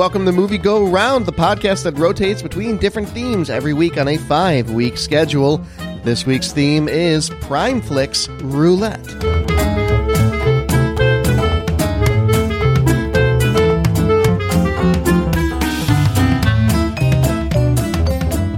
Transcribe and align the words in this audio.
Welcome 0.00 0.24
to 0.24 0.32
Movie 0.32 0.56
Go 0.56 0.86
Round, 0.86 1.26
the 1.26 1.32
podcast 1.32 1.82
that 1.82 1.92
rotates 1.98 2.40
between 2.40 2.78
different 2.78 3.06
themes 3.10 3.50
every 3.50 3.74
week 3.74 3.98
on 3.98 4.08
a 4.08 4.16
five 4.16 4.70
week 4.70 4.96
schedule. 4.96 5.58
This 6.04 6.24
week's 6.24 6.52
theme 6.52 6.88
is 6.88 7.28
Prime 7.42 7.82
Flicks 7.82 8.26
Roulette. 8.40 9.06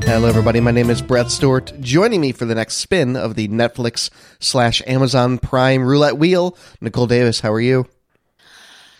Hello, 0.04 0.29
everybody. 0.29 0.60
My 0.60 0.70
name 0.70 0.90
is 0.90 1.02
Brett 1.02 1.29
Stewart. 1.29 1.73
Joining 1.80 2.20
me 2.20 2.30
for 2.30 2.45
the 2.45 2.54
next 2.54 2.77
spin 2.77 3.16
of 3.16 3.34
the 3.34 3.48
Netflix 3.48 4.10
slash 4.38 4.80
Amazon 4.87 5.38
Prime 5.38 5.82
Roulette 5.82 6.18
Wheel, 6.18 6.56
Nicole 6.80 7.09
Davis. 7.09 7.40
How 7.40 7.52
are 7.52 7.60
you? 7.60 7.88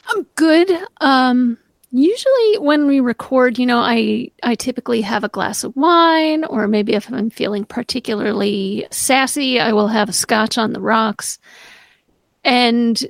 I'm 0.09 0.27
good. 0.34 0.68
Um, 1.01 1.56
usually 1.92 2.59
when 2.59 2.87
we 2.87 3.01
record, 3.01 3.59
you 3.59 3.66
know, 3.66 3.78
I 3.78 4.30
I 4.42 4.55
typically 4.55 5.02
have 5.02 5.24
a 5.24 5.28
glass 5.28 5.62
of 5.62 5.77
wine, 5.77 6.45
or 6.45 6.66
maybe 6.66 6.95
if 6.95 7.12
I'm 7.12 7.30
feeling 7.30 7.65
particularly 7.65 8.87
sassy, 8.91 9.60
I 9.60 9.73
will 9.73 9.88
have 9.88 10.09
a 10.09 10.12
scotch 10.12 10.59
on 10.59 10.73
the 10.73 10.80
rocks. 10.80 11.38
And 12.45 13.05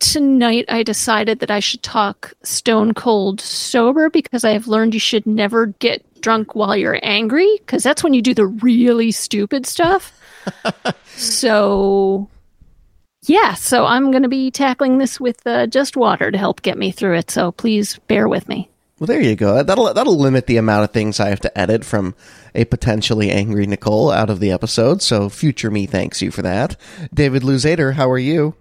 tonight 0.00 0.64
I 0.68 0.82
decided 0.82 1.40
that 1.40 1.50
I 1.50 1.60
should 1.60 1.82
talk 1.82 2.32
stone 2.42 2.94
cold 2.94 3.40
sober 3.40 4.10
because 4.10 4.44
I 4.44 4.50
have 4.50 4.68
learned 4.68 4.94
you 4.94 5.00
should 5.00 5.26
never 5.26 5.66
get 5.66 6.04
drunk 6.20 6.54
while 6.54 6.76
you're 6.76 7.00
angry 7.02 7.48
because 7.58 7.82
that's 7.82 8.02
when 8.02 8.14
you 8.14 8.22
do 8.22 8.34
the 8.34 8.46
really 8.46 9.12
stupid 9.12 9.66
stuff. 9.66 10.18
so 11.14 12.28
yeah, 13.28 13.54
so 13.54 13.84
I'm 13.84 14.10
going 14.10 14.22
to 14.22 14.28
be 14.28 14.50
tackling 14.50 14.98
this 14.98 15.20
with 15.20 15.46
uh, 15.46 15.66
just 15.66 15.96
water 15.96 16.30
to 16.30 16.38
help 16.38 16.62
get 16.62 16.78
me 16.78 16.90
through 16.90 17.16
it. 17.18 17.30
So 17.30 17.52
please 17.52 17.98
bear 18.06 18.28
with 18.28 18.48
me. 18.48 18.70
Well, 18.98 19.06
there 19.06 19.20
you 19.20 19.36
go. 19.36 19.62
That'll 19.62 19.94
that'll 19.94 20.18
limit 20.18 20.46
the 20.46 20.56
amount 20.56 20.84
of 20.84 20.90
things 20.90 21.20
I 21.20 21.28
have 21.28 21.40
to 21.40 21.58
edit 21.58 21.84
from 21.84 22.16
a 22.54 22.64
potentially 22.64 23.30
angry 23.30 23.64
Nicole 23.66 24.10
out 24.10 24.28
of 24.28 24.40
the 24.40 24.50
episode. 24.50 25.02
So 25.02 25.28
future 25.28 25.70
me 25.70 25.86
thanks 25.86 26.20
you 26.20 26.32
for 26.32 26.42
that. 26.42 26.76
David 27.14 27.42
Luzader, 27.42 27.94
how 27.94 28.10
are 28.10 28.18
you? 28.18 28.56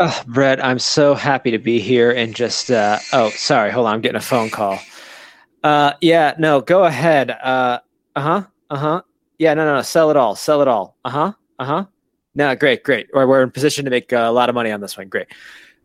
Oh, 0.00 0.22
Brett, 0.26 0.64
I'm 0.64 0.78
so 0.78 1.14
happy 1.14 1.50
to 1.50 1.58
be 1.58 1.80
here 1.80 2.10
and 2.10 2.34
just 2.34 2.70
uh, 2.70 2.98
oh, 3.12 3.30
sorry, 3.30 3.70
hold 3.70 3.88
on, 3.88 3.94
I'm 3.94 4.00
getting 4.00 4.16
a 4.16 4.20
phone 4.20 4.48
call. 4.48 4.78
Uh, 5.62 5.94
yeah, 6.00 6.34
no, 6.38 6.60
go 6.60 6.84
ahead. 6.84 7.30
Uh, 7.30 7.80
uh 8.16 8.20
huh, 8.20 8.44
uh 8.70 8.76
huh. 8.76 9.02
Yeah, 9.38 9.54
no, 9.54 9.66
no, 9.66 9.74
no, 9.74 9.82
sell 9.82 10.10
it 10.10 10.16
all, 10.16 10.34
sell 10.34 10.62
it 10.62 10.68
all. 10.68 10.96
Uh 11.04 11.10
huh, 11.10 11.32
uh 11.58 11.64
huh. 11.64 11.84
No, 12.38 12.54
great, 12.54 12.84
great. 12.84 13.08
We're, 13.12 13.26
we're 13.26 13.42
in 13.42 13.50
position 13.50 13.84
to 13.84 13.90
make 13.90 14.12
a 14.12 14.28
lot 14.28 14.48
of 14.48 14.54
money 14.54 14.70
on 14.70 14.80
this 14.80 14.96
one. 14.96 15.08
Great. 15.08 15.26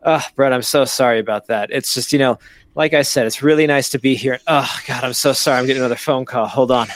Oh, 0.04 0.24
Brett, 0.36 0.54
I'm 0.54 0.62
so 0.62 0.86
sorry 0.86 1.18
about 1.18 1.48
that. 1.48 1.72
It's 1.72 1.96
just, 1.96 2.14
you 2.14 2.20
know, 2.20 2.38
like 2.76 2.94
I 2.94 3.02
said, 3.02 3.26
it's 3.26 3.42
really 3.42 3.66
nice 3.66 3.90
to 3.90 3.98
be 3.98 4.14
here. 4.14 4.40
Oh, 4.46 4.72
God, 4.86 5.04
I'm 5.04 5.14
so 5.14 5.34
sorry. 5.34 5.58
I'm 5.58 5.66
getting 5.66 5.82
another 5.82 5.96
phone 5.96 6.26
call. 6.26 6.46
Hold 6.46 6.70
on. 6.70 6.90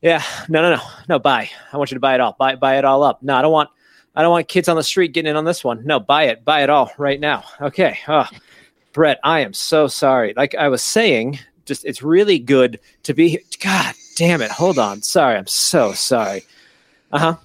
Yeah, 0.00 0.22
no, 0.48 0.62
no, 0.62 0.76
no, 0.76 0.82
no. 1.08 1.18
Buy. 1.18 1.50
I 1.72 1.76
want 1.76 1.90
you 1.90 1.96
to 1.96 2.00
buy 2.00 2.14
it 2.14 2.20
all. 2.20 2.36
Buy, 2.38 2.54
buy 2.54 2.78
it 2.78 2.84
all 2.84 3.02
up. 3.02 3.20
No, 3.20 3.34
I 3.34 3.42
don't 3.42 3.50
want, 3.50 3.68
I 4.14 4.22
don't 4.22 4.30
want 4.30 4.46
kids 4.46 4.68
on 4.68 4.76
the 4.76 4.84
street 4.84 5.12
getting 5.12 5.30
in 5.30 5.36
on 5.36 5.44
this 5.44 5.64
one. 5.64 5.84
No, 5.84 5.98
buy 5.98 6.24
it. 6.24 6.44
Buy 6.44 6.62
it 6.62 6.70
all 6.70 6.92
right 6.98 7.18
now. 7.18 7.42
Okay. 7.60 7.98
Oh, 8.06 8.28
Brett, 8.92 9.18
I 9.24 9.40
am 9.40 9.54
so 9.54 9.88
sorry. 9.88 10.34
Like 10.36 10.54
I 10.54 10.68
was 10.68 10.84
saying, 10.84 11.40
just 11.64 11.84
it's 11.84 12.00
really 12.00 12.38
good 12.38 12.78
to 13.02 13.12
be 13.12 13.28
here. 13.28 13.40
God 13.60 13.92
damn 14.14 14.40
it. 14.40 14.52
Hold 14.52 14.78
on. 14.78 15.02
Sorry. 15.02 15.34
I'm 15.34 15.48
so 15.48 15.92
sorry. 15.94 16.44
Uh 17.10 17.18
huh. 17.18 17.36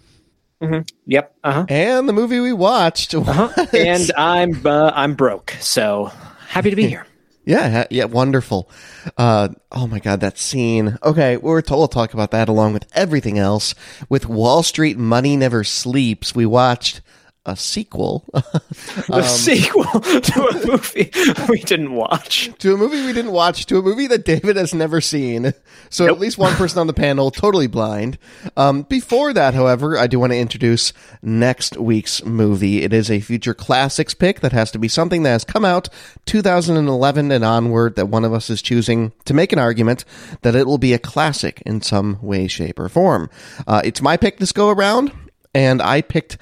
Mm-hmm. 0.61 0.81
Yep. 1.07 1.35
Uh-huh. 1.43 1.65
And 1.69 2.07
the 2.07 2.13
movie 2.13 2.39
we 2.39 2.53
watched. 2.53 3.15
Uh-huh. 3.15 3.49
and 3.73 4.11
I'm 4.15 4.65
uh, 4.65 4.91
I'm 4.93 5.15
broke, 5.15 5.51
so 5.59 6.11
happy 6.47 6.69
to 6.69 6.75
be 6.75 6.87
here. 6.87 7.05
yeah, 7.45 7.85
yeah, 7.89 8.05
wonderful. 8.05 8.69
Uh, 9.17 9.49
oh 9.71 9.87
my 9.87 9.99
god, 9.99 10.19
that 10.19 10.37
scene. 10.37 10.97
Okay, 11.03 11.37
we're 11.37 11.61
told 11.61 11.79
we'll 11.79 11.87
talk 11.87 12.13
about 12.13 12.31
that 12.31 12.47
along 12.47 12.73
with 12.73 12.85
everything 12.93 13.39
else. 13.39 13.73
With 14.07 14.27
Wall 14.27 14.61
Street 14.61 14.97
Money 14.97 15.35
Never 15.35 15.63
Sleeps, 15.63 16.35
we 16.35 16.45
watched 16.45 17.01
a 17.45 17.55
sequel. 17.55 18.23
a 18.33 19.13
um, 19.13 19.23
sequel 19.23 19.83
to 20.01 20.47
a 20.47 20.67
movie 20.67 21.11
we 21.49 21.59
didn't 21.59 21.93
watch. 21.93 22.51
To 22.59 22.73
a 22.73 22.77
movie 22.77 23.03
we 23.03 23.13
didn't 23.13 23.31
watch, 23.31 23.65
to 23.67 23.77
a 23.77 23.81
movie 23.81 24.07
that 24.07 24.25
David 24.25 24.57
has 24.57 24.73
never 24.73 25.01
seen. 25.01 25.53
So 25.89 26.05
nope. 26.05 26.17
at 26.17 26.21
least 26.21 26.37
one 26.37 26.53
person 26.53 26.79
on 26.79 26.87
the 26.87 26.93
panel 26.93 27.31
totally 27.31 27.67
blind. 27.67 28.19
Um, 28.55 28.83
before 28.83 29.33
that, 29.33 29.55
however, 29.55 29.97
I 29.97 30.07
do 30.07 30.19
want 30.19 30.33
to 30.33 30.37
introduce 30.37 30.93
next 31.23 31.77
week's 31.77 32.23
movie. 32.23 32.83
It 32.83 32.93
is 32.93 33.09
a 33.09 33.19
future 33.19 33.55
classics 33.55 34.13
pick 34.13 34.41
that 34.41 34.51
has 34.51 34.69
to 34.71 34.79
be 34.79 34.87
something 34.87 35.23
that 35.23 35.31
has 35.31 35.43
come 35.43 35.65
out 35.65 35.89
2011 36.25 37.31
and 37.31 37.43
onward 37.43 37.95
that 37.95 38.07
one 38.07 38.23
of 38.23 38.33
us 38.33 38.49
is 38.51 38.61
choosing 38.61 39.13
to 39.25 39.33
make 39.33 39.51
an 39.51 39.59
argument 39.59 40.05
that 40.43 40.55
it 40.55 40.67
will 40.67 40.77
be 40.77 40.93
a 40.93 40.99
classic 40.99 41.61
in 41.65 41.81
some 41.81 42.19
way, 42.21 42.47
shape, 42.47 42.77
or 42.77 42.87
form. 42.87 43.29
Uh, 43.65 43.81
it's 43.83 44.01
my 44.01 44.15
pick 44.15 44.37
this 44.37 44.51
go 44.51 44.69
around, 44.69 45.11
and 45.55 45.81
I 45.81 46.01
picked 46.01 46.37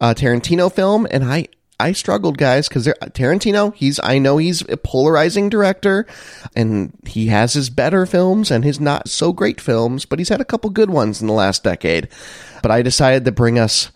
uh, 0.00 0.14
Tarantino 0.14 0.72
film, 0.72 1.06
and 1.10 1.24
I 1.24 1.48
I 1.80 1.92
struggled, 1.92 2.38
guys, 2.38 2.68
because 2.68 2.86
Tarantino, 2.86 3.74
he's 3.74 3.98
I 4.02 4.18
know 4.18 4.36
he's 4.36 4.62
a 4.68 4.76
polarizing 4.76 5.48
director, 5.48 6.06
and 6.54 6.96
he 7.04 7.26
has 7.28 7.54
his 7.54 7.68
better 7.68 8.06
films 8.06 8.50
and 8.50 8.64
his 8.64 8.78
not 8.80 9.08
so 9.08 9.32
great 9.32 9.60
films, 9.60 10.04
but 10.04 10.18
he's 10.18 10.28
had 10.28 10.40
a 10.40 10.44
couple 10.44 10.70
good 10.70 10.90
ones 10.90 11.20
in 11.20 11.26
the 11.26 11.32
last 11.32 11.64
decade. 11.64 12.08
But 12.62 12.70
I 12.70 12.82
decided 12.82 13.24
to 13.24 13.32
bring 13.32 13.58
us 13.58 13.90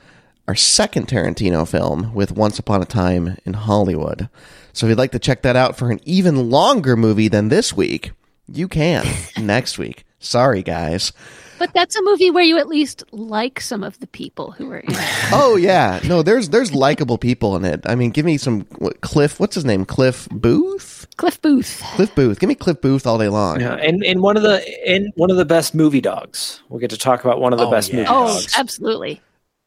our 0.48 0.56
second 0.56 1.06
Tarantino 1.06 1.69
film 1.69 2.14
with 2.14 2.32
Once 2.32 2.58
Upon 2.58 2.82
a 2.82 2.87
Time 2.87 3.37
in 3.44 3.53
Hollywood. 3.53 4.28
So 4.72 4.87
if 4.87 4.91
you'd 4.91 4.98
like 4.98 5.12
to 5.12 5.19
check 5.19 5.42
that 5.42 5.56
out 5.56 5.76
for 5.76 5.91
an 5.91 6.00
even 6.04 6.50
longer 6.50 6.97
movie 6.97 7.28
than 7.28 7.48
this 7.48 7.72
week, 7.72 8.12
you 8.47 8.66
can 8.66 9.06
next 9.38 9.78
week. 9.78 10.04
Sorry, 10.19 10.62
guys. 10.62 11.12
But 11.58 11.72
that's 11.72 11.96
a 11.96 12.02
movie 12.02 12.30
where 12.30 12.44
you 12.44 12.58
at 12.58 12.69
least 12.69 13.02
like 13.10 13.60
some 13.60 13.82
of 13.82 13.98
the 13.98 14.06
people 14.06 14.52
who 14.52 14.70
are 14.70 14.78
in 14.78 14.92
it. 14.92 14.98
Oh 15.30 15.56
yeah, 15.56 16.00
no, 16.04 16.22
there's 16.22 16.48
there's 16.48 16.72
likable 16.72 17.19
people 17.19 17.54
in 17.56 17.64
it. 17.64 17.82
I 17.84 17.94
mean, 17.94 18.10
give 18.10 18.24
me 18.24 18.38
some 18.38 18.62
what, 18.78 19.00
Cliff. 19.02 19.38
What's 19.38 19.54
his 19.54 19.64
name? 19.64 19.84
Cliff 19.84 20.26
Booth. 20.30 21.06
Cliff 21.16 21.41
Booth. 21.42 21.82
Cliff 21.96 22.14
Booth. 22.14 22.41
Give 22.41 22.48
me 22.48 22.54
Cliff 22.54 22.80
Booth 22.80 23.06
all 23.06 23.19
day 23.19 23.28
long. 23.28 23.60
Yeah, 23.60 23.74
and 23.74 24.02
in 24.02 24.22
one 24.22 24.36
of 24.36 24.42
the 24.42 24.64
in 24.91 25.12
one 25.16 25.30
of 25.30 25.36
the 25.36 25.44
best 25.44 25.74
movie 25.74 26.00
dogs. 26.00 26.62
We'll 26.69 26.80
get 26.80 26.91
to 26.91 26.98
talk 26.98 27.24
about 27.24 27.41
one 27.41 27.52
of 27.52 27.58
the 27.58 27.66
oh, 27.66 27.70
best 27.70 27.90
yeah. 27.90 27.96
movie 27.96 28.08
oh, 28.08 28.26
dogs. 28.28 28.54
Oh, 28.56 28.60
absolutely, 28.60 29.20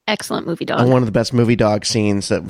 excellent 0.08 0.48
movie 0.48 0.66
dog. 0.66 0.80
And 0.80 0.90
one 0.90 1.04
of 1.04 1.06
the 1.06 1.12
best 1.12 1.34
movie 1.34 1.56
dog 1.56 1.86
scenes 1.86 2.30
that. 2.30 2.44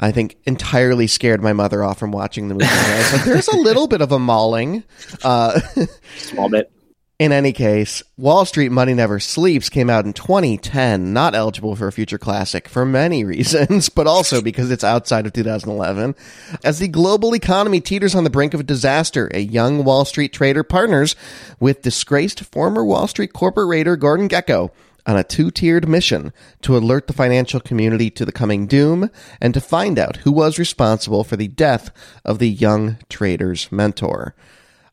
I 0.00 0.10
think 0.10 0.36
entirely 0.42 1.06
scared 1.06 1.40
my 1.40 1.52
mother 1.52 1.84
off 1.84 2.00
from 2.00 2.10
watching 2.10 2.48
the 2.48 2.54
movie. 2.54 2.66
like, 3.12 3.24
there's 3.24 3.46
a 3.46 3.56
little 3.56 3.86
bit 3.86 4.00
of 4.00 4.10
a 4.10 4.18
mauling, 4.18 4.82
uh, 5.22 5.60
small 6.16 6.48
bit. 6.48 6.73
In 7.16 7.30
any 7.30 7.52
case, 7.52 8.02
Wall 8.16 8.44
Street 8.44 8.72
Money 8.72 8.92
Never 8.92 9.20
Sleeps 9.20 9.68
came 9.68 9.88
out 9.88 10.04
in 10.04 10.14
2010, 10.14 11.12
not 11.12 11.36
eligible 11.36 11.76
for 11.76 11.86
a 11.86 11.92
future 11.92 12.18
classic 12.18 12.68
for 12.68 12.84
many 12.84 13.22
reasons, 13.24 13.88
but 13.88 14.08
also 14.08 14.42
because 14.42 14.72
it's 14.72 14.82
outside 14.82 15.24
of 15.24 15.32
2011. 15.32 16.16
As 16.64 16.80
the 16.80 16.88
global 16.88 17.32
economy 17.32 17.80
teeters 17.80 18.16
on 18.16 18.24
the 18.24 18.30
brink 18.30 18.52
of 18.52 18.58
a 18.58 18.64
disaster, 18.64 19.30
a 19.32 19.38
young 19.38 19.84
Wall 19.84 20.04
Street 20.04 20.32
trader 20.32 20.64
partners 20.64 21.14
with 21.60 21.82
disgraced 21.82 22.40
former 22.40 22.84
Wall 22.84 23.06
Street 23.06 23.32
corporate 23.32 23.68
raider 23.68 23.94
Gordon 23.96 24.28
Gekko 24.28 24.72
on 25.06 25.16
a 25.16 25.22
two-tiered 25.22 25.86
mission 25.86 26.32
to 26.62 26.76
alert 26.76 27.06
the 27.06 27.12
financial 27.12 27.60
community 27.60 28.10
to 28.10 28.24
the 28.24 28.32
coming 28.32 28.66
doom 28.66 29.08
and 29.40 29.54
to 29.54 29.60
find 29.60 30.00
out 30.00 30.16
who 30.18 30.32
was 30.32 30.58
responsible 30.58 31.22
for 31.22 31.36
the 31.36 31.46
death 31.46 31.92
of 32.24 32.40
the 32.40 32.48
young 32.48 32.96
trader's 33.08 33.70
mentor. 33.70 34.34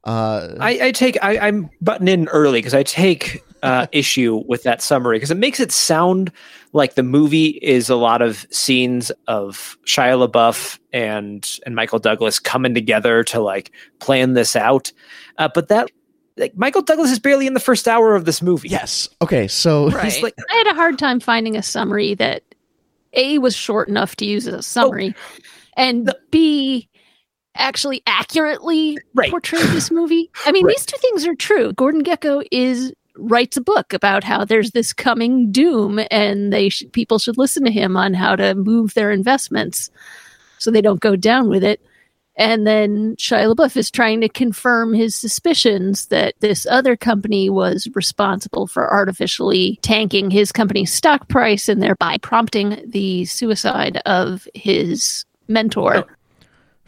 Uh, 0.04 0.56
I, 0.60 0.88
I, 0.88 0.92
take 0.92 1.18
I, 1.22 1.48
am 1.48 1.70
butting 1.80 2.08
in 2.08 2.28
early 2.30 2.60
because 2.60 2.74
I 2.74 2.82
take 2.82 3.44
uh, 3.62 3.86
issue 3.92 4.44
with 4.48 4.64
that 4.64 4.82
summary 4.82 5.18
because 5.18 5.30
it 5.30 5.38
makes 5.38 5.60
it 5.60 5.72
sound 5.72 6.32
like 6.74 6.96
the 6.96 7.04
movie 7.04 7.60
is 7.62 7.90
a 7.90 7.96
lot 7.96 8.22
of 8.22 8.48
scenes 8.50 9.12
of 9.28 9.78
Shia 9.86 10.28
LaBeouf 10.28 10.80
and 10.92 11.48
and 11.66 11.76
Michael 11.76 12.00
Douglas 12.00 12.40
coming 12.40 12.74
together 12.74 13.24
to 13.26 13.40
like 13.40 13.72
plan 14.00 14.34
this 14.34 14.56
out, 14.56 14.92
uh, 15.38 15.50
but 15.54 15.68
that 15.68 15.92
like 16.38 16.56
Michael 16.58 16.82
Douglas 16.82 17.12
is 17.12 17.20
barely 17.20 17.46
in 17.46 17.54
the 17.54 17.60
first 17.60 17.88
hour 17.88 18.16
of 18.16 18.26
this 18.26 18.42
movie. 18.42 18.70
Yes. 18.70 19.10
Okay. 19.22 19.48
So 19.48 19.90
right. 19.92 20.22
Like, 20.24 20.36
I 20.50 20.56
had 20.56 20.68
a 20.68 20.74
hard 20.74 20.98
time 20.98 21.20
finding 21.20 21.56
a 21.56 21.62
summary 21.62 22.16
that 22.16 22.44
a 23.14 23.38
was 23.40 23.56
short 23.56 23.90
enough 23.90 24.16
to 24.18 24.26
use 24.26 24.48
as 24.48 24.54
a 24.54 24.64
summary, 24.64 25.14
oh, 25.16 25.42
and 25.76 26.08
the, 26.08 26.18
b 26.32 26.90
actually 27.56 28.02
accurately 28.08 28.98
right. 29.14 29.30
portrayed 29.30 29.68
this 29.68 29.92
movie. 29.92 30.30
I 30.46 30.52
mean, 30.52 30.66
right. 30.66 30.76
these 30.76 30.86
two 30.86 30.98
things 30.98 31.26
are 31.26 31.36
true. 31.36 31.74
Gordon 31.74 32.04
Gekko 32.04 32.46
is 32.52 32.94
writes 33.18 33.58
a 33.58 33.62
book 33.62 33.94
about 33.94 34.24
how 34.24 34.46
there's 34.46 34.72
this 34.72 34.94
coming 34.94 35.52
doom, 35.52 36.00
and 36.10 36.52
they 36.52 36.70
sh- 36.70 36.84
people 36.92 37.20
should 37.20 37.38
listen 37.38 37.64
to 37.66 37.72
him 37.72 37.98
on 37.98 38.14
how 38.14 38.36
to 38.36 38.56
move 38.56 38.94
their 38.94 39.12
investments 39.12 39.90
so 40.58 40.72
they 40.72 40.82
don't 40.82 41.02
go 41.02 41.16
down 41.16 41.50
with 41.50 41.64
it. 41.64 41.82
And 42.38 42.66
then 42.66 43.16
Shia 43.18 43.54
LaBeouf 43.54 43.76
is 43.76 43.92
trying 43.92 44.22
to 44.22 44.30
confirm 44.30 44.94
his 44.94 45.16
suspicions 45.16 46.08
that 46.08 46.34
this 46.40 46.66
other 46.70 46.96
company 46.96 47.50
was 47.50 47.90
responsible 47.94 48.68
for 48.68 48.92
artificially 48.92 49.78
tanking 49.82 50.32
his 50.32 50.52
company's 50.52 50.94
stock 50.94 51.28
price 51.28 51.68
and 51.68 51.84
thereby 51.84 52.18
prompting 52.20 52.82
the 52.88 53.26
suicide 53.26 53.98
of 54.06 54.48
his 54.56 55.26
mentor. 55.50 55.98
Oh, 55.98 56.06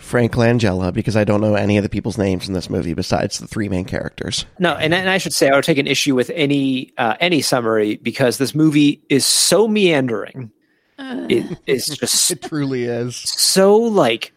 Frank 0.04 0.34
Langella 0.34 0.94
because 0.94 1.16
I 1.16 1.24
don't 1.24 1.40
know 1.40 1.56
any 1.56 1.78
of 1.78 1.84
the 1.84 1.90
people's 1.90 2.18
names 2.18 2.48
in 2.48 2.54
this 2.54 2.70
movie 2.70 2.94
besides 2.94 3.40
the 3.40 3.48
three 3.48 3.70
main 3.70 3.86
characters. 3.86 4.46
No, 4.60 4.74
and, 4.74 4.94
and 4.94 5.10
I 5.10 5.18
should 5.18 5.34
say 5.34 5.50
I 5.50 5.56
would 5.56 5.64
take 5.64 5.78
an 5.78 5.88
issue 5.88 6.14
with 6.14 6.30
any 6.32 6.92
uh, 6.98 7.16
any 7.22 7.42
summary 7.42 7.96
because 7.96 8.38
this 8.38 8.54
movie 8.54 9.02
is 9.10 9.26
so 9.26 9.68
meandering. 9.68 10.52
Uh. 11.00 11.26
It 11.30 11.58
is 11.66 11.88
just 12.00 12.32
it 12.32 12.42
truly 12.42 12.84
is 12.84 13.16
so 13.16 13.78
like 13.78 14.34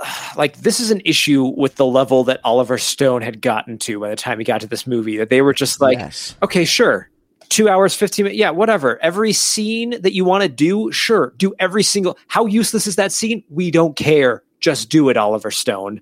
like 0.36 0.58
this 0.58 0.78
is 0.78 0.92
an 0.92 1.02
issue 1.04 1.52
with 1.56 1.74
the 1.74 1.86
level 1.86 2.24
that 2.24 2.40
Oliver 2.44 2.78
Stone 2.78 3.22
had 3.22 3.42
gotten 3.42 3.78
to 3.78 4.00
by 4.00 4.10
the 4.10 4.16
time 4.16 4.38
he 4.38 4.44
got 4.44 4.60
to 4.60 4.68
this 4.68 4.86
movie 4.86 5.16
that 5.16 5.28
they 5.28 5.42
were 5.42 5.52
just 5.52 5.80
like 5.80 5.98
yes. 5.98 6.36
okay 6.42 6.64
sure 6.64 7.10
two 7.48 7.68
hours 7.68 7.94
15 7.94 8.24
minutes 8.24 8.38
yeah 8.38 8.50
whatever 8.50 8.98
every 9.02 9.32
scene 9.32 10.00
that 10.00 10.14
you 10.14 10.24
want 10.24 10.42
to 10.42 10.48
do 10.48 10.90
sure 10.92 11.34
do 11.36 11.52
every 11.58 11.82
single 11.82 12.16
how 12.28 12.46
useless 12.46 12.86
is 12.86 12.96
that 12.96 13.12
scene 13.12 13.44
we 13.50 13.70
don't 13.70 13.96
care 13.96 14.42
just 14.64 14.88
do 14.88 15.10
it, 15.10 15.18
Oliver 15.18 15.50
Stone, 15.50 16.00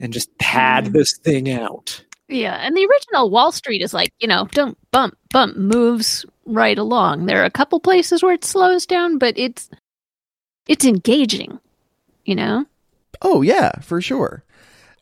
and 0.00 0.10
just 0.10 0.36
pad 0.38 0.86
mm. 0.86 0.92
this 0.92 1.18
thing 1.18 1.50
out. 1.50 2.02
Yeah, 2.28 2.54
and 2.54 2.74
the 2.74 2.86
original 2.86 3.28
Wall 3.28 3.52
Street 3.52 3.82
is 3.82 3.92
like, 3.92 4.12
you 4.20 4.26
know, 4.26 4.48
don't 4.52 4.78
bump, 4.90 5.18
bump, 5.30 5.56
moves 5.56 6.24
right 6.46 6.78
along. 6.78 7.26
There 7.26 7.42
are 7.42 7.44
a 7.44 7.50
couple 7.50 7.78
places 7.78 8.22
where 8.22 8.32
it 8.32 8.44
slows 8.44 8.86
down, 8.86 9.18
but 9.18 9.36
it's 9.36 9.68
it's 10.66 10.86
engaging, 10.86 11.58
you 12.24 12.34
know? 12.34 12.64
Oh 13.20 13.42
yeah, 13.42 13.72
for 13.80 14.00
sure. 14.00 14.44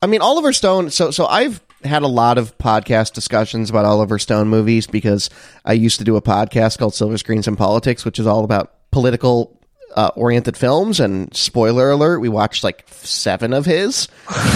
I 0.03 0.07
mean, 0.07 0.21
Oliver 0.21 0.53
Stone, 0.53 0.91
so 0.91 1.13
so 1.13 1.27
I've 1.27 1.61
had 1.85 2.03
a 2.03 2.09
lot 2.09 2.37
of 2.37 2.59
podcast 2.59 3.13
discussions 3.13 3.71
about 3.71 3.85
Oliver 3.85 4.19
Stone 4.19 4.49
movies 4.49 4.89
because 4.89 5.31
I 5.65 5.75
used 5.75 5.99
to 5.99 6.05
do 6.05 6.17
a 6.17 6.23
podcast 6.23 6.79
called 6.79 6.95
Silver 6.95 7.19
Screens 7.19 7.47
and 7.47 7.57
Politics, 7.57 8.05
which 8.05 8.19
is 8.19 8.27
all 8.27 8.43
about 8.43 8.91
political 8.91 9.58
uh, 9.95 10.11
oriented 10.15 10.57
films. 10.57 11.01
And 11.01 11.35
spoiler 11.35 11.91
alert, 11.91 12.21
we 12.21 12.29
watched 12.29 12.65
like 12.65 12.85
seven 12.89 13.53
of 13.53 13.65
his 13.65 14.09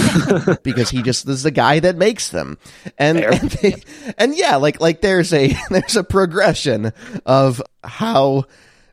because 0.63 0.89
he 0.89 1.01
just 1.01 1.27
is 1.27 1.43
the 1.43 1.51
guy 1.51 1.79
that 1.79 1.95
makes 1.95 2.29
them. 2.29 2.57
And 2.97 3.19
and, 3.19 3.49
they, 3.51 3.75
and 4.17 4.35
yeah, 4.35 4.55
like 4.57 4.79
like 4.79 5.01
there's 5.01 5.33
a 5.33 5.55
there's 5.69 5.95
a 5.95 6.03
progression 6.03 6.93
of 7.25 7.61
how 7.83 8.45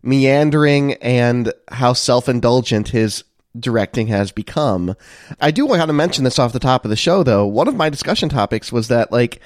meandering 0.02 0.94
and 0.94 1.52
how 1.68 1.92
self 1.92 2.28
indulgent 2.28 2.88
his 2.88 3.24
directing 3.58 4.06
has 4.08 4.30
become. 4.32 4.94
I 5.40 5.50
do 5.50 5.66
want 5.66 5.82
to 5.82 5.92
mention 5.92 6.24
this 6.24 6.38
off 6.38 6.52
the 6.52 6.60
top 6.60 6.84
of 6.84 6.90
the 6.90 6.96
show, 6.96 7.22
though. 7.22 7.46
One 7.46 7.68
of 7.68 7.74
my 7.74 7.88
discussion 7.88 8.28
topics 8.28 8.70
was 8.70 8.88
that, 8.88 9.10
like, 9.10 9.40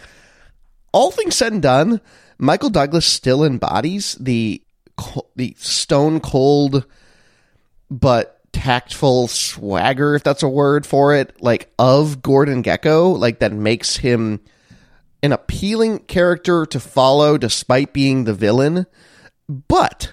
all 0.93 1.11
things 1.11 1.35
said 1.35 1.53
and 1.53 1.63
done, 1.63 2.01
Michael 2.39 2.71
Douglas 2.71 3.07
still 3.07 3.45
embodies 3.45 4.15
the 4.21 4.63
the 5.37 5.55
stone 5.59 6.21
cold 6.21 6.87
but 7.91 8.41
tactful 8.53 9.29
swagger, 9.29 10.15
if 10.15 10.23
that's 10.23 10.43
a 10.43 10.49
word 10.49 10.87
for 10.87 11.15
it, 11.15 11.41
like 11.43 11.73
of 11.79 12.23
Gordon 12.23 12.63
Gekko, 12.63 13.19
like 13.19 13.41
that 13.41 13.53
makes 13.53 13.97
him 13.97 14.41
an 15.23 15.33
appealing 15.33 16.01
character 16.01 16.65
to 16.67 16.81
follow 16.81 17.37
despite 17.37 17.93
being 17.93 18.25
the 18.25 18.35
villain. 18.35 18.87
But 19.49 20.13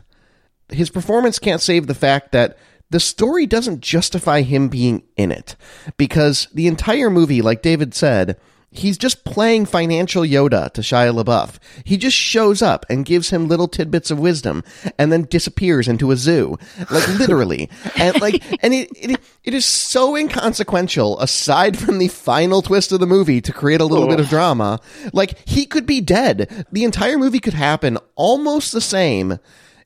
his 0.70 0.90
performance 0.90 1.40
can't 1.40 1.62
save 1.62 1.88
the 1.88 1.96
fact 1.96 2.32
that 2.32 2.58
the 2.90 3.00
story 3.00 3.46
doesn't 3.46 3.82
justify 3.82 4.42
him 4.42 4.68
being 4.68 5.04
in 5.16 5.32
it. 5.32 5.56
Because 5.98 6.48
the 6.54 6.68
entire 6.68 7.10
movie, 7.10 7.42
like 7.42 7.62
David 7.62 7.94
said, 7.94 8.38
He's 8.74 8.98
just 8.98 9.26
playing 9.26 9.66
financial 9.66 10.24
Yoda 10.24 10.72
to 10.72 10.82
Shia 10.82 11.14
LaBeouf. 11.14 11.58
He 11.84 11.98
just 11.98 12.16
shows 12.16 12.62
up 12.62 12.86
and 12.90 13.04
gives 13.04 13.30
him 13.30 13.50
little 13.50 13.68
tidbits 13.68 14.10
of 14.12 14.20
wisdom 14.20 14.64
and 14.98 15.12
then 15.12 15.24
disappears 15.24 15.90
into 15.90 16.12
a 16.12 16.16
zoo. 16.16 16.58
Like 16.90 17.08
literally. 17.20 17.70
and 17.98 18.20
like 18.22 18.42
and 18.64 18.74
it, 18.74 18.90
it 18.96 19.20
it 19.44 19.54
is 19.54 19.66
so 19.66 20.16
inconsequential 20.16 21.20
aside 21.20 21.78
from 21.78 21.98
the 22.00 22.08
final 22.08 22.62
twist 22.62 22.94
of 22.94 23.02
the 23.02 23.08
movie 23.08 23.42
to 23.42 23.52
create 23.52 23.82
a 23.82 23.86
little 23.86 24.06
oh. 24.06 24.10
bit 24.10 24.22
of 24.22 24.28
oh. 24.28 24.30
drama. 24.30 24.80
Like 25.12 25.38
he 25.46 25.66
could 25.66 25.86
be 25.86 26.00
dead. 26.00 26.66
The 26.72 26.86
entire 26.86 27.18
movie 27.18 27.40
could 27.40 27.54
happen 27.54 27.98
almost 28.16 28.72
the 28.72 28.80
same 28.80 29.40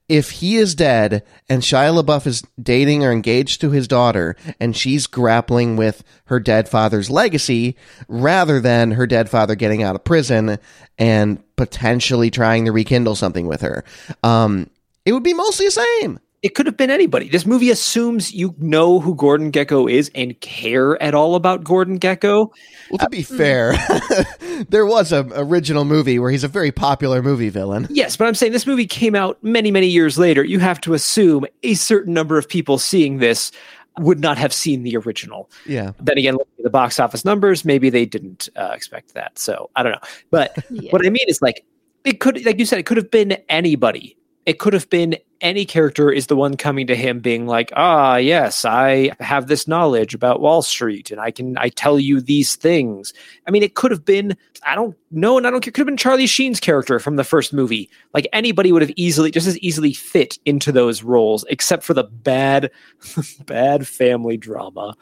if 0.08 0.32
he 0.32 0.58
is 0.58 0.76
dead 0.76 1.24
and 1.50 1.62
Shia 1.62 2.02
LaBeouf 2.02 2.28
is 2.28 2.44
dating 2.62 3.04
or 3.04 3.12
engaged 3.12 3.62
to 3.62 3.72
his 3.72 3.88
daughter 3.88 4.36
and 4.60 4.76
she's 4.76 5.08
grappling 5.08 5.78
with 5.78 6.04
her 6.26 6.40
dead 6.40 6.70
father's 6.70 7.10
legacy 7.10 7.76
rather 8.08 8.60
than 8.60 8.92
her 8.92 9.08
dead 9.08 9.30
father 9.30 9.56
getting 9.56 9.82
out 9.82 9.96
of 9.96 10.04
prison 10.04 10.60
and 10.98 11.44
potentially 11.56 12.30
trying 12.30 12.66
to 12.66 12.72
rekindle 12.72 13.16
something 13.16 13.48
with 13.48 13.62
her. 13.62 13.84
Um, 14.24 14.70
it 15.06 15.14
would 15.14 15.24
be 15.24 15.34
mostly 15.34 15.68
the 15.68 15.86
same 16.02 16.20
it 16.46 16.54
could 16.54 16.68
have 16.68 16.78
been 16.78 16.92
anybody. 16.92 17.28
This 17.28 17.44
movie 17.44 17.72
assumes 17.72 18.32
you 18.32 18.54
know 18.60 19.00
who 19.00 19.16
Gordon 19.16 19.52
Gekko 19.52 19.92
is 19.92 20.12
and 20.14 20.40
care 20.42 21.02
at 21.02 21.16
all 21.16 21.34
about 21.34 21.64
Gordon 21.64 22.00
Gekko. 22.00 22.52
Well, 22.92 23.00
to 23.00 23.10
be 23.10 23.22
uh, 23.22 23.36
fair, 23.36 23.74
there 24.70 24.86
was 24.86 25.12
an 25.12 25.34
original 25.34 25.86
movie 25.86 26.20
where 26.20 26.30
he's 26.30 26.44
a 26.44 26.48
very 26.48 26.72
popular 26.72 27.24
movie 27.24 27.50
villain. 27.50 27.88
Yes, 27.90 28.16
but 28.16 28.28
I'm 28.28 28.36
saying 28.36 28.52
this 28.52 28.68
movie 28.68 28.86
came 28.86 29.16
out 29.16 29.44
many, 29.44 29.72
many 29.72 29.88
years 29.88 30.20
later. 30.20 30.44
You 30.44 30.60
have 30.60 30.80
to 30.82 30.94
assume 30.94 31.48
a 31.64 31.74
certain 31.74 32.14
number 32.14 32.38
of 32.38 32.48
people 32.48 32.78
seeing 32.78 33.18
this 33.18 33.52
would 33.98 34.20
not 34.20 34.38
have 34.38 34.54
seen 34.54 34.84
the 34.84 34.96
original. 34.98 35.50
Yeah. 35.66 35.94
Then 36.00 36.20
again, 36.20 36.34
looking 36.36 36.54
at 36.60 36.64
the 36.64 36.70
box 36.70 37.00
office 37.00 37.26
numbers, 37.26 37.66
maybe 37.66 37.90
they 37.90 38.06
didn't 38.06 38.50
uh, 38.56 38.70
expect 38.72 39.16
that. 39.16 39.40
So 39.40 39.72
I 39.76 39.82
don't 39.82 39.94
know. 39.94 40.08
But 40.30 40.64
yeah. 40.70 40.92
what 40.92 41.04
I 41.04 41.10
mean 41.10 41.26
is 41.28 41.42
like, 41.42 41.66
it 42.04 42.20
could, 42.20 42.46
like 42.46 42.60
you 42.60 42.68
said, 42.68 42.78
it 42.78 42.86
could 42.86 42.98
have 42.98 43.10
been 43.10 43.36
anybody 43.50 44.16
it 44.46 44.60
could 44.60 44.74
have 44.74 44.90
been 44.90 45.18
any 45.42 45.66
character 45.66 46.12
is 46.12 46.28
the 46.28 46.36
one 46.36 46.56
coming 46.56 46.88
to 46.88 46.96
him 46.96 47.20
being 47.20 47.46
like 47.46 47.72
ah 47.76 48.16
yes 48.16 48.66
i 48.66 49.12
have 49.20 49.48
this 49.48 49.68
knowledge 49.68 50.14
about 50.14 50.42
wall 50.42 50.62
street 50.62 51.12
and 51.12 51.20
i 51.20 51.32
can 51.32 51.58
i 51.58 51.70
tell 51.70 52.00
you 52.00 52.22
these 52.22 52.56
things 52.56 53.14
i 53.48 53.52
mean 53.52 53.64
it 53.64 53.76
could 53.76 53.92
have 53.92 54.06
been 54.06 54.36
i 54.64 54.76
don't 54.76 54.96
know 55.12 55.38
and 55.38 55.46
i 55.46 55.50
don't 55.52 55.62
care 55.62 55.72
could 55.72 55.82
have 55.82 55.88
been 55.88 55.98
charlie 55.98 56.28
sheen's 56.28 56.60
character 56.60 57.00
from 57.00 57.16
the 57.16 57.24
first 57.24 57.54
movie 57.54 57.90
like 58.14 58.28
anybody 58.34 58.72
would 58.72 58.82
have 58.82 58.92
easily 58.96 59.32
just 59.32 59.48
as 59.48 59.58
easily 59.60 59.94
fit 59.94 60.38
into 60.46 60.72
those 60.72 61.04
roles 61.04 61.46
except 61.50 61.84
for 61.84 61.94
the 61.94 62.04
bad 62.04 62.72
bad 63.46 63.88
family 63.88 64.38
drama 64.38 64.96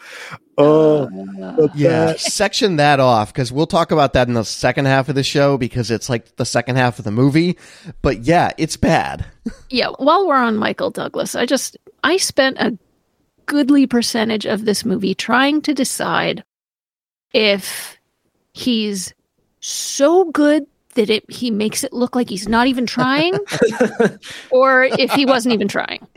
Oh, 0.58 1.10
uh, 1.42 1.68
yeah. 1.74 2.16
Section 2.16 2.76
that 2.76 3.00
off 3.00 3.34
because 3.34 3.52
we'll 3.52 3.68
talk 3.68 3.92
about 3.92 4.14
that 4.14 4.28
in 4.28 4.36
the 4.36 4.46
second 4.46 4.86
half 4.86 5.10
of 5.10 5.16
the 5.16 5.24
show 5.24 5.58
because 5.58 5.90
it's 5.90 6.10
like 6.10 6.36
the 6.36 6.46
second 6.46 6.76
half 6.76 7.00
of 7.00 7.06
the 7.06 7.12
movie. 7.12 7.58
But 8.02 8.24
yeah, 8.24 8.52
it's 8.58 8.78
bad. 8.78 9.26
Yeah. 9.70 9.90
While 9.98 10.28
we're 10.28 10.36
on 10.36 10.58
Michael 10.58 10.92
Douglas, 10.92 11.36
I 11.36 11.46
just 11.46 11.78
I 12.04 12.18
spent 12.18 12.58
a 12.60 12.78
goodly 13.46 13.88
percentage 13.88 14.46
of 14.46 14.66
this 14.66 14.86
movie 14.86 15.16
trying 15.16 15.62
to 15.64 15.74
decide 15.74 16.44
if 17.34 17.98
he's 18.54 19.14
so 19.60 20.26
good 20.26 20.66
that 20.96 21.10
it 21.10 21.30
he 21.32 21.50
makes 21.52 21.84
it 21.84 21.94
look 21.94 22.16
like 22.16 22.30
he's 22.30 22.48
not 22.48 22.68
even 22.68 22.86
trying, 22.86 23.34
or 24.52 24.84
if 24.84 25.12
he 25.14 25.26
wasn't 25.26 25.54
even 25.54 25.68
trying. 25.68 26.08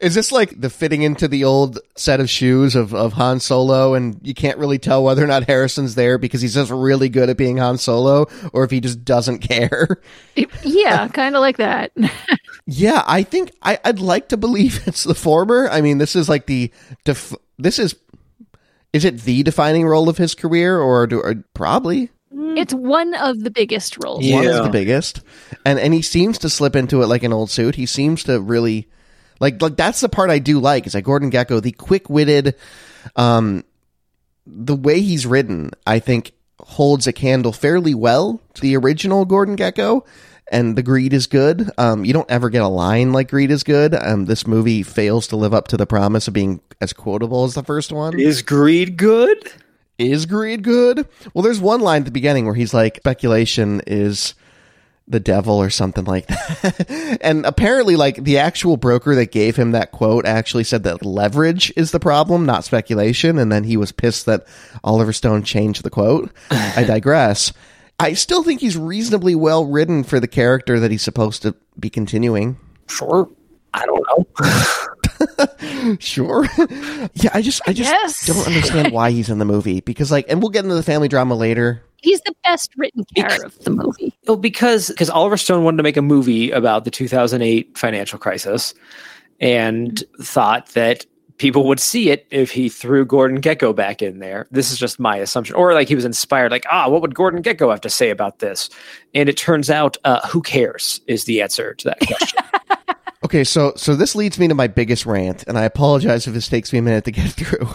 Is 0.00 0.14
this 0.14 0.32
like 0.32 0.60
the 0.60 0.70
fitting 0.70 1.02
into 1.02 1.28
the 1.28 1.44
old 1.44 1.78
set 1.96 2.20
of 2.20 2.28
shoes 2.28 2.74
of, 2.74 2.94
of 2.94 3.14
Han 3.14 3.40
Solo, 3.40 3.94
and 3.94 4.18
you 4.22 4.34
can't 4.34 4.58
really 4.58 4.78
tell 4.78 5.04
whether 5.04 5.22
or 5.22 5.26
not 5.26 5.44
Harrison's 5.44 5.94
there 5.94 6.18
because 6.18 6.40
he's 6.40 6.54
just 6.54 6.70
really 6.70 7.08
good 7.08 7.30
at 7.30 7.36
being 7.36 7.58
Han 7.58 7.78
Solo, 7.78 8.26
or 8.52 8.64
if 8.64 8.70
he 8.70 8.80
just 8.80 9.04
doesn't 9.04 9.38
care? 9.38 10.00
Yeah, 10.62 11.08
kind 11.08 11.36
of 11.36 11.40
like 11.40 11.56
that. 11.58 11.92
yeah, 12.66 13.02
I 13.06 13.22
think 13.22 13.52
I, 13.62 13.78
I'd 13.84 14.00
like 14.00 14.28
to 14.28 14.36
believe 14.36 14.86
it's 14.86 15.04
the 15.04 15.14
former. 15.14 15.68
I 15.70 15.80
mean, 15.80 15.98
this 15.98 16.16
is 16.16 16.28
like 16.28 16.46
the 16.46 16.72
def- 17.04 17.34
this 17.58 17.78
is 17.78 17.94
is 18.92 19.04
it 19.04 19.20
the 19.22 19.42
defining 19.42 19.86
role 19.86 20.08
of 20.08 20.16
his 20.16 20.34
career, 20.34 20.80
or, 20.80 21.06
do, 21.06 21.20
or 21.20 21.34
probably? 21.52 22.10
Mm. 22.34 22.58
It's 22.58 22.72
one 22.72 23.14
of 23.14 23.40
the 23.40 23.50
biggest 23.50 24.02
roles. 24.02 24.24
Yeah. 24.24 24.36
One 24.36 24.46
of 24.46 24.64
the 24.64 24.70
biggest, 24.70 25.20
and 25.64 25.78
and 25.78 25.92
he 25.92 26.02
seems 26.02 26.38
to 26.38 26.50
slip 26.50 26.74
into 26.74 27.02
it 27.02 27.06
like 27.06 27.22
an 27.22 27.32
old 27.32 27.50
suit. 27.50 27.74
He 27.74 27.86
seems 27.86 28.24
to 28.24 28.40
really 28.40 28.88
like 29.40 29.60
like 29.60 29.76
that's 29.76 30.00
the 30.00 30.08
part 30.08 30.30
I 30.30 30.38
do 30.38 30.60
like 30.60 30.86
is 30.86 30.94
like 30.94 31.04
Gordon 31.04 31.30
Gekko, 31.30 31.62
the 31.62 31.72
quick 31.72 32.08
witted, 32.08 32.54
um, 33.14 33.64
the 34.46 34.76
way 34.76 35.00
he's 35.00 35.26
written, 35.26 35.70
I 35.86 35.98
think 35.98 36.32
holds 36.58 37.06
a 37.06 37.12
candle 37.12 37.52
fairly 37.52 37.94
well 37.94 38.40
to 38.54 38.62
the 38.62 38.76
original 38.76 39.24
Gordon 39.24 39.56
Gekko. 39.56 40.06
And 40.48 40.76
the 40.76 40.82
greed 40.84 41.12
is 41.12 41.26
good. 41.26 41.68
Um, 41.76 42.04
you 42.04 42.12
don't 42.12 42.30
ever 42.30 42.50
get 42.50 42.62
a 42.62 42.68
line 42.68 43.12
like 43.12 43.30
greed 43.30 43.50
is 43.50 43.64
good. 43.64 43.96
Um, 43.96 44.26
this 44.26 44.46
movie 44.46 44.84
fails 44.84 45.26
to 45.28 45.36
live 45.36 45.52
up 45.52 45.66
to 45.68 45.76
the 45.76 45.86
promise 45.86 46.28
of 46.28 46.34
being 46.34 46.60
as 46.80 46.92
quotable 46.92 47.42
as 47.44 47.54
the 47.54 47.64
first 47.64 47.90
one. 47.90 48.18
Is 48.18 48.42
greed 48.42 48.96
good? 48.96 49.38
Is 49.98 50.24
greed 50.24 50.62
good? 50.62 51.08
Well, 51.34 51.42
there's 51.42 51.58
one 51.60 51.80
line 51.80 52.02
at 52.02 52.04
the 52.04 52.12
beginning 52.12 52.44
where 52.44 52.54
he's 52.54 52.72
like, 52.72 52.98
speculation 52.98 53.82
is 53.88 54.34
the 55.08 55.20
devil 55.20 55.54
or 55.56 55.70
something 55.70 56.04
like 56.04 56.26
that. 56.26 57.18
and 57.22 57.46
apparently, 57.46 57.96
like 57.96 58.22
the 58.22 58.38
actual 58.38 58.76
broker 58.76 59.14
that 59.14 59.32
gave 59.32 59.56
him 59.56 59.72
that 59.72 59.92
quote 59.92 60.26
actually 60.26 60.64
said 60.64 60.82
that 60.82 61.04
leverage 61.04 61.72
is 61.76 61.90
the 61.90 62.00
problem, 62.00 62.46
not 62.46 62.64
speculation. 62.64 63.38
And 63.38 63.50
then 63.50 63.64
he 63.64 63.76
was 63.76 63.92
pissed 63.92 64.26
that 64.26 64.46
Oliver 64.82 65.12
Stone 65.12 65.44
changed 65.44 65.82
the 65.82 65.90
quote. 65.90 66.30
I 66.50 66.84
digress. 66.86 67.52
I 67.98 68.12
still 68.12 68.42
think 68.42 68.60
he's 68.60 68.76
reasonably 68.76 69.34
well 69.34 69.64
written 69.64 70.04
for 70.04 70.20
the 70.20 70.28
character 70.28 70.78
that 70.80 70.90
he's 70.90 71.02
supposed 71.02 71.42
to 71.42 71.54
be 71.78 71.88
continuing. 71.88 72.58
Sure. 72.88 73.28
I 73.72 73.84
don't 73.86 74.06
know. 74.08 75.96
sure. 75.98 76.46
yeah, 77.14 77.30
I 77.32 77.42
just 77.42 77.62
I 77.66 77.72
just 77.72 77.90
yes. 77.90 78.26
don't 78.26 78.46
understand 78.46 78.92
why 78.92 79.10
he's 79.10 79.28
in 79.28 79.38
the 79.38 79.44
movie 79.44 79.80
because 79.80 80.10
like 80.10 80.26
and 80.28 80.40
we'll 80.40 80.50
get 80.50 80.64
into 80.64 80.74
the 80.74 80.82
family 80.82 81.08
drama 81.08 81.34
later. 81.34 81.82
He's 82.02 82.20
the 82.22 82.34
best 82.44 82.72
written 82.76 83.04
character 83.14 83.46
of 83.46 83.58
the 83.60 83.70
movie. 83.70 84.14
Well, 84.26 84.36
because 84.36 84.88
because 84.88 85.10
Oliver 85.10 85.36
Stone 85.36 85.64
wanted 85.64 85.78
to 85.78 85.82
make 85.82 85.96
a 85.96 86.02
movie 86.02 86.50
about 86.50 86.84
the 86.84 86.90
2008 86.90 87.76
financial 87.76 88.18
crisis 88.18 88.74
and 89.40 89.92
mm-hmm. 89.92 90.22
thought 90.22 90.68
that 90.70 91.06
people 91.38 91.66
would 91.66 91.80
see 91.80 92.10
it 92.10 92.26
if 92.30 92.50
he 92.50 92.68
threw 92.68 93.04
Gordon 93.04 93.40
Gekko 93.40 93.74
back 93.74 94.02
in 94.02 94.18
there. 94.20 94.46
This 94.50 94.72
is 94.72 94.78
just 94.78 94.98
my 94.98 95.16
assumption. 95.16 95.54
Or 95.56 95.74
like 95.74 95.88
he 95.88 95.94
was 95.94 96.04
inspired, 96.04 96.50
like, 96.50 96.64
ah, 96.70 96.88
what 96.88 97.02
would 97.02 97.14
Gordon 97.14 97.42
Gekko 97.42 97.70
have 97.70 97.80
to 97.82 97.90
say 97.90 98.10
about 98.10 98.38
this? 98.38 98.70
And 99.14 99.28
it 99.28 99.36
turns 99.36 99.70
out, 99.70 99.96
uh, 100.04 100.26
who 100.28 100.40
cares 100.40 101.00
is 101.06 101.24
the 101.24 101.42
answer 101.42 101.74
to 101.74 101.88
that 101.88 102.00
question. 102.00 102.38
okay, 103.26 103.42
so 103.42 103.72
so 103.74 103.96
this 103.96 104.14
leads 104.14 104.38
me 104.38 104.46
to 104.46 104.54
my 104.54 104.68
biggest 104.68 105.04
rant, 105.04 105.42
and 105.48 105.58
I 105.58 105.64
apologize 105.64 106.28
if 106.28 106.34
this 106.34 106.48
takes 106.48 106.72
me 106.72 106.78
a 106.78 106.82
minute 106.82 107.04
to 107.06 107.10
get 107.10 107.30
through. 107.32 107.70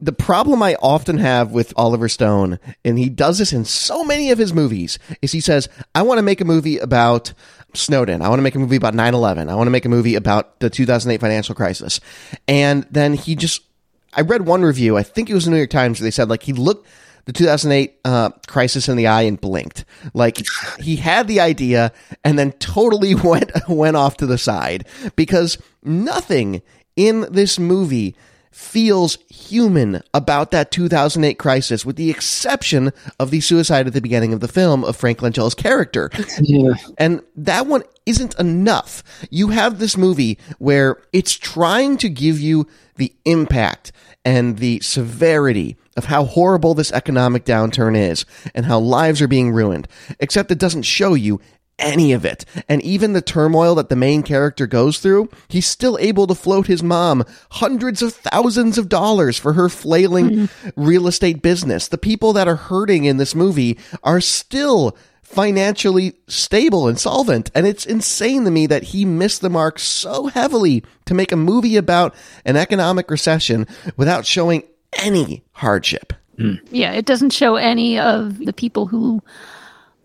The 0.00 0.12
problem 0.12 0.62
I 0.62 0.76
often 0.76 1.18
have 1.18 1.52
with 1.52 1.74
Oliver 1.76 2.08
Stone, 2.08 2.58
and 2.84 2.98
he 2.98 3.10
does 3.10 3.38
this 3.38 3.52
in 3.52 3.66
so 3.66 4.02
many 4.02 4.30
of 4.30 4.38
his 4.38 4.54
movies, 4.54 4.98
is 5.20 5.30
he 5.30 5.40
says, 5.40 5.68
I 5.94 6.02
want 6.02 6.18
to 6.18 6.22
make 6.22 6.40
a 6.40 6.46
movie 6.46 6.78
about 6.78 7.34
Snowden. 7.74 8.22
I 8.22 8.28
want 8.30 8.38
to 8.38 8.42
make 8.42 8.54
a 8.54 8.58
movie 8.58 8.76
about 8.76 8.94
9-11. 8.94 9.50
I 9.50 9.54
want 9.54 9.66
to 9.66 9.72
make 9.72 9.84
a 9.84 9.90
movie 9.90 10.14
about 10.14 10.58
the 10.60 10.70
2008 10.70 11.20
financial 11.20 11.54
crisis. 11.54 12.00
And 12.48 12.86
then 12.90 13.12
he 13.12 13.34
just, 13.34 13.62
I 14.14 14.22
read 14.22 14.46
one 14.46 14.62
review, 14.62 14.96
I 14.96 15.02
think 15.02 15.28
it 15.28 15.34
was 15.34 15.44
the 15.44 15.50
New 15.50 15.58
York 15.58 15.70
Times, 15.70 16.00
where 16.00 16.06
they 16.06 16.10
said 16.10 16.30
like 16.30 16.44
he 16.44 16.54
looked 16.54 16.86
the 17.26 17.32
2008 17.32 17.98
uh, 18.04 18.30
crisis 18.46 18.88
in 18.88 18.96
the 18.96 19.06
eye 19.06 19.22
and 19.22 19.40
blinked. 19.40 19.84
Like 20.12 20.42
he 20.80 20.96
had 20.96 21.28
the 21.28 21.40
idea 21.40 21.92
and 22.24 22.38
then 22.38 22.52
totally 22.52 23.14
went, 23.24 23.50
went 23.68 23.96
off 23.96 24.16
to 24.18 24.26
the 24.26 24.38
side 24.38 24.86
because 25.16 25.58
nothing 25.82 26.62
in 26.96 27.26
this 27.30 27.58
movie 27.58 28.14
feels 28.54 29.18
human 29.28 30.00
about 30.14 30.52
that 30.52 30.70
2008 30.70 31.40
crisis, 31.40 31.84
with 31.84 31.96
the 31.96 32.08
exception 32.08 32.92
of 33.18 33.32
the 33.32 33.40
suicide 33.40 33.88
at 33.88 33.92
the 33.92 34.00
beginning 34.00 34.32
of 34.32 34.38
the 34.38 34.46
film 34.46 34.84
of 34.84 34.94
Frank 34.94 35.20
Langella's 35.20 35.56
character. 35.56 36.08
Yeah. 36.40 36.74
And 36.96 37.20
that 37.34 37.66
one 37.66 37.82
isn't 38.06 38.38
enough. 38.38 39.02
You 39.28 39.48
have 39.48 39.80
this 39.80 39.96
movie 39.96 40.38
where 40.58 41.02
it's 41.12 41.32
trying 41.32 41.96
to 41.98 42.08
give 42.08 42.38
you 42.38 42.68
the 42.94 43.12
impact 43.24 43.90
and 44.24 44.58
the 44.58 44.78
severity 44.80 45.76
of 45.96 46.06
how 46.06 46.24
horrible 46.24 46.74
this 46.74 46.92
economic 46.92 47.44
downturn 47.44 47.96
is 47.96 48.24
and 48.54 48.66
how 48.66 48.78
lives 48.78 49.22
are 49.22 49.28
being 49.28 49.50
ruined, 49.52 49.88
except 50.20 50.50
it 50.50 50.58
doesn't 50.58 50.82
show 50.82 51.14
you 51.14 51.40
any 51.78 52.12
of 52.12 52.24
it. 52.24 52.44
And 52.68 52.82
even 52.82 53.12
the 53.12 53.22
turmoil 53.22 53.74
that 53.76 53.88
the 53.88 53.96
main 53.96 54.22
character 54.22 54.66
goes 54.66 54.98
through, 54.98 55.28
he's 55.48 55.66
still 55.66 55.98
able 55.98 56.26
to 56.26 56.34
float 56.34 56.66
his 56.66 56.82
mom 56.82 57.24
hundreds 57.52 58.02
of 58.02 58.14
thousands 58.14 58.78
of 58.78 58.88
dollars 58.88 59.38
for 59.38 59.54
her 59.54 59.68
flailing 59.68 60.30
mm-hmm. 60.30 60.82
real 60.82 61.06
estate 61.06 61.42
business. 61.42 61.88
The 61.88 61.98
people 61.98 62.32
that 62.34 62.48
are 62.48 62.56
hurting 62.56 63.04
in 63.04 63.16
this 63.16 63.34
movie 63.34 63.78
are 64.02 64.20
still 64.20 64.96
financially 65.22 66.12
stable 66.28 66.86
and 66.86 66.98
solvent. 66.98 67.50
And 67.54 67.66
it's 67.66 67.86
insane 67.86 68.44
to 68.44 68.50
me 68.50 68.66
that 68.68 68.84
he 68.84 69.04
missed 69.04 69.40
the 69.40 69.50
mark 69.50 69.78
so 69.78 70.26
heavily 70.26 70.84
to 71.06 71.14
make 71.14 71.32
a 71.32 71.36
movie 71.36 71.76
about 71.76 72.14
an 72.44 72.56
economic 72.56 73.10
recession 73.10 73.66
without 73.96 74.26
showing 74.26 74.62
any 74.98 75.42
hardship. 75.52 76.12
Mm. 76.38 76.60
Yeah, 76.70 76.92
it 76.92 77.06
doesn't 77.06 77.32
show 77.32 77.56
any 77.56 77.98
of 77.98 78.38
the 78.38 78.52
people 78.52 78.86
who 78.86 79.22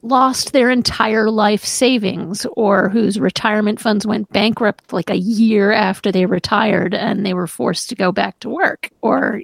lost 0.01 0.53
their 0.53 0.69
entire 0.69 1.29
life 1.29 1.65
savings 1.65 2.46
or 2.53 2.89
whose 2.89 3.19
retirement 3.19 3.79
funds 3.79 4.08
went 4.08 4.31
bankrupt 4.31 4.93
like 4.93 5.10
a 5.10 5.17
year 5.17 5.72
after 5.72 6.12
they 6.12 6.25
retired 6.25 6.93
and 6.93 7.25
they 7.25 7.34
were 7.34 7.48
forced 7.48 7.89
to 7.89 7.96
go 7.96 8.12
back 8.12 8.39
to 8.39 8.50
work 8.50 8.89
or 9.01 9.41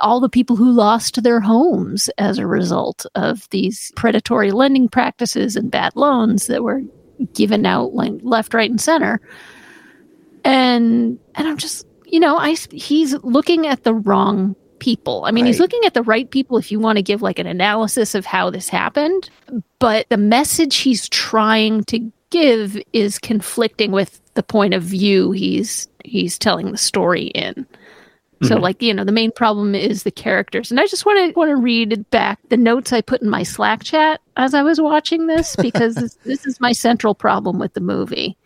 all 0.00 0.20
the 0.20 0.28
people 0.28 0.56
who 0.56 0.70
lost 0.70 1.22
their 1.22 1.40
homes 1.40 2.08
as 2.16 2.38
a 2.38 2.46
result 2.46 3.04
of 3.14 3.48
these 3.50 3.92
predatory 3.94 4.50
lending 4.50 4.88
practices 4.88 5.56
and 5.56 5.70
bad 5.70 5.94
loans 5.94 6.46
that 6.46 6.62
were 6.62 6.80
given 7.34 7.66
out 7.66 7.92
like 7.92 8.12
left 8.22 8.54
right 8.54 8.70
and 8.70 8.80
center 8.80 9.20
and 10.44 11.18
and 11.34 11.46
i'm 11.46 11.58
just 11.58 11.86
you 12.06 12.18
know 12.18 12.36
i 12.38 12.54
he's 12.72 13.14
looking 13.22 13.66
at 13.66 13.84
the 13.84 13.94
wrong 13.94 14.56
people. 14.82 15.24
I 15.24 15.30
mean, 15.30 15.44
right. 15.44 15.50
he's 15.50 15.60
looking 15.60 15.84
at 15.86 15.94
the 15.94 16.02
right 16.02 16.28
people 16.28 16.58
if 16.58 16.72
you 16.72 16.80
want 16.80 16.96
to 16.96 17.02
give 17.02 17.22
like 17.22 17.38
an 17.38 17.46
analysis 17.46 18.16
of 18.16 18.26
how 18.26 18.50
this 18.50 18.68
happened, 18.68 19.30
but 19.78 20.08
the 20.08 20.16
message 20.16 20.78
he's 20.78 21.08
trying 21.08 21.84
to 21.84 22.10
give 22.30 22.76
is 22.92 23.20
conflicting 23.20 23.92
with 23.92 24.20
the 24.34 24.42
point 24.42 24.74
of 24.74 24.82
view 24.82 25.30
he's 25.30 25.86
he's 26.04 26.36
telling 26.36 26.72
the 26.72 26.78
story 26.78 27.26
in. 27.26 27.54
Mm-hmm. 27.54 28.46
So 28.46 28.56
like, 28.56 28.82
you 28.82 28.92
know, 28.92 29.04
the 29.04 29.12
main 29.12 29.30
problem 29.30 29.76
is 29.76 30.02
the 30.02 30.10
characters. 30.10 30.72
And 30.72 30.80
I 30.80 30.88
just 30.88 31.06
want 31.06 31.32
to 31.32 31.38
want 31.38 31.50
to 31.50 31.56
read 31.56 32.10
back 32.10 32.40
the 32.48 32.56
notes 32.56 32.92
I 32.92 33.02
put 33.02 33.22
in 33.22 33.30
my 33.30 33.44
Slack 33.44 33.84
chat 33.84 34.20
as 34.36 34.52
I 34.52 34.64
was 34.64 34.80
watching 34.80 35.28
this 35.28 35.54
because 35.62 35.94
this, 35.94 36.14
this 36.24 36.44
is 36.44 36.60
my 36.60 36.72
central 36.72 37.14
problem 37.14 37.60
with 37.60 37.74
the 37.74 37.80
movie. 37.80 38.36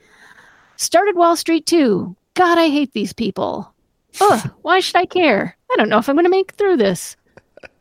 Started 0.77 1.17
Wall 1.17 1.35
Street 1.35 1.65
2. 1.65 2.15
God, 2.35 2.59
I 2.59 2.69
hate 2.69 2.93
these 2.93 3.15
people. 3.15 3.73
Ugh, 4.21 4.51
why 4.63 4.81
should 4.81 4.97
I 4.97 5.07
care? 5.07 5.57
I 5.71 5.77
don't 5.77 5.89
know 5.89 5.99
if 5.99 6.09
I'm 6.09 6.17
going 6.17 6.25
to 6.25 6.31
make 6.31 6.53
through 6.53 6.77
this. 6.77 7.17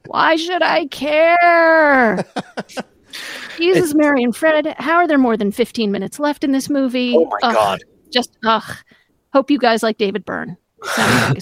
Why 0.08 0.36
should 0.36 0.62
I 0.62 0.88
care? 0.88 2.26
Jesus, 3.58 3.94
Mary, 3.94 4.24
and 4.24 4.36
Fred. 4.36 4.76
How 4.78 4.96
are 4.96 5.08
there 5.08 5.18
more 5.18 5.38
than 5.38 5.52
15 5.52 5.92
minutes 5.92 6.20
left 6.20 6.44
in 6.44 6.52
this 6.52 6.70
movie? 6.70 7.16
Oh 7.16 7.26
my 7.26 7.38
ugh, 7.44 7.54
god! 7.54 7.84
Just 8.12 8.38
ugh. 8.46 8.76
Hope 9.34 9.50
you 9.50 9.58
guys 9.58 9.84
like 9.84 9.98
David 9.98 10.26
Byrne. 10.26 10.58
oh, 10.88 11.42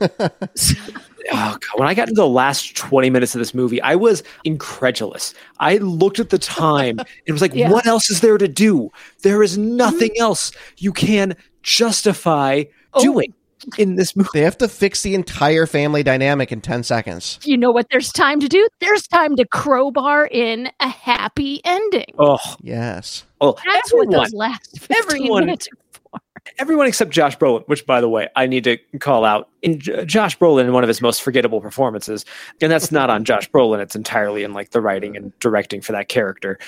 God. 0.00 1.60
When 1.76 1.88
I 1.88 1.94
got 1.94 2.08
into 2.08 2.20
the 2.20 2.28
last 2.28 2.76
20 2.76 3.10
minutes 3.10 3.34
of 3.34 3.38
this 3.38 3.54
movie, 3.54 3.80
I 3.82 3.96
was 3.96 4.22
incredulous. 4.44 5.34
I 5.58 5.78
looked 5.78 6.18
at 6.18 6.30
the 6.30 6.38
time 6.38 6.98
and 7.26 7.34
was 7.34 7.42
like, 7.42 7.54
yeah. 7.54 7.70
what 7.70 7.86
else 7.86 8.10
is 8.10 8.20
there 8.20 8.38
to 8.38 8.48
do? 8.48 8.90
There 9.22 9.42
is 9.42 9.58
nothing 9.58 10.10
mm-hmm. 10.10 10.22
else 10.22 10.52
you 10.78 10.92
can 10.92 11.36
justify 11.62 12.64
oh. 12.94 13.02
doing 13.02 13.34
in 13.78 13.96
this 13.96 14.16
movie. 14.16 14.28
They 14.34 14.42
have 14.42 14.58
to 14.58 14.68
fix 14.68 15.02
the 15.02 15.14
entire 15.14 15.66
family 15.66 16.02
dynamic 16.02 16.52
in 16.52 16.60
10 16.60 16.82
seconds. 16.82 17.38
You 17.42 17.56
know 17.56 17.70
what 17.70 17.88
there's 17.90 18.12
time 18.12 18.40
to 18.40 18.48
do? 18.48 18.68
There's 18.80 19.06
time 19.06 19.36
to 19.36 19.46
crowbar 19.46 20.26
in 20.26 20.70
a 20.80 20.88
happy 20.88 21.60
ending. 21.64 22.14
Oh, 22.18 22.38
yes. 22.60 23.24
Oh, 23.40 23.56
that's 23.64 23.92
everyone, 23.92 24.08
what 24.08 24.24
those 24.24 24.34
last 24.34 24.80
15 24.80 24.96
everyone, 24.96 25.46
minutes 25.46 25.68
are 25.68 25.76
for. 25.92 26.20
Everyone 26.58 26.86
except 26.88 27.12
Josh 27.12 27.38
Brolin, 27.38 27.62
which, 27.68 27.86
by 27.86 28.00
the 28.00 28.08
way, 28.08 28.28
I 28.34 28.46
need 28.46 28.64
to 28.64 28.76
call 28.98 29.24
out. 29.24 29.48
In 29.62 29.78
J- 29.78 30.04
Josh 30.04 30.36
Brolin, 30.36 30.64
in 30.64 30.72
one 30.72 30.82
of 30.82 30.88
his 30.88 31.00
most 31.00 31.22
forgettable 31.22 31.60
performances, 31.60 32.24
and 32.60 32.70
that's 32.70 32.90
not 32.90 33.10
on 33.10 33.24
Josh 33.24 33.48
Brolin. 33.48 33.80
It's 33.80 33.94
entirely 33.94 34.42
in 34.42 34.52
like 34.52 34.70
the 34.70 34.80
writing 34.80 35.16
and 35.16 35.32
directing 35.38 35.80
for 35.80 35.92
that 35.92 36.08
character 36.08 36.58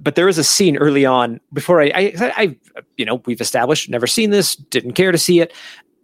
but 0.00 0.14
there 0.14 0.28
is 0.28 0.38
a 0.38 0.44
scene 0.44 0.76
early 0.76 1.04
on 1.04 1.40
before 1.52 1.82
I, 1.82 1.86
I, 1.94 2.12
I, 2.36 2.56
you 2.96 3.04
know, 3.04 3.20
we've 3.26 3.40
established 3.40 3.90
never 3.90 4.06
seen 4.06 4.30
this, 4.30 4.54
didn't 4.54 4.92
care 4.92 5.12
to 5.12 5.18
see 5.18 5.40
it, 5.40 5.52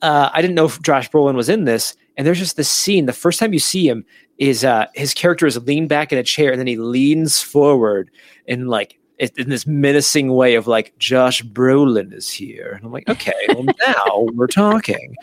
uh, 0.04 0.30
I 0.34 0.42
didn't 0.42 0.54
know 0.54 0.66
if 0.66 0.80
Josh 0.82 1.10
Brolin 1.10 1.34
was 1.34 1.48
in 1.48 1.64
this. 1.64 1.96
And 2.16 2.26
there's 2.26 2.38
just 2.38 2.56
this 2.56 2.70
scene. 2.70 3.06
The 3.06 3.12
first 3.12 3.40
time 3.40 3.52
you 3.52 3.58
see 3.58 3.88
him 3.88 4.04
is 4.38 4.64
uh, 4.64 4.86
his 4.94 5.14
character 5.14 5.46
is 5.46 5.56
leaned 5.66 5.88
back 5.88 6.12
in 6.12 6.18
a 6.18 6.22
chair, 6.22 6.52
and 6.52 6.60
then 6.60 6.66
he 6.66 6.76
leans 6.76 7.40
forward 7.40 8.10
in 8.46 8.68
like 8.68 8.98
in 9.18 9.48
this 9.48 9.66
menacing 9.66 10.32
way 10.32 10.56
of 10.56 10.66
like 10.66 10.96
Josh 10.98 11.42
Brolin 11.42 12.12
is 12.12 12.30
here. 12.30 12.72
And 12.76 12.84
I'm 12.84 12.92
like, 12.92 13.08
okay, 13.08 13.32
well 13.48 13.64
now 13.86 14.26
we're 14.34 14.46
talking. 14.46 15.16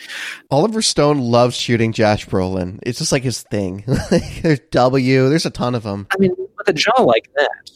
Oliver 0.49 0.81
Stone 0.81 1.19
loves 1.19 1.55
shooting 1.55 1.93
Josh 1.93 2.27
Brolin. 2.27 2.79
It's 2.83 2.99
just 2.99 3.11
like 3.11 3.23
his 3.23 3.43
thing. 3.43 3.85
there's 4.41 4.59
W. 4.71 5.29
There's 5.29 5.45
a 5.45 5.49
ton 5.49 5.75
of 5.75 5.83
them. 5.83 6.07
I 6.11 6.17
mean, 6.17 6.33
with 6.57 6.67
a 6.67 6.73
jaw 6.73 7.01
like 7.01 7.29
that. 7.35 7.71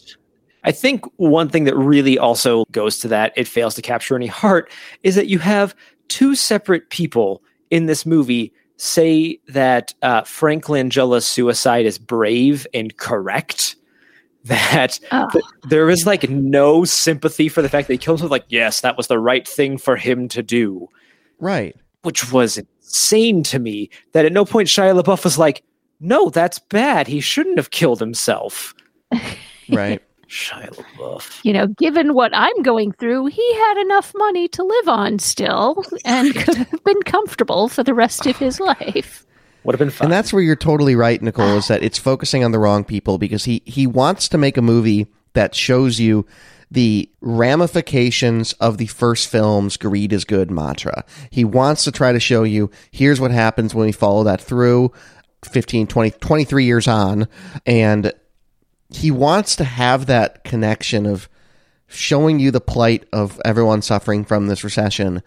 I 0.65 0.71
think 0.71 1.05
one 1.17 1.47
thing 1.47 1.65
that 1.65 1.75
really 1.75 2.17
also 2.17 2.65
goes 2.71 2.97
to 2.99 3.07
that, 3.09 3.33
it 3.35 3.47
fails 3.47 3.75
to 3.75 3.83
capture 3.83 4.15
any 4.15 4.25
heart, 4.25 4.71
is 5.03 5.13
that 5.13 5.27
you 5.27 5.37
have 5.37 5.75
two 6.07 6.35
separate 6.35 6.89
people 6.89 7.41
in 7.69 7.85
this 7.85 8.05
movie 8.05 8.53
say 8.77 9.39
that 9.47 9.93
uh, 10.01 10.23
Frank 10.23 10.69
Langella's 10.69 11.25
suicide 11.25 11.85
is 11.85 11.97
brave 11.97 12.67
and 12.73 12.95
correct. 12.97 13.75
That 14.45 14.99
oh. 15.11 15.27
th- 15.31 15.43
there 15.69 15.89
is 15.89 16.05
like 16.05 16.29
no 16.29 16.85
sympathy 16.85 17.49
for 17.49 17.63
the 17.63 17.69
fact 17.69 17.87
that 17.87 17.95
he 17.95 17.97
kills 17.97 18.21
him. 18.21 18.29
Like, 18.29 18.45
yes, 18.47 18.81
that 18.81 18.95
was 18.95 19.07
the 19.07 19.17
right 19.17 19.47
thing 19.47 19.79
for 19.79 19.95
him 19.95 20.27
to 20.27 20.43
do. 20.43 20.87
Right. 21.39 21.75
Which 22.03 22.31
was 22.31 22.59
insane 22.59 23.41
to 23.41 23.57
me. 23.57 23.89
That 24.11 24.25
at 24.25 24.33
no 24.33 24.45
point 24.45 24.67
Shia 24.67 25.01
LaBeouf 25.01 25.23
was 25.23 25.39
like, 25.39 25.63
no, 25.99 26.29
that's 26.29 26.59
bad. 26.59 27.07
He 27.07 27.21
shouldn't 27.21 27.57
have 27.57 27.71
killed 27.71 27.99
himself. 27.99 28.75
right. 29.71 29.99
Shia 30.29 30.69
LaBeouf. 30.75 31.43
You 31.43 31.53
know, 31.53 31.67
given 31.67 32.13
what 32.13 32.31
I'm 32.33 32.61
going 32.61 32.91
through, 32.93 33.27
he 33.27 33.53
had 33.55 33.77
enough 33.81 34.13
money 34.15 34.47
to 34.49 34.63
live 34.63 34.87
on 34.87 35.19
still 35.19 35.83
and 36.03 36.35
could 36.35 36.55
have 36.55 36.83
been 36.83 37.01
comfortable 37.03 37.67
for 37.69 37.83
the 37.83 37.93
rest 37.93 38.25
of 38.25 38.37
his 38.37 38.59
life. 38.59 39.25
Would 39.63 39.73
have 39.73 39.79
been 39.79 39.89
fun. 39.89 40.05
And 40.05 40.13
that's 40.13 40.31
where 40.31 40.43
you're 40.43 40.55
totally 40.55 40.95
right, 40.95 41.21
Nicole, 41.21 41.57
is 41.57 41.67
that 41.67 41.83
it's 41.83 41.97
focusing 41.97 42.43
on 42.43 42.51
the 42.51 42.59
wrong 42.59 42.83
people 42.83 43.17
because 43.17 43.45
he, 43.45 43.61
he 43.65 43.87
wants 43.87 44.29
to 44.29 44.37
make 44.37 44.57
a 44.57 44.61
movie 44.61 45.07
that 45.33 45.55
shows 45.55 45.99
you 45.99 46.25
the 46.69 47.09
ramifications 47.21 48.53
of 48.53 48.77
the 48.77 48.87
first 48.87 49.29
film's 49.29 49.77
greed 49.77 50.13
is 50.13 50.25
good 50.25 50.51
mantra. 50.51 51.03
He 51.29 51.43
wants 51.45 51.83
to 51.85 51.91
try 51.91 52.11
to 52.11 52.19
show 52.19 52.43
you 52.43 52.69
here's 52.91 53.19
what 53.19 53.31
happens 53.31 53.73
when 53.73 53.85
we 53.85 53.91
follow 53.91 54.23
that 54.23 54.41
through 54.41 54.91
15, 55.43 55.87
20, 55.87 56.11
23 56.11 56.65
years 56.65 56.87
on. 56.87 57.27
And 57.65 58.11
he 58.89 59.11
wants 59.11 59.55
to 59.57 59.63
have 59.63 60.05
that 60.05 60.43
connection 60.43 61.05
of 61.05 61.29
showing 61.87 62.39
you 62.39 62.51
the 62.51 62.61
plight 62.61 63.05
of 63.13 63.39
everyone 63.45 63.81
suffering 63.81 64.25
from 64.25 64.47
this 64.47 64.63
recession, 64.63 65.21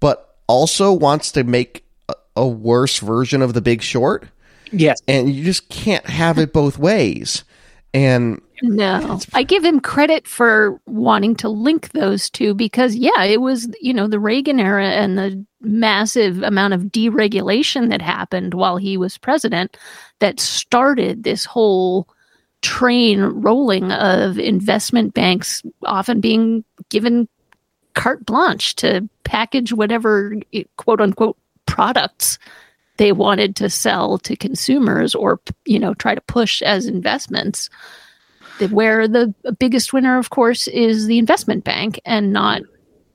but 0.00 0.36
also 0.46 0.92
wants 0.92 1.32
to 1.32 1.44
make 1.44 1.84
a, 2.08 2.14
a 2.36 2.46
worse 2.46 2.98
version 2.98 3.42
of 3.42 3.54
the 3.54 3.60
big 3.60 3.82
short. 3.82 4.28
Yes. 4.70 5.00
And 5.08 5.32
you 5.32 5.44
just 5.44 5.68
can't 5.68 6.06
have 6.06 6.38
it 6.38 6.52
both 6.52 6.78
ways. 6.78 7.44
And 7.94 8.42
no, 8.60 9.18
I 9.32 9.44
give 9.44 9.64
him 9.64 9.80
credit 9.80 10.26
for 10.26 10.80
wanting 10.86 11.36
to 11.36 11.48
link 11.48 11.90
those 11.90 12.28
two 12.28 12.54
because, 12.54 12.94
yeah, 12.94 13.22
it 13.22 13.40
was, 13.40 13.68
you 13.80 13.94
know, 13.94 14.08
the 14.08 14.20
Reagan 14.20 14.60
era 14.60 14.88
and 14.88 15.16
the 15.16 15.44
massive 15.60 16.42
amount 16.42 16.74
of 16.74 16.82
deregulation 16.82 17.88
that 17.90 18.02
happened 18.02 18.54
while 18.54 18.76
he 18.76 18.96
was 18.96 19.16
president 19.16 19.76
that 20.18 20.40
started 20.40 21.22
this 21.22 21.44
whole 21.44 22.08
train 22.62 23.20
rolling 23.20 23.92
of 23.92 24.38
investment 24.38 25.14
banks 25.14 25.62
often 25.84 26.20
being 26.20 26.64
given 26.88 27.28
carte 27.94 28.24
blanche 28.26 28.74
to 28.76 29.08
package 29.24 29.72
whatever 29.72 30.36
eh, 30.52 30.64
quote 30.76 31.00
unquote 31.00 31.36
products 31.66 32.38
they 32.96 33.12
wanted 33.12 33.54
to 33.56 33.70
sell 33.70 34.18
to 34.18 34.36
consumers 34.36 35.14
or 35.14 35.40
you 35.64 35.78
know 35.78 35.94
try 35.94 36.14
to 36.14 36.20
push 36.22 36.62
as 36.62 36.86
investments. 36.86 37.70
Where 38.70 39.06
the 39.06 39.32
biggest 39.60 39.92
winner 39.92 40.18
of 40.18 40.30
course 40.30 40.66
is 40.68 41.06
the 41.06 41.18
investment 41.18 41.62
bank 41.62 42.00
and 42.04 42.32
not 42.32 42.62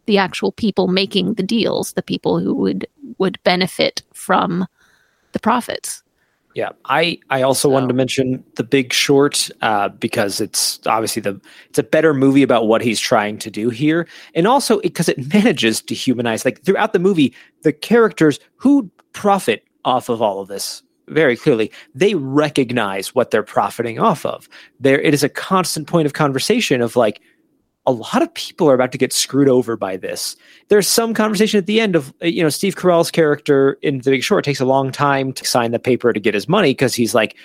the 0.05 0.17
actual 0.17 0.53
people 0.53 0.87
making 0.87 1.33
the 1.33 1.43
deals 1.43 1.93
the 1.93 2.01
people 2.01 2.39
who 2.39 2.53
would 2.53 2.87
would 3.17 3.41
benefit 3.43 4.03
from 4.13 4.65
the 5.33 5.39
profits 5.39 6.02
yeah, 6.55 6.69
I 6.85 7.19
I 7.29 7.41
also 7.41 7.67
so. 7.67 7.73
wanted 7.73 7.87
to 7.87 7.93
mention 7.93 8.43
The 8.55 8.63
Big 8.63 8.93
Short 8.93 9.49
uh, 9.61 9.89
because 9.89 10.39
it's 10.39 10.79
obviously 10.85 11.21
the 11.21 11.39
it's 11.69 11.79
a 11.79 11.83
better 11.83 12.13
movie 12.13 12.43
about 12.43 12.67
what 12.67 12.81
he's 12.81 12.99
trying 12.99 13.37
to 13.39 13.51
do 13.51 13.69
here, 13.69 14.07
and 14.35 14.47
also 14.47 14.79
because 14.81 15.09
it, 15.09 15.17
it 15.17 15.33
manages 15.33 15.81
to 15.81 15.95
humanize 15.95 16.45
like 16.45 16.61
throughout 16.63 16.93
the 16.93 16.99
movie 16.99 17.33
the 17.63 17.73
characters 17.73 18.39
who 18.57 18.89
profit 19.13 19.63
off 19.85 20.09
of 20.09 20.21
all 20.21 20.39
of 20.39 20.47
this 20.47 20.83
very 21.09 21.35
clearly 21.35 21.71
they 21.93 22.15
recognize 22.15 23.13
what 23.13 23.31
they're 23.31 23.43
profiting 23.43 23.99
off 23.99 24.25
of. 24.25 24.47
There, 24.79 25.01
it 25.01 25.13
is 25.13 25.23
a 25.23 25.29
constant 25.29 25.87
point 25.87 26.05
of 26.05 26.13
conversation 26.13 26.81
of 26.81 26.95
like 26.95 27.21
a 27.85 27.91
lot 27.91 28.21
of 28.21 28.33
people 28.33 28.69
are 28.69 28.73
about 28.73 28.91
to 28.93 28.97
get 28.97 29.11
screwed 29.11 29.49
over 29.49 29.75
by 29.75 29.97
this. 29.97 30.35
There's 30.69 30.87
some 30.87 31.13
conversation 31.13 31.57
at 31.57 31.65
the 31.65 31.81
end 31.81 31.95
of, 31.95 32.13
uh, 32.21 32.27
you 32.27 32.41
know, 32.41 32.49
Steve 32.49 32.75
Carell's 32.75 33.11
character 33.11 33.77
in 33.81 33.99
The 33.99 34.11
Big 34.11 34.23
Short 34.23 34.45
takes 34.45 34.61
a 34.61 34.65
long 34.65 34.91
time 34.91 35.33
to 35.33 35.45
sign 35.45 35.71
the 35.71 35.79
paper 35.79 36.13
to 36.13 36.19
get 36.19 36.33
his 36.33 36.47
money 36.47 36.71
because 36.71 36.95
he's 36.95 37.13
like, 37.13 37.35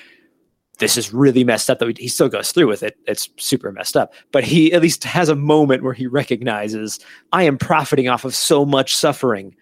this 0.78 0.97
is 0.97 1.12
really 1.12 1.42
messed 1.42 1.68
up. 1.68 1.80
That 1.80 1.99
he 1.99 2.07
still 2.07 2.28
goes 2.28 2.52
through 2.52 2.68
with 2.68 2.85
it. 2.85 2.97
It's 3.07 3.28
super 3.37 3.73
messed 3.73 3.97
up, 3.97 4.14
but 4.30 4.45
he 4.45 4.73
at 4.73 4.80
least 4.80 5.02
has 5.02 5.28
a 5.28 5.35
moment 5.35 5.83
where 5.83 5.92
he 5.92 6.07
recognizes 6.07 7.00
I 7.33 7.42
am 7.42 7.59
profiting 7.59 8.09
off 8.09 8.25
of 8.25 8.35
so 8.35 8.64
much 8.64 8.95
suffering. 8.95 9.57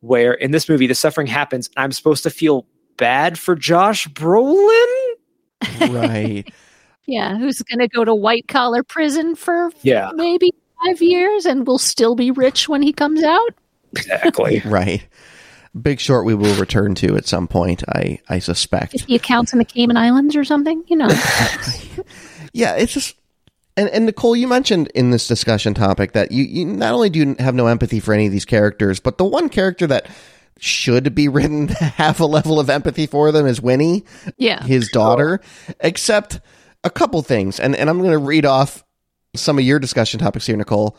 Where 0.00 0.32
in 0.32 0.50
this 0.50 0.68
movie, 0.68 0.88
the 0.88 0.96
suffering 0.96 1.28
happens, 1.28 1.70
I'm 1.76 1.92
supposed 1.92 2.24
to 2.24 2.30
feel 2.30 2.66
bad 2.96 3.38
for 3.38 3.54
Josh 3.54 4.08
Brolin. 4.08 5.12
Right. 5.80 6.44
Yeah, 7.06 7.36
who's 7.36 7.60
going 7.62 7.80
to 7.80 7.88
go 7.88 8.04
to 8.04 8.14
white 8.14 8.48
collar 8.48 8.82
prison 8.82 9.34
for 9.34 9.70
yeah. 9.82 10.10
maybe 10.14 10.52
five 10.84 11.02
years 11.02 11.46
and 11.46 11.66
will 11.66 11.78
still 11.78 12.14
be 12.14 12.30
rich 12.30 12.68
when 12.68 12.82
he 12.82 12.92
comes 12.92 13.22
out? 13.22 13.54
Exactly. 13.92 14.60
right. 14.64 15.06
Big 15.80 16.00
Short 16.00 16.26
we 16.26 16.34
will 16.34 16.54
return 16.56 16.94
to 16.96 17.16
at 17.16 17.26
some 17.26 17.48
point, 17.48 17.82
I, 17.88 18.20
I 18.28 18.38
suspect. 18.38 18.94
If 18.94 19.06
the 19.06 19.14
accounts 19.14 19.52
in 19.52 19.58
the 19.58 19.64
Cayman 19.64 19.96
Islands 19.96 20.36
or 20.36 20.44
something, 20.44 20.84
you 20.86 20.96
know. 20.96 21.08
yeah, 22.52 22.74
it's 22.74 22.92
just 22.92 23.16
and, 23.76 23.88
and 23.88 24.06
Nicole, 24.06 24.36
you 24.36 24.46
mentioned 24.46 24.88
in 24.94 25.10
this 25.10 25.26
discussion 25.26 25.72
topic 25.72 26.12
that 26.12 26.30
you, 26.30 26.44
you 26.44 26.66
not 26.66 26.92
only 26.92 27.08
do 27.08 27.18
you 27.18 27.36
have 27.38 27.54
no 27.54 27.68
empathy 27.68 28.00
for 28.00 28.12
any 28.12 28.26
of 28.26 28.32
these 28.32 28.44
characters, 28.44 29.00
but 29.00 29.16
the 29.16 29.24
one 29.24 29.48
character 29.48 29.86
that 29.86 30.08
should 30.58 31.14
be 31.14 31.28
written 31.28 31.68
to 31.68 31.74
have 31.96 32.20
a 32.20 32.26
level 32.26 32.60
of 32.60 32.68
empathy 32.68 33.06
for 33.06 33.32
them 33.32 33.46
is 33.46 33.60
Winnie. 33.60 34.04
Yeah. 34.36 34.62
His 34.62 34.88
daughter. 34.88 35.40
Except 35.80 36.40
a 36.84 36.90
couple 36.90 37.22
things, 37.22 37.60
and, 37.60 37.74
and 37.76 37.88
I'm 37.88 37.98
going 37.98 38.12
to 38.12 38.18
read 38.18 38.44
off 38.44 38.84
some 39.34 39.58
of 39.58 39.64
your 39.64 39.78
discussion 39.78 40.20
topics 40.20 40.46
here, 40.46 40.56
Nicole. 40.56 40.96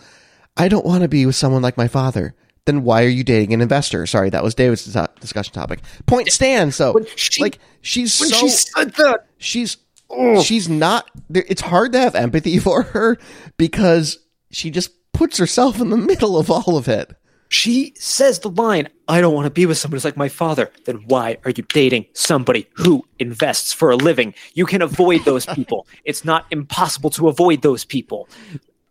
I 0.57 0.67
don't 0.67 0.85
want 0.85 1.01
to 1.01 1.07
be 1.07 1.25
with 1.25 1.35
someone 1.35 1.61
like 1.61 1.77
my 1.77 1.87
father. 1.87 2.35
Then 2.65 2.83
why 2.83 3.03
are 3.03 3.09
you 3.09 3.23
dating 3.23 3.53
an 3.53 3.61
investor? 3.61 4.05
Sorry, 4.05 4.29
that 4.29 4.43
was 4.43 4.55
David's 4.55 4.85
discussion 5.19 5.53
topic. 5.53 5.79
Point 6.05 6.31
stands, 6.31 6.77
though. 6.77 6.95
She, 7.15 7.41
like 7.41 7.59
she's 7.81 8.13
so 8.13 8.25
she 8.25 8.49
said 8.49 8.93
that. 8.95 9.27
she's 9.37 9.77
oh. 10.09 10.41
she's 10.41 10.69
not. 10.69 11.09
It's 11.33 11.61
hard 11.61 11.91
to 11.91 11.99
have 11.99 12.15
empathy 12.15 12.59
for 12.59 12.83
her 12.83 13.17
because 13.57 14.19
she 14.51 14.69
just 14.69 14.91
puts 15.11 15.37
herself 15.37 15.81
in 15.81 15.89
the 15.89 15.97
middle 15.97 16.37
of 16.37 16.49
all 16.49 16.77
of 16.77 16.87
it. 16.87 17.13
She 17.53 17.93
says 17.99 18.39
the 18.39 18.49
line, 18.49 18.89
I 19.07 19.21
don't 19.21 19.35
want 19.35 19.45
to 19.45 19.51
be 19.51 19.67
with 19.67 19.77
someone 19.77 19.97
who's 19.97 20.05
like 20.05 20.17
my 20.17 20.27
father. 20.27 20.71
Then 20.85 21.03
why 21.05 21.37
are 21.45 21.51
you 21.51 21.61
dating 21.61 22.07
somebody 22.13 22.67
who 22.73 23.05
invests 23.19 23.71
for 23.71 23.91
a 23.91 23.95
living? 23.95 24.33
You 24.55 24.65
can 24.65 24.81
avoid 24.81 25.23
those 25.23 25.45
people. 25.45 25.85
it's 26.03 26.25
not 26.25 26.47
impossible 26.49 27.11
to 27.11 27.27
avoid 27.27 27.61
those 27.61 27.85
people. 27.85 28.27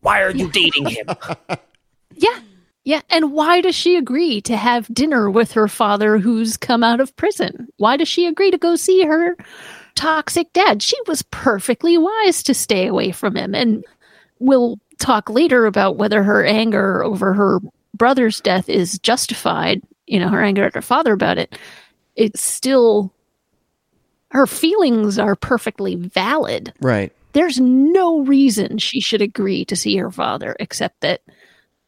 Why 0.03 0.23
are 0.23 0.31
you 0.31 0.49
dating 0.49 0.87
him? 0.87 1.07
yeah. 2.15 2.39
Yeah. 2.85 3.01
And 3.11 3.33
why 3.33 3.63
does 3.63 3.75
she 3.75 3.97
agree 3.97 4.41
to 4.43 4.57
have 4.57 4.95
dinner 4.95 5.29
with 5.29 5.51
her 5.53 5.67
father 5.67 6.19
who's 6.19 6.57
come 6.57 6.85
out 6.85 7.01
of 7.01 7.17
prison? 7.17 7.67
Why 7.79 7.97
does 7.97 8.07
she 8.07 8.29
agree 8.29 8.53
to 8.53 8.59
go 8.59 8.77
see 8.77 9.03
her 9.03 9.37
toxic 9.97 10.53
dad? 10.53 10.85
She 10.85 10.97
was 11.09 11.23
perfectly 11.33 11.99
wise 11.99 12.45
to 12.45 12.55
stay 12.55 12.87
away 12.87 13.11
from 13.11 13.35
him. 13.35 13.57
And 13.57 13.85
we'll 14.39 14.79
talk 15.01 15.29
later 15.29 15.67
about 15.67 15.97
whether 15.97 16.23
her 16.23 16.45
anger 16.45 17.03
over 17.03 17.33
her 17.33 17.59
brother's 17.95 18.41
death 18.41 18.69
is 18.69 18.99
justified, 18.99 19.83
you 20.07 20.19
know, 20.19 20.29
her 20.29 20.43
anger 20.43 20.65
at 20.65 20.75
her 20.75 20.83
father 20.83 21.13
about 21.13 21.39
it, 21.39 21.59
it's 22.17 22.43
still 22.43 23.13
her 24.31 24.47
feelings 24.47 25.19
are 25.19 25.37
perfectly 25.37 25.97
valid. 25.97 26.73
Right. 26.81 27.13
There's 27.33 27.61
no 27.61 28.21
reason 28.21 28.79
she 28.79 29.01
should 29.01 29.23
agree 29.23 29.65
to 29.67 29.77
see 29.77 29.97
her 29.97 30.11
father 30.11 30.57
except 30.61 31.01
that 31.01 31.23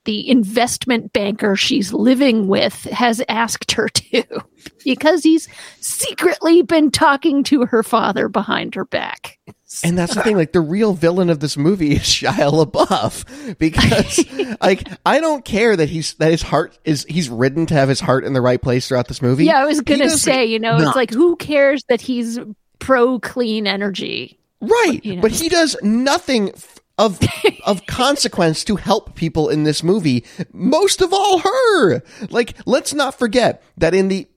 the 0.04 0.28
investment 0.28 1.12
banker 1.12 1.56
she's 1.56 1.92
living 1.92 2.46
with 2.48 2.84
has 2.84 3.22
asked 3.28 3.72
her 3.72 3.88
to 3.88 4.24
because 4.84 5.22
he's 5.22 5.48
secretly 5.80 6.62
been 6.62 6.90
talking 6.90 7.42
to 7.44 7.66
her 7.66 7.82
father 7.82 8.28
behind 8.28 8.74
her 8.74 8.84
back. 8.84 9.38
And 9.82 9.98
that's 9.98 10.14
the 10.14 10.22
thing, 10.22 10.36
like 10.36 10.52
the 10.52 10.60
real 10.60 10.92
villain 10.92 11.30
of 11.30 11.40
this 11.40 11.56
movie 11.56 11.92
is 11.92 12.02
Shia 12.02 12.64
LaBeouf 12.64 13.58
because 13.58 14.56
like 14.60 14.86
I 15.04 15.20
don't 15.20 15.44
care 15.44 15.74
that 15.74 15.88
he's 15.88 16.14
that 16.14 16.30
his 16.30 16.42
heart 16.42 16.78
is 16.84 17.04
he's 17.08 17.28
ridden 17.28 17.66
to 17.66 17.74
have 17.74 17.88
his 17.88 18.00
heart 18.00 18.24
in 18.24 18.34
the 18.34 18.40
right 18.40 18.60
place 18.60 18.86
throughout 18.86 19.08
this 19.08 19.20
movie. 19.20 19.46
Yeah, 19.46 19.60
I 19.60 19.64
was 19.64 19.80
gonna 19.80 20.10
say, 20.10 20.44
you 20.44 20.60
know, 20.60 20.78
not. 20.78 20.88
it's 20.88 20.96
like 20.96 21.10
who 21.10 21.34
cares 21.36 21.82
that 21.88 22.00
he's 22.00 22.38
pro 22.78 23.18
clean 23.18 23.66
energy. 23.66 24.38
Right. 24.60 25.04
You 25.04 25.16
know? 25.16 25.22
But 25.22 25.32
he 25.32 25.48
does 25.48 25.76
nothing 25.82 26.52
of 26.98 27.18
of 27.64 27.86
consequence 27.86 28.64
to 28.64 28.76
help 28.76 29.14
people 29.14 29.48
in 29.48 29.64
this 29.64 29.82
movie. 29.82 30.24
Most 30.52 31.00
of 31.00 31.12
all, 31.12 31.38
her. 31.38 32.02
Like, 32.30 32.54
let's 32.66 32.94
not 32.94 33.18
forget 33.18 33.62
that 33.76 33.94
in 33.94 34.08
the 34.08 34.28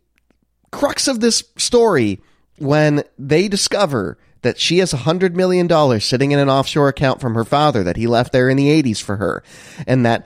crux 0.72 1.08
of 1.08 1.20
this 1.20 1.44
story, 1.58 2.22
when 2.58 3.04
they 3.18 3.48
discover 3.48 4.18
that 4.42 4.60
she 4.60 4.80
has 4.80 4.94
a 4.94 4.98
hundred 4.98 5.36
million 5.36 5.68
dollars 5.68 6.06
sitting 6.06 6.32
in 6.32 6.40
an 6.40 6.50
offshore 6.50 6.90
account 6.90 7.22
from 7.22 7.36
her 7.36 7.46
father 7.46 7.84
that 7.84 7.98
he 7.98 8.08
left 8.08 8.32
there 8.32 8.50
in 8.50 8.58
the 8.58 8.70
eighties 8.70 9.00
for 9.00 9.18
her, 9.18 9.44
and 9.86 10.06
that 10.06 10.26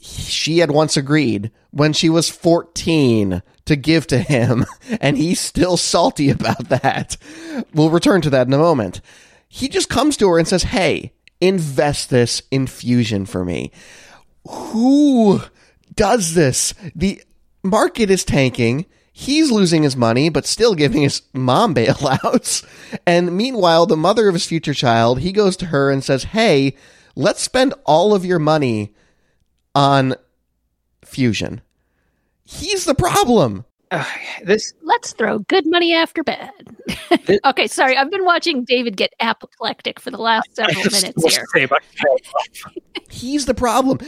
she 0.00 0.58
had 0.58 0.70
once 0.70 0.96
agreed 0.96 1.50
when 1.70 1.92
she 1.92 2.08
was 2.08 2.30
14 2.30 3.42
to 3.66 3.76
give 3.76 4.06
to 4.06 4.18
him, 4.18 4.64
and 5.00 5.18
he's 5.18 5.40
still 5.40 5.76
salty 5.76 6.30
about 6.30 6.68
that. 6.68 7.16
We'll 7.74 7.90
return 7.90 8.20
to 8.22 8.30
that 8.30 8.46
in 8.46 8.52
a 8.52 8.58
moment. 8.58 9.00
He 9.48 9.68
just 9.68 9.88
comes 9.88 10.16
to 10.18 10.28
her 10.28 10.38
and 10.38 10.46
says, 10.46 10.62
Hey, 10.64 11.12
invest 11.40 12.10
this 12.10 12.42
in 12.50 12.66
Fusion 12.66 13.26
for 13.26 13.44
me. 13.44 13.70
Who 14.48 15.40
does 15.94 16.34
this? 16.34 16.74
The 16.94 17.22
market 17.62 18.10
is 18.10 18.24
tanking. 18.24 18.86
He's 19.12 19.50
losing 19.50 19.82
his 19.82 19.96
money, 19.96 20.28
but 20.28 20.46
still 20.46 20.74
giving 20.74 21.02
his 21.02 21.22
mom 21.32 21.74
bailouts. 21.76 22.64
And 23.06 23.36
meanwhile, 23.36 23.86
the 23.86 23.96
mother 23.96 24.28
of 24.28 24.34
his 24.34 24.46
future 24.46 24.74
child, 24.74 25.20
he 25.20 25.32
goes 25.32 25.56
to 25.58 25.66
her 25.66 25.90
and 25.90 26.04
says, 26.04 26.24
Hey, 26.24 26.76
let's 27.16 27.42
spend 27.42 27.74
all 27.84 28.14
of 28.14 28.24
your 28.24 28.38
money 28.38 28.94
on 29.74 30.14
Fusion. 31.04 31.62
He's 32.44 32.84
the 32.84 32.94
problem. 32.94 33.64
Uh, 33.90 34.04
this 34.44 34.74
let's 34.82 35.12
throw 35.12 35.38
good 35.40 35.66
money 35.66 35.94
after 35.94 36.22
bad. 36.22 36.52
okay, 37.44 37.66
sorry, 37.66 37.96
I've 37.96 38.10
been 38.10 38.24
watching 38.24 38.64
David 38.64 38.96
get 38.96 39.12
apoplectic 39.20 40.00
for 40.00 40.10
the 40.10 40.18
last 40.18 40.48
several 40.54 40.84
minutes 40.84 41.24
here. 41.54 41.68
He's 43.10 43.46
the 43.46 43.54
problem. 43.54 43.98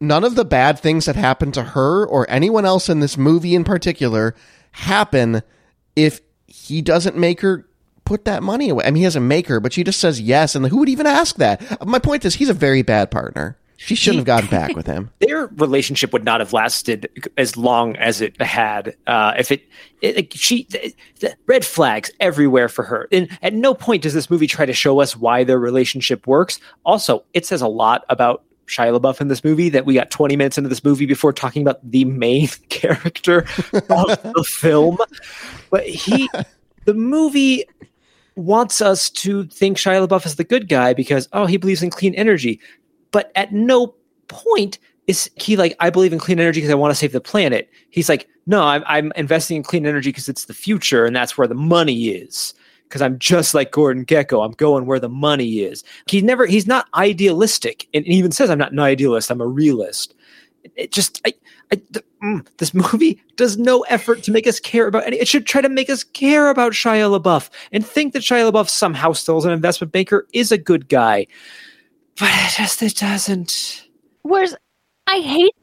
none 0.00 0.24
of 0.24 0.34
the 0.34 0.44
bad 0.44 0.78
things 0.78 1.04
that 1.06 1.16
happen 1.16 1.52
to 1.52 1.62
her 1.62 2.06
or 2.06 2.28
anyone 2.28 2.64
else 2.64 2.88
in 2.88 3.00
this 3.00 3.16
movie 3.16 3.54
in 3.54 3.64
particular 3.64 4.34
happen 4.72 5.42
if 5.94 6.20
he 6.46 6.82
doesn't 6.82 7.16
make 7.16 7.40
her 7.40 7.66
put 8.04 8.24
that 8.24 8.42
money 8.42 8.68
away. 8.68 8.84
I 8.84 8.90
mean, 8.90 9.02
he 9.02 9.06
doesn't 9.06 9.26
make 9.26 9.46
her, 9.46 9.60
but 9.60 9.72
she 9.72 9.84
just 9.84 10.00
says 10.00 10.20
yes. 10.20 10.54
And 10.54 10.66
who 10.66 10.78
would 10.78 10.88
even 10.88 11.06
ask 11.06 11.36
that? 11.36 11.86
My 11.86 11.98
point 11.98 12.24
is, 12.24 12.34
he's 12.34 12.50
a 12.50 12.54
very 12.54 12.82
bad 12.82 13.10
partner. 13.10 13.56
She 13.84 13.96
shouldn't 13.96 14.18
have 14.18 14.26
gotten 14.26 14.48
back 14.48 14.76
with 14.76 14.86
him. 14.86 15.10
Their 15.18 15.48
relationship 15.48 16.12
would 16.12 16.24
not 16.24 16.38
have 16.38 16.52
lasted 16.52 17.08
as 17.36 17.56
long 17.56 17.96
as 17.96 18.20
it 18.20 18.40
had 18.40 18.96
uh, 19.08 19.34
if 19.36 19.50
it, 19.50 19.64
it 20.00 20.32
she 20.34 20.68
the 21.18 21.34
red 21.46 21.64
flags 21.64 22.10
everywhere 22.20 22.68
for 22.68 22.84
her. 22.84 23.08
And 23.10 23.28
at 23.42 23.54
no 23.54 23.74
point 23.74 24.02
does 24.02 24.14
this 24.14 24.30
movie 24.30 24.46
try 24.46 24.66
to 24.66 24.72
show 24.72 25.00
us 25.00 25.16
why 25.16 25.42
their 25.42 25.58
relationship 25.58 26.28
works. 26.28 26.60
Also, 26.84 27.24
it 27.34 27.44
says 27.44 27.60
a 27.60 27.66
lot 27.66 28.04
about 28.08 28.44
Shia 28.68 28.96
LaBeouf 28.96 29.20
in 29.20 29.26
this 29.26 29.42
movie 29.42 29.68
that 29.70 29.84
we 29.84 29.94
got 29.94 30.12
20 30.12 30.36
minutes 30.36 30.56
into 30.56 30.68
this 30.68 30.84
movie 30.84 31.06
before 31.06 31.32
talking 31.32 31.62
about 31.62 31.78
the 31.88 32.04
main 32.04 32.46
character 32.68 33.38
of 33.72 34.22
the 34.22 34.46
film. 34.48 34.98
But 35.70 35.86
he, 35.88 36.30
the 36.84 36.94
movie 36.94 37.64
wants 38.36 38.80
us 38.80 39.10
to 39.10 39.44
think 39.44 39.76
Shia 39.76 40.06
LaBeouf 40.06 40.24
is 40.24 40.36
the 40.36 40.44
good 40.44 40.68
guy 40.68 40.94
because, 40.94 41.28
oh, 41.32 41.46
he 41.46 41.56
believes 41.56 41.82
in 41.82 41.90
clean 41.90 42.14
energy. 42.14 42.60
But 43.12 43.30
at 43.36 43.52
no 43.52 43.94
point 44.28 44.78
is 45.06 45.30
he 45.36 45.56
like, 45.56 45.76
I 45.80 45.90
believe 45.90 46.12
in 46.12 46.18
clean 46.18 46.40
energy 46.40 46.60
because 46.60 46.70
I 46.70 46.76
want 46.76 46.90
to 46.90 46.96
save 46.96 47.12
the 47.12 47.20
planet. 47.20 47.70
He's 47.90 48.08
like, 48.08 48.28
no, 48.46 48.62
I'm, 48.62 48.82
I'm 48.86 49.12
investing 49.16 49.58
in 49.58 49.62
clean 49.62 49.86
energy 49.86 50.10
because 50.10 50.28
it's 50.28 50.46
the 50.46 50.54
future 50.54 51.04
and 51.04 51.14
that's 51.14 51.38
where 51.38 51.48
the 51.48 51.54
money 51.54 52.08
is. 52.08 52.54
Because 52.84 53.02
I'm 53.02 53.18
just 53.18 53.54
like 53.54 53.72
Gordon 53.72 54.04
Gekko, 54.04 54.44
I'm 54.44 54.52
going 54.52 54.84
where 54.84 55.00
the 55.00 55.08
money 55.08 55.60
is. 55.60 55.82
He's 56.06 56.22
never, 56.22 56.44
he's 56.44 56.66
not 56.66 56.88
idealistic. 56.94 57.88
And 57.94 58.04
he 58.04 58.14
even 58.14 58.32
says, 58.32 58.50
I'm 58.50 58.58
not 58.58 58.72
an 58.72 58.80
idealist, 58.80 59.30
I'm 59.30 59.40
a 59.40 59.46
realist. 59.46 60.14
It, 60.62 60.72
it 60.76 60.92
just, 60.92 61.20
I, 61.26 61.32
I, 61.72 61.76
mm, 62.22 62.46
this 62.58 62.74
movie 62.74 63.22
does 63.36 63.56
no 63.56 63.80
effort 63.82 64.22
to 64.24 64.30
make 64.30 64.46
us 64.46 64.60
care 64.60 64.86
about 64.86 65.06
any. 65.06 65.16
It 65.16 65.26
should 65.26 65.46
try 65.46 65.62
to 65.62 65.70
make 65.70 65.88
us 65.88 66.04
care 66.04 66.50
about 66.50 66.72
Shia 66.72 67.18
LaBeouf 67.18 67.48
and 67.72 67.84
think 67.84 68.12
that 68.12 68.22
Shia 68.22 68.50
LaBeouf 68.50 68.68
somehow 68.68 69.12
still 69.12 69.38
is 69.38 69.46
an 69.46 69.52
investment 69.52 69.90
banker 69.90 70.26
is 70.34 70.52
a 70.52 70.58
good 70.58 70.88
guy 70.88 71.26
but 72.18 72.30
it 72.30 72.56
just 72.56 72.82
it 72.82 72.96
doesn't. 72.96 73.88
Whereas 74.22 74.56
I 75.06 75.20
hate 75.20 75.54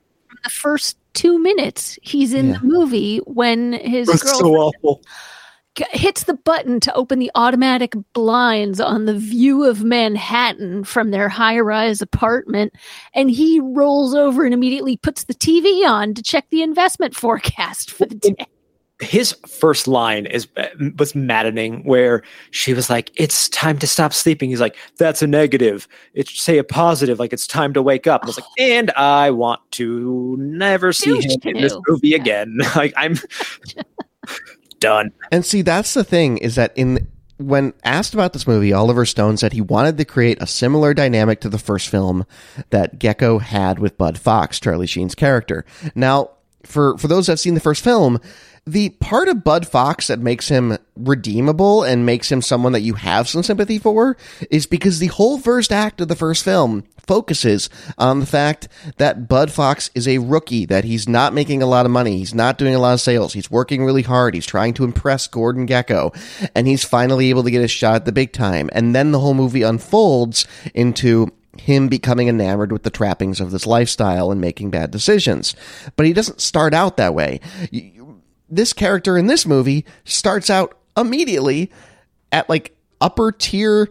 the 0.44 0.50
first 0.50 0.98
two 1.14 1.40
minutes 1.40 1.98
he's 2.02 2.34
in 2.34 2.50
yeah. 2.50 2.60
the 2.60 2.66
movie 2.66 3.18
when 3.26 3.74
his 3.74 4.08
That's 4.08 4.24
girlfriend 4.24 4.74
so 4.84 5.02
hits 5.92 6.24
the 6.24 6.34
button 6.34 6.80
to 6.82 6.94
open 6.94 7.20
the 7.20 7.32
automatic 7.36 7.94
blinds 8.14 8.80
on 8.80 9.06
the 9.06 9.18
view 9.18 9.64
of 9.64 9.84
Manhattan 9.84 10.84
from 10.84 11.12
their 11.12 11.30
high-rise 11.30 12.02
apartment, 12.02 12.74
and 13.14 13.32
he 13.32 13.60
rolls 13.60 14.14
over 14.14 14.44
and 14.44 14.54
immediately 14.54 14.98
puts 14.98 15.24
the 15.24 15.34
TV 15.34 15.88
on 15.88 16.14
to 16.14 16.22
check 16.22 16.48
the 16.50 16.62
investment 16.62 17.16
forecast 17.16 17.92
for 17.92 18.06
the 18.06 18.16
day 18.16 18.48
his 19.00 19.32
first 19.48 19.88
line 19.88 20.26
is 20.26 20.48
uh, 20.58 20.68
was 20.98 21.16
maddening 21.16 21.84
where 21.86 22.22
she 22.52 22.74
was 22.74 22.90
like 22.90 23.12
it's 23.16 23.48
time 23.50 23.80
to 23.80 23.88
stop 23.88 24.14
sleeping. 24.14 24.50
He's 24.50 24.60
like 24.60 24.76
that's 24.98 25.22
a 25.22 25.28
negative. 25.28 25.88
It's 26.14 26.42
say 26.42 26.58
a 26.58 26.64
positive 26.64 27.18
like 27.18 27.32
it's 27.32 27.48
time 27.48 27.74
to 27.74 27.82
wake 27.82 28.08
up. 28.08 28.24
And 28.24 28.28
I 28.28 28.30
was 28.30 28.38
like 28.38 28.48
and 28.60 28.92
i 28.92 29.32
want 29.32 29.62
to 29.72 30.36
never 30.40 30.92
see 30.92 31.16
him 31.16 31.40
in 31.44 31.62
this 31.62 31.76
movie 31.88 32.14
again. 32.14 32.60
Like 32.76 32.94
i'm 32.98 33.16
done. 34.80 35.12
And 35.32 35.46
see 35.46 35.62
that's 35.62 35.94
the 35.94 36.04
thing 36.04 36.38
is 36.38 36.56
that 36.56 36.72
in 36.76 37.08
when 37.38 37.74
asked 37.86 38.14
about 38.14 38.34
this 38.34 38.46
movie, 38.46 38.74
Oliver 38.74 39.06
Stone 39.06 39.38
said 39.38 39.54
he 39.54 39.62
wanted 39.62 39.98
to 39.98 40.06
create 40.06 40.42
a 40.42 40.48
similar 40.48 40.94
dynamic 40.94 41.40
to 41.42 41.50
the 41.50 41.58
first 41.58 41.88
film 41.88 42.26
that 42.70 43.00
gekko 43.00 43.42
had 43.42 43.80
with 43.80 43.98
Bud 43.98 44.18
Fox, 44.18 44.60
Charlie 44.60 44.88
Sheen's 44.88 45.16
character. 45.16 45.66
Now, 45.96 46.32
for 46.64 46.98
for 46.98 47.08
those 47.08 47.28
that've 47.28 47.40
seen 47.40 47.54
the 47.54 47.60
first 47.62 47.84
film, 47.84 48.20
the 48.66 48.90
part 48.90 49.28
of 49.28 49.44
Bud 49.44 49.68
Fox 49.68 50.08
that 50.08 50.20
makes 50.20 50.50
him 50.50 50.78
redeemable 50.96 51.84
and 51.84 52.06
makes 52.06 52.32
him 52.32 52.42
someone 52.42 52.74
that 52.74 52.82
you 52.82 52.96
have 52.96 53.28
some 53.28 53.44
sympathy 53.44 53.80
for 53.80 54.18
is 54.50 54.66
because 54.66 55.00
the 55.00 55.08
whole 55.08 55.40
first 55.40 55.72
act 55.72 56.02
of 56.02 56.08
the 56.08 56.16
first 56.16 56.44
film 56.44 56.84
focuses 57.08 57.70
on 57.98 58.20
the 58.20 58.26
fact 58.26 58.68
that 58.98 59.28
Bud 59.28 59.52
Fox 59.52 59.90
is 59.96 60.08
a 60.08 60.20
rookie, 60.20 60.66
that 60.66 60.84
he's 60.84 61.10
not 61.10 61.34
making 61.34 61.64
a 61.64 61.66
lot 61.66 61.88
of 61.88 61.92
money, 61.92 62.20
he's 62.20 62.36
not 62.36 62.60
doing 62.60 62.76
a 62.76 62.80
lot 62.80 62.94
of 62.94 63.02
sales, 63.02 63.34
he's 63.34 63.50
working 63.50 63.84
really 63.84 64.04
hard, 64.04 64.36
he's 64.36 64.46
trying 64.46 64.76
to 64.76 64.84
impress 64.84 65.28
Gordon 65.28 65.66
Gekko, 65.66 66.16
and 66.54 66.68
he's 66.68 66.84
finally 66.84 67.32
able 67.32 67.44
to 67.44 67.52
get 67.52 67.64
a 67.64 67.68
shot 67.68 67.96
at 67.96 68.06
the 68.06 68.12
big 68.12 68.32
time. 68.32 68.70
And 68.74 68.94
then 68.94 69.12
the 69.12 69.20
whole 69.20 69.34
movie 69.34 69.64
unfolds 69.64 70.46
into 70.76 71.32
him 71.58 71.88
becoming 71.88 72.28
enamored 72.28 72.72
with 72.72 72.84
the 72.84 72.90
trappings 72.90 73.42
of 73.42 73.52
this 73.52 73.66
lifestyle 73.66 74.32
and 74.32 74.40
making 74.40 74.70
bad 74.70 74.92
decisions. 74.92 75.56
But 75.96 76.06
he 76.06 76.14
doesn't 76.14 76.42
start 76.42 76.74
out 76.74 76.98
that 76.98 77.14
way 77.14 77.42
this 78.50 78.74
character 78.74 79.18
in 79.18 79.28
this 79.28 79.46
movie 79.46 79.86
starts 80.04 80.50
out 80.50 80.78
immediately 80.98 81.72
at 82.32 82.50
like 82.50 82.76
upper 83.02 83.32
tier 83.32 83.90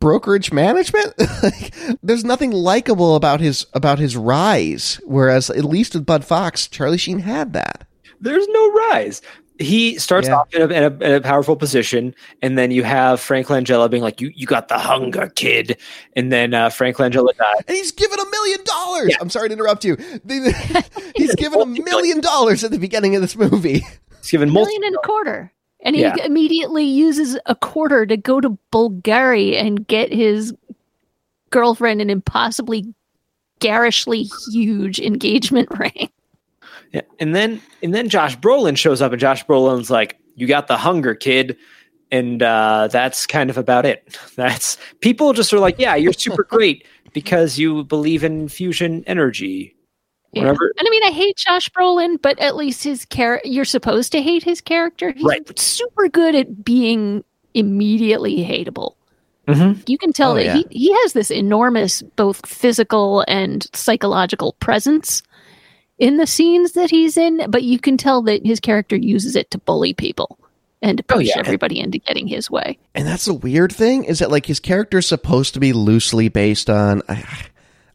brokerage 0.00 0.52
management? 0.52 1.14
Like, 1.42 1.74
there's 2.02 2.24
nothing 2.24 2.50
likable 2.50 3.16
about 3.16 3.40
his 3.40 3.66
about 3.72 3.98
his 3.98 4.16
rise 4.16 5.00
whereas 5.04 5.48
at 5.48 5.64
least 5.64 5.94
with 5.94 6.04
bud 6.04 6.24
fox 6.24 6.66
charlie 6.68 6.98
sheen 6.98 7.20
had 7.20 7.54
that. 7.54 7.86
There's 8.20 8.46
no 8.48 8.72
rise 8.72 9.22
he 9.60 9.98
starts 9.98 10.26
yeah. 10.26 10.36
off 10.36 10.54
in 10.54 10.62
a, 10.62 10.64
in, 10.66 10.82
a, 10.82 11.04
in 11.04 11.12
a, 11.12 11.20
powerful 11.20 11.54
position, 11.54 12.14
and 12.42 12.56
then 12.56 12.70
you 12.70 12.82
have 12.82 13.20
Frank 13.20 13.48
Langella 13.48 13.90
being 13.90 14.02
like, 14.02 14.20
"You 14.20 14.32
you 14.34 14.46
got 14.46 14.68
the 14.68 14.78
hunger, 14.78 15.30
kid," 15.34 15.78
and 16.16 16.32
then 16.32 16.54
uh, 16.54 16.70
Frank 16.70 16.96
Langella 16.96 17.36
dies, 17.36 17.62
and 17.68 17.76
he's 17.76 17.92
given 17.92 18.18
a 18.18 18.30
million 18.30 18.64
dollars. 18.64 19.14
I'm 19.20 19.30
sorry 19.30 19.48
to 19.48 19.52
interrupt 19.52 19.84
you. 19.84 19.96
he's 21.16 21.34
given 21.34 21.60
a 21.60 21.66
million 21.66 22.20
dollars 22.20 22.64
at 22.64 22.70
the 22.70 22.78
beginning 22.78 23.14
of 23.14 23.22
this 23.22 23.36
movie. 23.36 23.84
He's 24.20 24.30
given 24.30 24.48
a 24.48 24.52
million 24.52 24.82
and 24.84 24.96
a 24.96 25.06
quarter. 25.06 25.52
And 25.82 25.96
he 25.96 26.02
yeah. 26.02 26.14
immediately 26.24 26.84
uses 26.84 27.38
a 27.46 27.54
quarter 27.54 28.04
to 28.04 28.16
go 28.16 28.38
to 28.38 28.58
Bulgaria 28.70 29.60
and 29.60 29.86
get 29.86 30.12
his 30.12 30.54
girlfriend 31.48 32.02
an 32.02 32.10
impossibly 32.10 32.94
garishly 33.60 34.28
huge 34.50 34.98
engagement 34.98 35.68
ring. 35.78 36.10
Yeah. 36.92 37.02
And 37.18 37.34
then 37.34 37.60
and 37.82 37.94
then 37.94 38.08
Josh 38.08 38.36
Brolin 38.38 38.76
shows 38.76 39.00
up 39.00 39.12
and 39.12 39.20
Josh 39.20 39.44
Brolin's 39.46 39.90
like, 39.90 40.18
You 40.34 40.46
got 40.46 40.66
the 40.66 40.76
hunger, 40.76 41.14
kid. 41.14 41.56
And 42.12 42.42
uh, 42.42 42.88
that's 42.90 43.26
kind 43.26 43.50
of 43.50 43.56
about 43.56 43.86
it. 43.86 44.18
That's 44.36 44.76
people 45.00 45.32
just 45.32 45.52
are 45.52 45.60
like, 45.60 45.78
Yeah, 45.78 45.94
you're 45.94 46.12
super 46.12 46.44
great 46.44 46.86
because 47.12 47.58
you 47.58 47.84
believe 47.84 48.24
in 48.24 48.48
fusion 48.48 49.04
energy. 49.06 49.76
Yeah. 50.32 50.48
And 50.50 50.58
I 50.78 50.90
mean, 50.90 51.02
I 51.02 51.10
hate 51.10 51.36
Josh 51.36 51.68
Brolin, 51.70 52.20
but 52.20 52.38
at 52.38 52.54
least 52.54 52.84
his 52.84 53.04
character, 53.04 53.48
you're 53.48 53.64
supposed 53.64 54.12
to 54.12 54.22
hate 54.22 54.44
his 54.44 54.60
character. 54.60 55.10
He's 55.10 55.24
right. 55.24 55.58
super 55.58 56.08
good 56.08 56.36
at 56.36 56.64
being 56.64 57.24
immediately 57.54 58.36
hateable. 58.36 58.94
Mm-hmm. 59.48 59.80
You 59.88 59.98
can 59.98 60.12
tell 60.12 60.32
oh, 60.32 60.34
that 60.36 60.44
yeah. 60.44 60.54
he, 60.54 60.66
he 60.70 60.92
has 61.02 61.14
this 61.14 61.32
enormous, 61.32 62.02
both 62.02 62.46
physical 62.46 63.24
and 63.26 63.66
psychological 63.74 64.52
presence 64.54 65.22
in 66.00 66.16
the 66.16 66.26
scenes 66.26 66.72
that 66.72 66.90
he's 66.90 67.16
in, 67.16 67.48
but 67.50 67.62
you 67.62 67.78
can 67.78 67.96
tell 67.96 68.22
that 68.22 68.44
his 68.44 68.58
character 68.58 68.96
uses 68.96 69.36
it 69.36 69.50
to 69.52 69.58
bully 69.58 69.92
people 69.92 70.38
and 70.82 70.98
to 70.98 71.04
oh, 71.10 71.16
push 71.16 71.26
oh, 71.28 71.32
yeah. 71.36 71.38
everybody 71.38 71.78
into 71.78 71.98
getting 71.98 72.26
his 72.26 72.50
way. 72.50 72.78
And 72.94 73.06
that's 73.06 73.26
the 73.26 73.34
weird 73.34 73.70
thing 73.70 74.04
is 74.04 74.18
that 74.18 74.30
like 74.30 74.46
his 74.46 74.58
character 74.58 74.98
is 74.98 75.06
supposed 75.06 75.54
to 75.54 75.60
be 75.60 75.72
loosely 75.72 76.28
based 76.28 76.70
on. 76.70 77.02
I, 77.08 77.24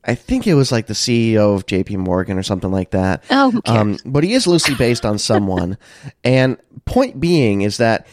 I 0.07 0.13
think 0.13 0.45
it 0.45 0.53
was 0.53 0.71
like 0.71 0.85
the 0.85 0.93
CEO 0.93 1.55
of 1.55 1.65
JP 1.65 1.97
Morgan 1.97 2.37
or 2.37 2.43
something 2.43 2.71
like 2.71 2.91
that. 2.91 3.23
Oh, 3.31 3.59
um, 3.65 3.97
but 4.05 4.23
he 4.23 4.33
is 4.33 4.45
loosely 4.45 4.75
based 4.75 5.03
on 5.03 5.17
someone. 5.17 5.79
and 6.23 6.57
point 6.85 7.19
being 7.19 7.61
is 7.61 7.77
that 7.77 8.05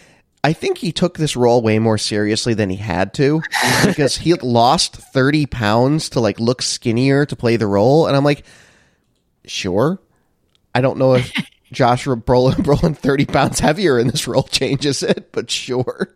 I 0.42 0.54
think 0.54 0.78
he 0.78 0.90
took 0.90 1.18
this 1.18 1.36
role 1.36 1.60
way 1.60 1.78
more 1.78 1.98
seriously 1.98 2.54
than 2.54 2.70
he 2.70 2.76
had 2.76 3.12
to 3.14 3.42
because 3.84 4.16
he 4.16 4.32
lost 4.34 4.96
30 4.96 5.46
pounds 5.46 6.08
to 6.10 6.20
like 6.20 6.40
look 6.40 6.62
skinnier 6.62 7.26
to 7.26 7.36
play 7.36 7.56
the 7.56 7.66
role. 7.66 8.06
And 8.06 8.16
I'm 8.16 8.24
like, 8.24 8.44
sure. 9.44 10.00
I 10.74 10.80
don't 10.80 10.98
know 10.98 11.14
if 11.14 11.32
Joshua 11.72 12.16
Brolin, 12.16 12.54
Brolin 12.56 12.96
30 12.96 13.26
pounds 13.26 13.58
heavier 13.60 13.98
in 13.98 14.06
this 14.08 14.28
role 14.28 14.44
changes 14.44 15.02
it, 15.02 15.32
but 15.32 15.50
sure. 15.50 16.14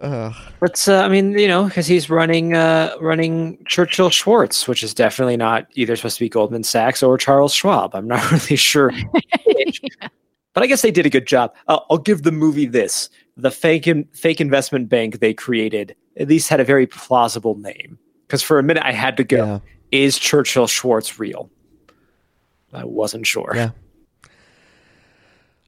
Uh, 0.00 0.32
but 0.60 0.88
uh, 0.88 1.00
I 1.00 1.08
mean, 1.08 1.38
you 1.38 1.46
know, 1.46 1.64
because 1.64 1.86
he's 1.86 2.08
running 2.08 2.54
uh, 2.54 2.94
running 3.00 3.62
Churchill 3.66 4.08
Schwartz, 4.08 4.66
which 4.66 4.82
is 4.82 4.94
definitely 4.94 5.36
not 5.36 5.66
either 5.74 5.94
supposed 5.94 6.16
to 6.16 6.24
be 6.24 6.28
Goldman 6.28 6.64
Sachs 6.64 7.02
or 7.02 7.18
Charles 7.18 7.52
Schwab. 7.52 7.94
I'm 7.94 8.08
not 8.08 8.30
really 8.32 8.56
sure. 8.56 8.92
yeah. 9.46 10.08
But 10.54 10.62
I 10.62 10.66
guess 10.66 10.82
they 10.82 10.90
did 10.90 11.06
a 11.06 11.10
good 11.10 11.26
job. 11.26 11.54
Uh, 11.68 11.80
I'll 11.90 11.98
give 11.98 12.22
the 12.22 12.32
movie 12.32 12.64
this: 12.64 13.10
the 13.36 13.50
fake 13.50 13.86
in, 13.86 14.04
fake 14.14 14.40
investment 14.40 14.88
bank 14.88 15.20
they 15.20 15.34
created 15.34 15.94
at 16.16 16.28
least 16.28 16.48
had 16.48 16.60
a 16.60 16.64
very 16.64 16.86
plausible 16.86 17.56
name. 17.56 17.98
Because 18.26 18.42
for 18.42 18.58
a 18.58 18.62
minute 18.62 18.84
I 18.84 18.92
had 18.92 19.18
to 19.18 19.24
go, 19.24 19.36
yeah. 19.36 19.58
"Is 19.92 20.18
Churchill 20.18 20.66
Schwartz 20.66 21.18
real?" 21.18 21.50
I 22.72 22.84
wasn't 22.84 23.26
sure. 23.26 23.52
Yeah. 23.54 23.70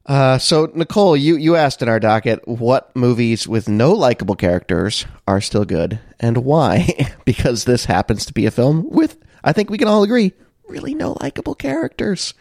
Uh, 0.05 0.37
so 0.37 0.69
Nicole, 0.73 1.15
you 1.15 1.37
you 1.37 1.55
asked 1.55 1.81
in 1.81 1.87
our 1.87 1.99
docket 1.99 2.45
what 2.45 2.93
movies 2.95 3.47
with 3.47 3.69
no 3.69 3.93
likable 3.93 4.35
characters 4.35 5.05
are 5.27 5.39
still 5.39 5.63
good 5.63 5.99
and 6.19 6.39
why? 6.39 7.15
because 7.25 7.63
this 7.63 7.85
happens 7.85 8.25
to 8.25 8.33
be 8.33 8.45
a 8.45 8.51
film 8.51 8.89
with, 8.89 9.17
I 9.43 9.53
think 9.53 9.69
we 9.69 9.77
can 9.77 9.87
all 9.87 10.03
agree, 10.03 10.33
really 10.67 10.93
no 10.93 11.15
likable 11.21 11.55
characters. 11.55 12.33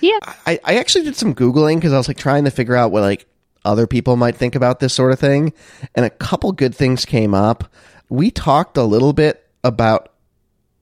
Yeah. 0.00 0.18
I, 0.46 0.60
I 0.62 0.76
actually 0.76 1.04
did 1.04 1.16
some 1.16 1.34
googling 1.34 1.76
because 1.76 1.94
I 1.94 1.98
was 1.98 2.08
like 2.08 2.18
trying 2.18 2.44
to 2.44 2.50
figure 2.50 2.76
out 2.76 2.92
what 2.92 3.02
like 3.02 3.26
other 3.64 3.86
people 3.86 4.16
might 4.16 4.36
think 4.36 4.54
about 4.54 4.80
this 4.80 4.94
sort 4.94 5.12
of 5.12 5.18
thing, 5.18 5.52
and 5.94 6.04
a 6.04 6.10
couple 6.10 6.52
good 6.52 6.74
things 6.74 7.04
came 7.04 7.34
up. 7.34 7.72
We 8.08 8.30
talked 8.30 8.76
a 8.76 8.84
little 8.84 9.12
bit 9.12 9.44
about 9.64 10.12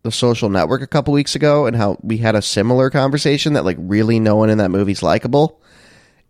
the 0.05 0.13
social 0.13 0.49
network 0.49 0.81
a 0.81 0.87
couple 0.87 1.13
weeks 1.13 1.35
ago 1.35 1.67
and 1.67 1.77
how 1.77 1.99
we 2.03 2.19
had 2.19 2.37
a 2.37 2.43
similar 2.43 2.89
conversation 2.91 3.55
that 3.55 3.65
like 3.65 3.77
really 3.81 4.21
no 4.21 4.37
one 4.37 4.49
in 4.49 4.59
that 4.59 4.71
movie's 4.71 5.03
likable 5.03 5.61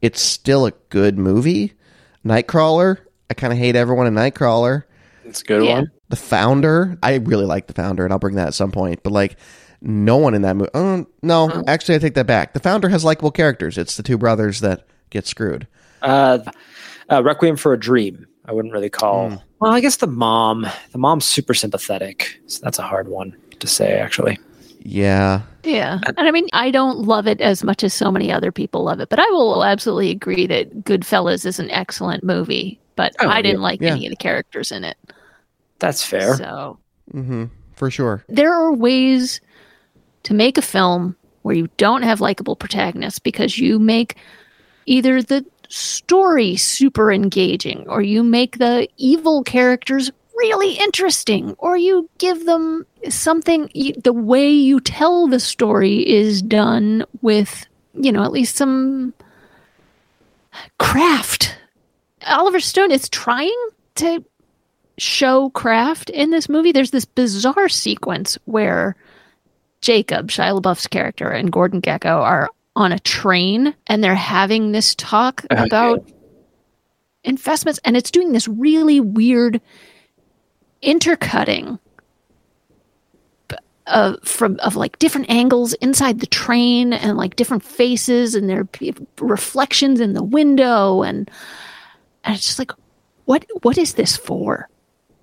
it's 0.04 0.20
still 0.20 0.66
a 0.66 0.72
good 0.90 1.16
movie. 1.16 1.72
Nightcrawler, 2.26 2.98
I 3.30 3.34
kind 3.34 3.54
of 3.54 3.58
hate 3.58 3.74
everyone 3.74 4.06
in 4.06 4.12
Nightcrawler. 4.12 4.82
It's 5.24 5.40
a 5.40 5.44
good 5.44 5.64
yeah. 5.64 5.76
one. 5.76 5.90
The 6.10 6.16
Founder, 6.16 6.98
I 7.02 7.14
really 7.14 7.46
like 7.46 7.68
The 7.68 7.72
Founder, 7.72 8.04
and 8.04 8.12
I'll 8.12 8.18
bring 8.18 8.34
that 8.34 8.48
at 8.48 8.54
some 8.54 8.70
point. 8.70 9.02
But 9.02 9.14
like, 9.14 9.38
no 9.80 10.18
one 10.18 10.34
in 10.34 10.42
that 10.42 10.56
movie. 10.56 10.70
Oh, 10.74 11.06
no, 11.22 11.48
uh-huh. 11.48 11.62
actually, 11.66 11.94
I 11.94 11.98
take 12.00 12.12
that 12.14 12.26
back. 12.26 12.52
The 12.52 12.60
Founder 12.60 12.90
has 12.90 13.02
likable 13.02 13.30
characters. 13.30 13.78
It's 13.78 13.96
the 13.96 14.02
two 14.02 14.18
brothers 14.18 14.60
that 14.60 14.86
get 15.08 15.26
screwed. 15.26 15.66
Uh, 16.02 16.40
uh 17.10 17.22
Requiem 17.22 17.56
for 17.56 17.72
a 17.72 17.80
Dream. 17.80 18.26
I 18.44 18.52
wouldn't 18.52 18.74
really 18.74 18.90
call. 18.90 19.30
Mm. 19.30 19.42
Well, 19.58 19.72
I 19.72 19.80
guess 19.80 19.96
the 19.96 20.06
mom. 20.06 20.66
The 20.92 20.98
mom's 20.98 21.24
super 21.24 21.54
sympathetic. 21.54 22.42
So 22.46 22.60
that's 22.62 22.78
a 22.78 22.82
hard 22.82 23.08
one 23.08 23.34
to 23.64 23.72
say, 23.72 23.98
actually. 23.98 24.38
Yeah. 24.80 25.40
Yeah. 25.62 25.98
And 26.04 26.20
I 26.20 26.30
mean, 26.30 26.46
I 26.52 26.70
don't 26.70 26.98
love 26.98 27.26
it 27.26 27.40
as 27.40 27.64
much 27.64 27.82
as 27.82 27.94
so 27.94 28.12
many 28.12 28.30
other 28.30 28.52
people 28.52 28.84
love 28.84 29.00
it, 29.00 29.08
but 29.08 29.18
I 29.18 29.26
will 29.30 29.64
absolutely 29.64 30.10
agree 30.10 30.46
that 30.46 30.84
Goodfellas 30.84 31.46
is 31.46 31.58
an 31.58 31.70
excellent 31.70 32.22
movie, 32.22 32.78
but 32.96 33.14
oh, 33.20 33.28
I 33.28 33.40
didn't 33.40 33.60
yeah. 33.60 33.62
like 33.62 33.80
yeah. 33.80 33.92
any 33.92 34.06
of 34.06 34.10
the 34.10 34.16
characters 34.16 34.70
in 34.70 34.84
it. 34.84 34.98
That's 35.78 36.04
fair. 36.04 36.36
So, 36.36 36.78
mm-hmm. 37.12 37.46
for 37.74 37.90
sure. 37.90 38.24
There 38.28 38.52
are 38.52 38.72
ways 38.74 39.40
to 40.24 40.34
make 40.34 40.58
a 40.58 40.62
film 40.62 41.16
where 41.42 41.54
you 41.54 41.68
don't 41.78 42.02
have 42.02 42.20
likable 42.20 42.56
protagonists 42.56 43.18
because 43.18 43.58
you 43.58 43.78
make 43.78 44.16
either 44.86 45.22
the 45.22 45.44
story 45.68 46.56
super 46.56 47.10
engaging 47.10 47.86
or 47.88 48.02
you 48.02 48.22
make 48.22 48.58
the 48.58 48.86
evil 48.98 49.42
characters 49.42 50.10
really 50.36 50.74
interesting 50.74 51.54
or 51.58 51.76
you 51.76 52.08
give 52.18 52.46
them 52.46 52.84
something 53.08 53.70
you, 53.72 53.92
the 54.02 54.12
way 54.12 54.48
you 54.48 54.80
tell 54.80 55.26
the 55.26 55.40
story 55.40 56.06
is 56.08 56.42
done 56.42 57.04
with 57.22 57.66
you 57.94 58.10
know 58.10 58.22
at 58.22 58.32
least 58.32 58.56
some 58.56 59.14
craft 60.78 61.56
oliver 62.26 62.60
stone 62.60 62.90
is 62.90 63.08
trying 63.08 63.54
to 63.94 64.24
show 64.98 65.50
craft 65.50 66.10
in 66.10 66.30
this 66.30 66.48
movie 66.48 66.72
there's 66.72 66.90
this 66.90 67.04
bizarre 67.04 67.68
sequence 67.68 68.36
where 68.44 68.96
jacob 69.80 70.28
shia 70.28 70.60
labeouf's 70.60 70.86
character 70.86 71.28
and 71.28 71.52
gordon 71.52 71.80
gekko 71.80 72.20
are 72.20 72.48
on 72.76 72.90
a 72.90 72.98
train 73.00 73.74
and 73.86 74.02
they're 74.02 74.14
having 74.14 74.72
this 74.72 74.94
talk 74.96 75.44
okay. 75.52 75.62
about 75.64 76.08
investments 77.22 77.80
and 77.84 77.96
it's 77.96 78.10
doing 78.10 78.32
this 78.32 78.48
really 78.48 79.00
weird 79.00 79.60
intercutting 80.84 81.78
uh, 83.86 84.16
from 84.22 84.58
of 84.60 84.76
like 84.76 84.98
different 84.98 85.28
angles 85.28 85.74
inside 85.74 86.20
the 86.20 86.26
train 86.26 86.92
and 86.92 87.16
like 87.16 87.36
different 87.36 87.62
faces 87.62 88.34
and 88.34 88.48
their 88.48 88.66
reflections 89.20 90.00
in 90.00 90.14
the 90.14 90.22
window 90.22 91.02
and 91.02 91.30
and 92.24 92.36
it's 92.36 92.46
just 92.46 92.58
like 92.58 92.72
what 93.26 93.44
what 93.62 93.76
is 93.76 93.94
this 93.94 94.16
for? 94.16 94.68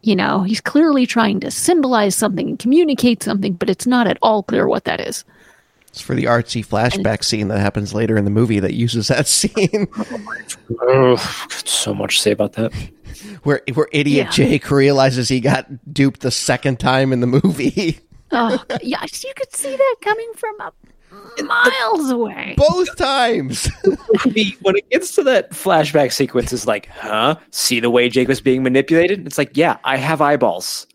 You 0.01 0.15
know 0.15 0.43
he's 0.43 0.61
clearly 0.61 1.05
trying 1.05 1.39
to 1.41 1.51
symbolize 1.51 2.15
something 2.15 2.49
and 2.49 2.59
communicate 2.59 3.23
something 3.23 3.53
but 3.53 3.69
it's 3.69 3.87
not 3.87 4.07
at 4.07 4.17
all 4.21 4.43
clear 4.43 4.67
what 4.67 4.85
that 4.85 4.99
is. 4.99 5.25
It's 5.87 6.01
for 6.01 6.15
the 6.15 6.25
artsy 6.25 6.65
flashback 6.65 7.15
and, 7.15 7.25
scene 7.25 7.47
that 7.49 7.59
happens 7.59 7.93
later 7.93 8.15
in 8.15 8.23
the 8.23 8.31
movie 8.31 8.59
that 8.59 8.73
uses 8.73 9.07
that 9.07 9.27
scene. 9.27 9.87
Oh, 10.83 11.17
so 11.65 11.93
much 11.93 12.15
to 12.15 12.21
say 12.21 12.31
about 12.31 12.53
that 12.53 12.71
where 13.43 13.61
where 13.73 13.87
idiot 13.91 14.27
yeah. 14.27 14.31
Jake 14.31 14.69
realizes 14.71 15.29
he 15.29 15.39
got 15.39 15.93
duped 15.93 16.21
the 16.21 16.31
second 16.31 16.79
time 16.79 17.13
in 17.13 17.19
the 17.19 17.27
movie. 17.27 17.99
oh, 18.31 18.63
yes, 18.81 19.23
you 19.23 19.33
could 19.35 19.53
see 19.53 19.75
that 19.75 19.95
coming 20.01 20.31
from 20.35 20.59
a 20.61 20.71
miles 21.43 22.09
away. 22.09 22.55
Both 22.57 22.95
times. 22.95 23.69
when 24.61 24.75
it 24.75 24.89
gets 24.89 25.15
to 25.15 25.23
that 25.23 25.51
flashback 25.51 26.11
sequence, 26.13 26.53
is 26.53 26.65
like, 26.65 26.87
huh? 26.87 27.35
See 27.51 27.79
the 27.79 27.89
way 27.89 28.09
Jake 28.09 28.27
was 28.27 28.41
being 28.41 28.63
manipulated? 28.63 29.27
It's 29.27 29.37
like, 29.37 29.57
yeah, 29.57 29.77
I 29.83 29.97
have 29.97 30.21
eyeballs. 30.21 30.87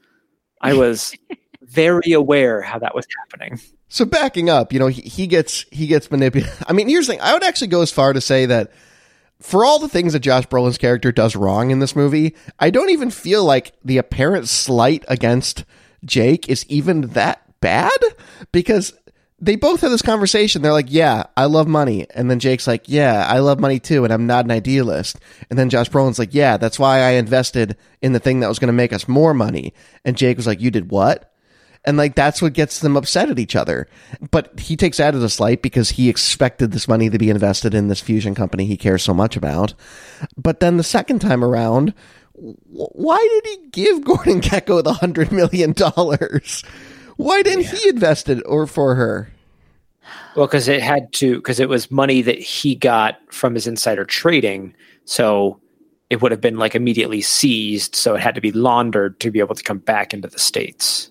I 0.60 0.74
was 0.74 1.14
very 1.62 2.12
aware 2.12 2.62
how 2.62 2.78
that 2.78 2.94
was 2.94 3.06
happening. 3.20 3.60
So 3.88 4.04
backing 4.04 4.50
up, 4.50 4.72
you 4.72 4.78
know, 4.78 4.88
he, 4.88 5.02
he 5.02 5.26
gets 5.26 5.64
he 5.70 5.86
gets 5.86 6.10
manipulated. 6.10 6.54
I 6.66 6.72
mean, 6.72 6.88
here's 6.88 7.06
the 7.06 7.14
thing. 7.14 7.20
I 7.20 7.32
would 7.32 7.44
actually 7.44 7.68
go 7.68 7.82
as 7.82 7.92
far 7.92 8.12
to 8.12 8.20
say 8.20 8.46
that 8.46 8.72
for 9.40 9.64
all 9.64 9.78
the 9.78 9.88
things 9.88 10.12
that 10.12 10.20
Josh 10.20 10.46
Brolin's 10.46 10.78
character 10.78 11.12
does 11.12 11.36
wrong 11.36 11.70
in 11.70 11.78
this 11.78 11.96
movie, 11.96 12.34
I 12.58 12.70
don't 12.70 12.90
even 12.90 13.10
feel 13.10 13.44
like 13.44 13.72
the 13.84 13.98
apparent 13.98 14.48
slight 14.48 15.04
against 15.08 15.64
Jake 16.04 16.48
is 16.48 16.64
even 16.68 17.02
that 17.08 17.42
bad 17.60 17.98
because 18.52 18.94
they 19.38 19.56
both 19.56 19.82
have 19.82 19.90
this 19.90 20.02
conversation. 20.02 20.62
They're 20.62 20.72
like, 20.72 20.90
"Yeah, 20.90 21.24
I 21.36 21.44
love 21.44 21.68
money," 21.68 22.06
and 22.14 22.30
then 22.30 22.38
Jake's 22.38 22.66
like, 22.66 22.84
"Yeah, 22.86 23.26
I 23.28 23.40
love 23.40 23.60
money 23.60 23.78
too, 23.78 24.04
and 24.04 24.12
I'm 24.12 24.26
not 24.26 24.46
an 24.46 24.50
idealist." 24.50 25.18
And 25.50 25.58
then 25.58 25.68
Josh 25.68 25.90
Brolin's 25.90 26.18
like, 26.18 26.32
"Yeah, 26.32 26.56
that's 26.56 26.78
why 26.78 27.00
I 27.00 27.10
invested 27.10 27.76
in 28.00 28.12
the 28.12 28.18
thing 28.18 28.40
that 28.40 28.48
was 28.48 28.58
going 28.58 28.68
to 28.68 28.72
make 28.72 28.94
us 28.94 29.08
more 29.08 29.34
money." 29.34 29.74
And 30.04 30.16
Jake 30.16 30.38
was 30.38 30.46
like, 30.46 30.62
"You 30.62 30.70
did 30.70 30.90
what?" 30.90 31.30
And 31.86 31.96
like 31.96 32.16
that's 32.16 32.42
what 32.42 32.52
gets 32.52 32.80
them 32.80 32.96
upset 32.96 33.30
at 33.30 33.38
each 33.38 33.54
other. 33.54 33.88
But 34.32 34.58
he 34.58 34.76
takes 34.76 34.96
that 34.96 35.14
as 35.14 35.22
a 35.22 35.30
slight 35.30 35.62
because 35.62 35.90
he 35.90 36.08
expected 36.08 36.72
this 36.72 36.88
money 36.88 37.08
to 37.08 37.18
be 37.18 37.30
invested 37.30 37.74
in 37.74 37.86
this 37.86 38.00
fusion 38.00 38.34
company 38.34 38.66
he 38.66 38.76
cares 38.76 39.04
so 39.04 39.14
much 39.14 39.36
about. 39.36 39.72
But 40.36 40.58
then 40.58 40.76
the 40.76 40.82
second 40.82 41.20
time 41.20 41.44
around, 41.44 41.94
why 42.34 43.40
did 43.44 43.50
he 43.50 43.68
give 43.68 44.04
Gordon 44.04 44.40
Gekko 44.40 44.82
the 44.82 44.94
hundred 44.94 45.30
million 45.30 45.72
dollars? 45.72 46.64
Why 47.16 47.42
didn't 47.42 47.64
yeah. 47.64 47.78
he 47.78 47.88
invest 47.88 48.28
it 48.28 48.42
or 48.46 48.66
for 48.66 48.96
her? 48.96 49.30
Well, 50.34 50.46
because 50.46 50.68
it 50.68 50.82
had 50.82 51.12
to, 51.14 51.36
because 51.36 51.60
it 51.60 51.68
was 51.68 51.90
money 51.90 52.20
that 52.22 52.38
he 52.38 52.74
got 52.74 53.20
from 53.32 53.54
his 53.54 53.66
insider 53.66 54.04
trading. 54.04 54.74
So 55.04 55.60
it 56.10 56.20
would 56.20 56.30
have 56.30 56.40
been 56.40 56.58
like 56.58 56.74
immediately 56.74 57.22
seized. 57.22 57.96
So 57.96 58.16
it 58.16 58.20
had 58.20 58.34
to 58.34 58.40
be 58.40 58.52
laundered 58.52 59.18
to 59.20 59.30
be 59.30 59.38
able 59.38 59.54
to 59.54 59.62
come 59.62 59.78
back 59.78 60.12
into 60.12 60.28
the 60.28 60.38
States 60.38 61.10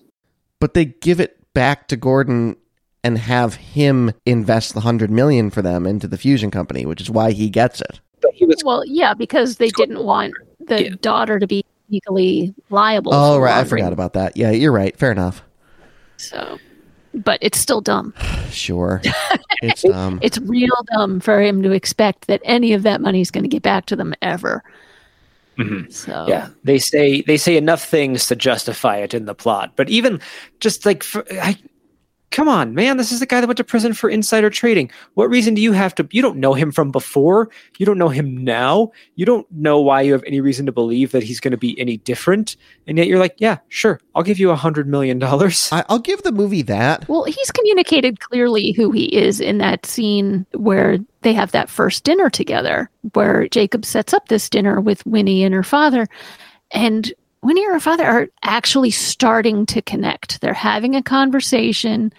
but 0.60 0.74
they 0.74 0.86
give 0.86 1.20
it 1.20 1.38
back 1.54 1.88
to 1.88 1.96
Gordon 1.96 2.56
and 3.02 3.18
have 3.18 3.54
him 3.54 4.12
invest 4.24 4.74
the 4.74 4.80
hundred 4.80 5.10
million 5.10 5.50
for 5.50 5.62
them 5.62 5.86
into 5.86 6.08
the 6.08 6.18
fusion 6.18 6.50
company, 6.50 6.84
which 6.84 7.00
is 7.00 7.08
why 7.08 7.32
he 7.32 7.48
gets 7.48 7.80
it. 7.80 8.00
Was, 8.40 8.62
well, 8.64 8.84
yeah, 8.84 9.14
because 9.14 9.56
they 9.56 9.68
didn't 9.70 10.04
want 10.04 10.34
the 10.66 10.84
yeah. 10.84 10.94
daughter 11.00 11.38
to 11.38 11.46
be 11.46 11.64
legally 11.88 12.54
liable. 12.70 13.14
Oh, 13.14 13.38
right, 13.38 13.58
I 13.58 13.64
forgot 13.64 13.92
about 13.92 14.14
that. 14.14 14.36
Yeah, 14.36 14.50
you're 14.50 14.72
right. 14.72 14.96
Fair 14.96 15.12
enough. 15.12 15.42
So, 16.16 16.58
but 17.14 17.38
it's 17.40 17.58
still 17.58 17.80
dumb. 17.80 18.12
sure, 18.50 19.00
it's 19.62 19.84
um, 19.84 20.18
it's 20.22 20.38
real 20.38 20.84
dumb 20.94 21.20
for 21.20 21.40
him 21.40 21.62
to 21.62 21.72
expect 21.72 22.26
that 22.26 22.40
any 22.44 22.72
of 22.72 22.82
that 22.82 23.00
money 23.00 23.20
is 23.20 23.30
going 23.30 23.44
to 23.44 23.48
get 23.48 23.62
back 23.62 23.86
to 23.86 23.96
them 23.96 24.14
ever. 24.22 24.62
Mm-hmm. 25.58 25.90
So 25.90 26.26
yeah, 26.28 26.48
they 26.64 26.78
say 26.78 27.22
they 27.22 27.36
say 27.36 27.56
enough 27.56 27.84
things 27.84 28.26
to 28.28 28.36
justify 28.36 28.98
it 28.98 29.14
in 29.14 29.24
the 29.24 29.34
plot, 29.34 29.72
but 29.76 29.88
even 29.88 30.20
just 30.60 30.84
like 30.84 31.02
for, 31.02 31.24
I, 31.32 31.56
come 32.30 32.48
on, 32.48 32.74
man, 32.74 32.96
this 32.96 33.12
is 33.12 33.20
the 33.20 33.26
guy 33.26 33.40
that 33.40 33.46
went 33.46 33.56
to 33.56 33.64
prison 33.64 33.94
for 33.94 34.10
insider 34.10 34.50
trading. 34.50 34.90
What 35.14 35.30
reason 35.30 35.54
do 35.54 35.62
you 35.62 35.72
have 35.72 35.94
to? 35.96 36.08
You 36.10 36.22
don't 36.22 36.38
know 36.38 36.54
him 36.54 36.72
from 36.72 36.90
before. 36.90 37.48
You 37.78 37.86
don't 37.86 37.98
know 37.98 38.08
him 38.08 38.36
now. 38.36 38.90
You 39.14 39.24
don't 39.24 39.50
know 39.52 39.80
why 39.80 40.02
you 40.02 40.12
have 40.12 40.24
any 40.26 40.40
reason 40.40 40.66
to 40.66 40.72
believe 40.72 41.12
that 41.12 41.22
he's 41.22 41.40
going 41.40 41.52
to 41.52 41.56
be 41.56 41.78
any 41.78 41.98
different. 41.98 42.56
And 42.86 42.98
yet 42.98 43.06
you're 43.06 43.18
like, 43.18 43.36
yeah, 43.38 43.58
sure, 43.68 44.00
I'll 44.14 44.22
give 44.22 44.38
you 44.38 44.50
a 44.50 44.56
hundred 44.56 44.88
million 44.88 45.18
dollars. 45.18 45.68
I'll 45.72 45.98
give 45.98 46.22
the 46.22 46.32
movie 46.32 46.62
that. 46.62 47.08
Well, 47.08 47.24
he's 47.24 47.50
communicated 47.52 48.20
clearly 48.20 48.72
who 48.72 48.90
he 48.90 49.06
is 49.16 49.40
in 49.40 49.58
that 49.58 49.86
scene 49.86 50.46
where 50.52 50.98
they 51.22 51.32
have 51.32 51.52
that 51.52 51.70
first 51.70 52.04
dinner 52.04 52.30
together, 52.30 52.90
where 53.14 53.48
Jacob 53.48 53.84
sets 53.84 54.12
up 54.12 54.28
this 54.28 54.50
dinner 54.50 54.80
with 54.80 55.04
Winnie 55.06 55.42
and 55.42 55.54
her 55.54 55.62
father. 55.62 56.06
And 56.72 57.12
Winnie 57.42 57.64
and 57.64 57.72
her 57.72 57.80
father 57.80 58.04
are 58.04 58.28
actually 58.42 58.90
starting 58.90 59.66
to 59.66 59.82
connect. 59.82 60.40
They're 60.40 60.54
having 60.54 60.96
a 60.96 61.02
conversation. 61.02 62.12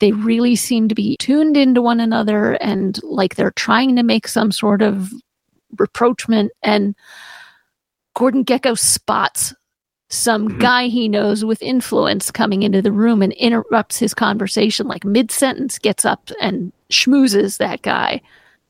They 0.00 0.12
really 0.12 0.56
seem 0.56 0.88
to 0.88 0.94
be 0.94 1.16
tuned 1.18 1.56
into 1.56 1.82
one 1.82 2.00
another 2.00 2.52
and 2.54 3.02
like 3.02 3.34
they're 3.34 3.52
trying 3.52 3.96
to 3.96 4.02
make 4.02 4.28
some 4.28 4.52
sort 4.52 4.82
of 4.82 5.12
reproachment. 5.78 6.52
And 6.62 6.94
Gordon 8.14 8.44
Gekko 8.44 8.78
spots 8.78 9.54
some 10.10 10.48
mm-hmm. 10.48 10.58
guy 10.58 10.86
he 10.86 11.08
knows 11.08 11.44
with 11.44 11.62
influence 11.62 12.30
coming 12.30 12.62
into 12.62 12.80
the 12.80 12.92
room 12.92 13.22
and 13.22 13.32
interrupts 13.34 13.98
his 13.98 14.14
conversation, 14.14 14.86
like 14.86 15.04
mid 15.04 15.30
sentence, 15.30 15.78
gets 15.78 16.04
up 16.04 16.30
and 16.40 16.72
schmoozes 16.90 17.58
that 17.58 17.82
guy 17.82 18.20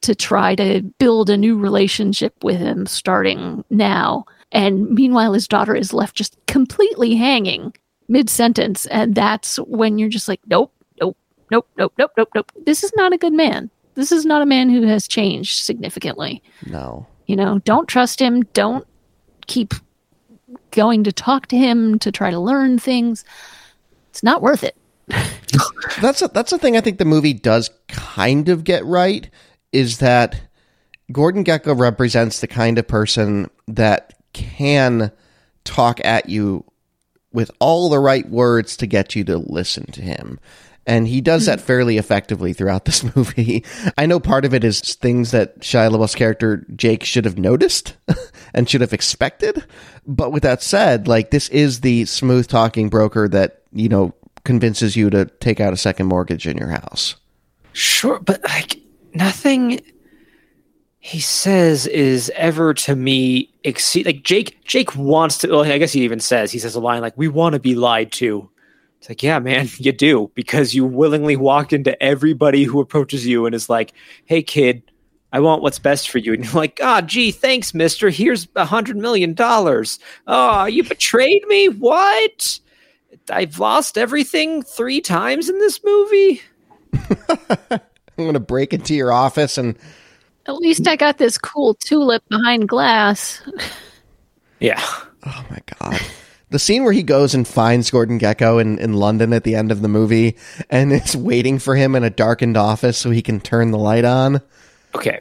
to 0.03 0.15
try 0.15 0.55
to 0.55 0.83
build 0.99 1.31
a 1.31 1.37
new 1.37 1.59
relationship 1.59 2.35
with 2.43 2.59
him 2.59 2.87
starting 2.87 3.65
now. 3.71 4.25
And 4.53 4.91
meanwhile, 4.91 5.33
his 5.33 5.49
daughter 5.49 5.75
is 5.75 5.93
left 5.93 6.17
just 6.17 6.37
completely 6.47 7.17
hanging 7.17 7.75
mid 8.09 8.31
sentence. 8.31 8.87
And 8.87 9.15
that's 9.15 9.57
when 9.57 9.99
you're 9.99 10.09
just 10.09 10.29
like, 10.29 10.41
nope, 10.47 10.73
nope, 11.01 11.17
nope, 11.51 11.69
nope, 11.77 11.93
nope, 11.99 12.13
nope, 12.17 12.29
nope. 12.35 12.53
This 12.65 12.85
is 12.85 12.93
not 12.97 13.13
a 13.13 13.19
good 13.19 13.33
man. 13.33 13.71
This 13.95 14.13
is 14.13 14.25
not 14.25 14.43
a 14.43 14.47
man 14.47 14.71
who 14.71 14.83
has 14.83 15.07
changed 15.07 15.59
significantly. 15.59 16.43
No. 16.67 17.07
You 17.27 17.37
know, 17.37 17.61
don't 17.61 17.89
trust 17.89 18.21
him. 18.21 18.43
Don't 18.53 18.87
keep 19.47 19.73
going 20.71 21.05
to 21.05 21.13
talk 21.13 21.47
to 21.47 21.57
him 21.57 21.99
to 22.01 22.11
try 22.11 22.31
to 22.31 22.39
learn 22.39 22.79
things. 22.79 23.25
It's 24.11 24.23
not 24.23 24.43
worth 24.43 24.65
it. 24.65 24.77
that's 26.01 26.23
a, 26.23 26.29
that's 26.29 26.51
the 26.51 26.59
thing 26.59 26.77
I 26.77 26.81
think 26.81 26.99
the 26.99 27.05
movie 27.05 27.35
does 27.35 27.71
kind 27.89 28.49
of 28.49 28.65
get 28.65 28.85
right 28.85 29.29
is 29.73 29.99
that 29.99 30.41
Gordon 31.13 31.45
Gekko 31.45 31.79
represents 31.79 32.41
the 32.41 32.47
kind 32.47 32.79
of 32.79 32.89
person 32.89 33.51
that 33.69 34.14
can 34.35 35.11
talk 35.65 36.05
at 36.05 36.29
you 36.29 36.65
with 37.33 37.51
all 37.59 37.89
the 37.89 37.99
right 37.99 38.29
words 38.29 38.77
to 38.77 38.87
get 38.87 39.17
you 39.17 39.25
to 39.25 39.39
listen 39.39 39.87
to 39.93 40.03
him. 40.03 40.39
And 40.87 41.09
he 41.09 41.21
does 41.23 41.47
that 41.47 41.61
fairly 41.61 41.97
effectively 41.97 42.53
throughout 42.53 42.85
this 42.85 43.03
movie. 43.17 43.65
I 43.97 44.07
know 44.07 44.21
part 44.21 44.45
of 44.45 44.53
it 44.53 44.65
is 44.65 44.81
things 44.81 45.31
that 45.31 45.61
Shia 45.61 45.91
LaBeouf's 45.91 46.15
character 46.15 46.67
Jake 46.77 47.05
should 47.05 47.25
have 47.25 47.39
noticed 47.39 47.97
and 48.55 48.69
should 48.69 48.83
have 48.83 48.93
expected. 48.93 49.65
But 50.07 50.31
with 50.31 50.43
that 50.43 50.63
said, 50.63 51.09
like 51.09 51.31
this 51.31 51.49
is 51.49 51.81
the 51.81 52.05
smooth 52.05 52.47
talking 52.47 52.91
broker 52.91 53.29
that, 53.29 53.63
you 53.73 53.89
know, 53.89 54.15
convinces 54.45 54.95
you 54.95 55.09
to 55.11 55.25
take 55.25 55.59
out 55.59 55.73
a 55.73 55.79
second 55.79 56.07
mortgage 56.07 56.47
in 56.47 56.59
your 56.59 56.69
house. 56.69 57.17
Sure, 57.73 58.21
but 58.21 58.45
like 58.45 58.79
nothing 59.15 59.81
he 61.05 61.21
says 61.21 61.87
is 61.87 62.33
ever 62.35 62.73
to 62.73 62.97
me 62.97 63.53
exceed 63.63 64.07
like 64.07 64.23
Jake 64.23 64.65
Jake 64.65 64.97
wants 64.97 65.37
to 65.39 65.49
well, 65.49 65.63
I 65.63 65.77
guess 65.77 65.93
he 65.93 66.01
even 66.01 66.19
says 66.19 66.51
he 66.51 66.59
says 66.59 66.75
a 66.75 66.81
line 66.81 67.03
like 67.03 67.13
we 67.15 67.29
want 67.29 67.53
to 67.53 67.61
be 67.61 67.75
lied 67.75 68.11
to. 68.13 68.49
It's 68.99 69.11
like, 69.11 69.23
yeah, 69.23 69.39
man, 69.39 69.69
you 69.77 69.93
do 69.93 70.31
because 70.35 70.75
you 70.75 70.87
willingly 70.87 71.37
walk 71.37 71.75
into 71.75 72.03
everybody 72.03 72.65
who 72.65 72.81
approaches 72.81 73.27
you 73.27 73.45
and 73.45 73.55
is 73.55 73.69
like, 73.69 73.93
"Hey 74.25 74.43
kid, 74.43 74.83
I 75.31 75.41
want 75.41 75.61
what's 75.61 75.79
best 75.79 76.09
for 76.09 76.17
you." 76.17 76.33
And 76.33 76.43
you're 76.43 76.55
like, 76.55 76.81
"Ah, 76.83 77.01
oh, 77.03 77.07
gee, 77.07 77.33
thanks, 77.33 77.75
mister. 77.75 78.09
Here's 78.09 78.49
a 78.57 78.65
hundred 78.65 78.97
million 78.97 79.35
dollars. 79.35 79.99
Oh, 80.27 80.65
you 80.65 80.85
betrayed 80.85 81.47
me? 81.49 81.69
What? 81.69 82.61
I've 83.29 83.59
lost 83.59 83.99
everything 83.99 84.63
three 84.63 85.03
times 85.03 85.51
in 85.51 85.59
this 85.59 85.81
movie." 85.85 86.41
I'm 88.17 88.25
going 88.25 88.33
to 88.33 88.41
break 88.41 88.73
into 88.73 88.95
your 88.95 89.13
office 89.13 89.59
and 89.59 89.77
at 90.47 90.57
least 90.57 90.87
I 90.87 90.97
got 90.97 91.19
this 91.19 91.39
cool 91.39 91.75
tulip 91.75 92.27
behind 92.29 92.69
glass. 92.69 93.43
yeah. 94.61 94.83
Oh 95.27 95.45
my 95.51 95.59
god. 95.81 96.01
The 96.51 96.59
scene 96.59 96.85
where 96.85 96.93
he 96.93 97.03
goes 97.03 97.35
and 97.35 97.49
finds 97.49 97.91
Gordon 97.91 98.19
Gekko 98.19 98.61
in, 98.61 98.79
in 98.79 98.93
London 98.93 99.33
at 99.33 99.45
the 99.45 99.57
end 99.57 99.73
of 99.73 99.83
the 99.83 99.89
movie 99.89 100.37
and 100.71 100.93
is 100.93 101.17
waiting 101.17 101.59
for 101.59 101.75
him 101.75 101.95
in 101.97 102.05
a 102.05 102.11
darkened 102.11 102.57
office 102.57 102.99
so 102.99 103.11
he 103.11 103.23
can 103.23 103.41
turn 103.41 103.71
the 103.71 103.79
light 103.79 104.05
on. 104.05 104.41
Okay. 104.95 105.21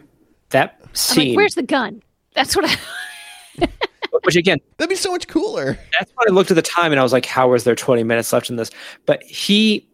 That 0.50 0.80
scene. 0.96 1.30
Like, 1.30 1.38
Where's 1.38 1.56
the 1.56 1.64
gun? 1.64 2.04
That's 2.36 2.56
what 2.56 2.66
I. 2.70 3.68
Which 4.24 4.36
again, 4.36 4.60
that'd 4.78 4.90
be 4.90 4.96
so 4.96 5.12
much 5.12 5.28
cooler. 5.28 5.78
That's 5.98 6.12
why 6.14 6.26
I 6.28 6.32
looked 6.32 6.52
at 6.52 6.56
the 6.56 6.62
time 6.62 6.92
and 6.92 7.00
I 7.00 7.04
was 7.04 7.12
like, 7.12 7.26
how 7.26 7.54
is 7.54 7.64
there 7.64 7.76
20 7.76 8.04
minutes 8.04 8.32
left 8.32 8.50
in 8.50 8.56
this? 8.56 8.70
But 9.06 9.24
he 9.24 9.88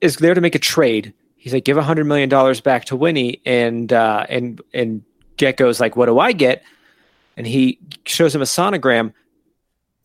is 0.00 0.16
there 0.16 0.34
to 0.34 0.40
make 0.40 0.54
a 0.54 0.58
trade 0.58 1.12
he's 1.38 1.54
like, 1.54 1.64
give 1.64 1.78
a 1.78 1.82
hundred 1.82 2.04
million 2.04 2.28
dollars 2.28 2.60
back 2.60 2.84
to 2.86 2.96
Winnie, 2.96 3.40
and 3.46 3.92
uh, 3.92 4.26
and 4.28 4.60
and 4.74 5.02
Gekko's 5.38 5.80
like, 5.80 5.96
what 5.96 6.06
do 6.06 6.18
I 6.18 6.32
get? 6.32 6.62
And 7.36 7.46
he 7.46 7.78
shows 8.04 8.34
him 8.34 8.42
a 8.42 8.46
sonogram. 8.46 9.14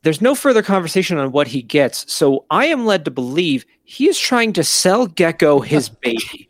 There's 0.04 0.22
no 0.22 0.36
further 0.36 0.62
conversation 0.62 1.18
on 1.18 1.32
what 1.32 1.48
he 1.48 1.62
gets, 1.62 2.12
so 2.12 2.46
I 2.50 2.68
am 2.68 2.86
led 2.86 3.04
to 3.06 3.12
believe 3.12 3.66
he 3.84 4.08
is 4.08 4.20
trying 4.20 4.54
to 4.54 4.64
sell 4.64 5.08
Gekko 5.08 5.66
his 5.66 5.90
baby. 6.02 6.50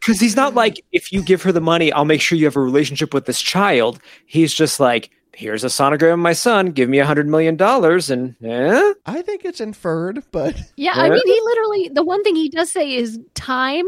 Because 0.00 0.20
he's 0.20 0.36
not 0.36 0.54
like, 0.54 0.82
if 0.92 1.12
you 1.12 1.22
give 1.22 1.42
her 1.42 1.52
the 1.52 1.60
money, 1.60 1.92
I'll 1.92 2.06
make 2.06 2.22
sure 2.22 2.38
you 2.38 2.46
have 2.46 2.56
a 2.56 2.60
relationship 2.60 3.12
with 3.12 3.26
this 3.26 3.42
child. 3.42 4.00
He's 4.24 4.54
just 4.54 4.80
like, 4.80 5.10
here's 5.38 5.62
a 5.62 5.68
sonogram 5.68 6.14
of 6.14 6.18
my 6.18 6.32
son. 6.32 6.72
Give 6.72 6.88
me 6.88 6.98
a 6.98 7.06
hundred 7.06 7.28
million 7.28 7.56
dollars, 7.56 8.10
and 8.10 8.34
eh? 8.44 8.92
I 9.06 9.22
think 9.22 9.44
it's 9.44 9.60
inferred, 9.60 10.24
but 10.32 10.60
yeah, 10.76 10.92
I 10.94 11.08
mean, 11.08 11.22
he 11.24 11.40
literally 11.44 11.88
the 11.88 12.04
one 12.04 12.22
thing 12.24 12.36
he 12.36 12.48
does 12.48 12.70
say 12.70 12.92
is 12.92 13.18
time. 13.34 13.86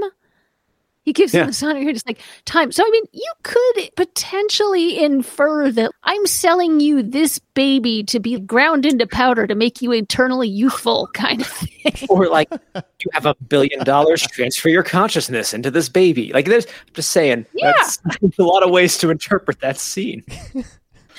He 1.02 1.14
gives 1.14 1.32
yeah. 1.32 1.40
him 1.40 1.46
the 1.46 1.52
sonogram, 1.52 1.92
just 1.94 2.06
like 2.06 2.20
time. 2.44 2.70
So 2.70 2.84
I 2.84 2.90
mean, 2.90 3.04
you 3.12 3.32
could 3.42 3.90
potentially 3.96 5.02
infer 5.02 5.70
that 5.72 5.90
I'm 6.04 6.26
selling 6.26 6.78
you 6.78 7.02
this 7.02 7.38
baby 7.54 8.04
to 8.04 8.20
be 8.20 8.38
ground 8.38 8.86
into 8.86 9.06
powder 9.06 9.46
to 9.46 9.54
make 9.54 9.82
you 9.82 9.92
eternally 9.92 10.48
youthful, 10.48 11.08
kind 11.14 11.40
of 11.40 11.46
thing. 11.48 12.06
Or 12.08 12.28
like, 12.28 12.50
you 12.52 13.10
have 13.12 13.26
a 13.26 13.34
billion 13.48 13.82
dollars, 13.82 14.22
transfer 14.22 14.68
your 14.68 14.84
consciousness 14.84 15.52
into 15.52 15.70
this 15.70 15.88
baby. 15.88 16.32
Like, 16.32 16.44
there's 16.44 16.66
I'm 16.66 16.94
just 16.94 17.10
saying, 17.10 17.46
yeah, 17.54 17.88
a 18.38 18.42
lot 18.42 18.62
of 18.62 18.70
ways 18.70 18.98
to 18.98 19.10
interpret 19.10 19.60
that 19.60 19.78
scene. 19.78 20.22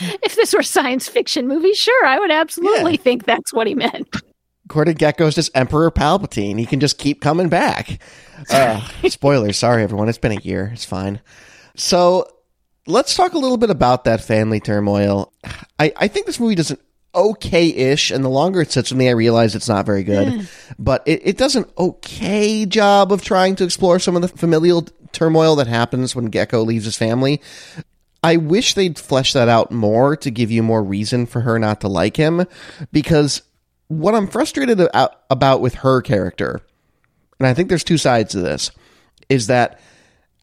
if 0.24 0.36
this 0.36 0.54
were 0.54 0.64
science 0.64 1.08
fiction 1.08 1.48
movie, 1.48 1.74
sure, 1.74 2.06
I 2.06 2.20
would 2.20 2.32
absolutely 2.32 2.94
yeah. 2.94 2.98
think 2.98 3.26
that's 3.26 3.54
what 3.54 3.68
he 3.68 3.76
meant. 3.76 4.08
Gordon 4.68 4.96
Gekko's 4.96 5.36
just 5.36 5.56
Emperor 5.56 5.92
Palpatine. 5.92 6.58
He 6.58 6.66
can 6.66 6.80
just 6.80 6.98
keep 6.98 7.22
coming 7.22 7.50
back. 7.50 8.00
Uh, 8.50 8.82
spoilers. 9.08 9.56
Sorry, 9.56 9.84
everyone. 9.84 10.10
It's 10.10 10.18
been 10.18 10.32
a 10.32 10.42
year. 10.42 10.72
It's 10.74 10.84
fine. 10.84 11.22
So 11.76 12.26
let's 12.88 13.16
talk 13.16 13.34
a 13.34 13.38
little 13.38 13.58
bit 13.58 13.70
about 13.70 14.06
that 14.06 14.20
family 14.20 14.60
turmoil. 14.60 15.32
I, 15.78 15.94
I 15.96 16.08
think 16.08 16.26
this 16.26 16.40
movie 16.40 16.56
does 16.56 16.72
an 16.72 16.80
okay-ish, 17.14 18.10
and 18.10 18.24
the 18.24 18.30
longer 18.30 18.62
it 18.62 18.72
sits 18.72 18.90
with 18.90 18.98
me, 18.98 19.10
I 19.10 19.12
realize 19.12 19.54
it's 19.54 19.70
not 19.70 19.86
very 19.86 20.04
good. 20.04 20.28
Mm. 20.28 20.74
But 20.80 21.04
it, 21.06 21.22
it 21.24 21.38
does 21.38 21.56
an 21.56 21.66
okay 21.78 22.66
job 22.66 23.12
of 23.12 23.22
trying 23.22 23.56
to 23.58 23.64
explore 23.64 24.00
some 24.00 24.16
of 24.16 24.24
the 24.24 24.28
familial 24.28 24.88
turmoil 25.12 25.56
that 25.58 25.68
happens 25.68 26.16
when 26.16 26.32
Gekko 26.32 26.66
leaves 26.66 26.86
his 26.86 26.98
family. 26.98 27.42
I 28.24 28.38
wish 28.38 28.74
they'd 28.74 29.00
flesh 29.00 29.34
that 29.34 29.50
out 29.50 29.72
more 29.72 30.16
to 30.18 30.30
give 30.30 30.52
you 30.52 30.62
more 30.62 30.84
reason 30.84 31.26
for 31.26 31.42
her 31.42 31.58
not 31.58 31.82
to 31.82 31.88
like 31.88 32.18
him 32.18 32.46
because 32.92 33.42
what 33.88 34.16
I'm 34.16 34.28
frustrated 34.28 34.80
about 35.30 35.62
with 35.62 35.76
her 35.76 36.02
character, 36.02 36.62
and 37.40 37.48
I 37.48 37.54
think 37.54 37.70
there's 37.70 37.84
two 37.84 37.98
sides 37.98 38.32
to 38.32 38.40
this, 38.40 38.72
is 39.28 39.48
that 39.48 39.80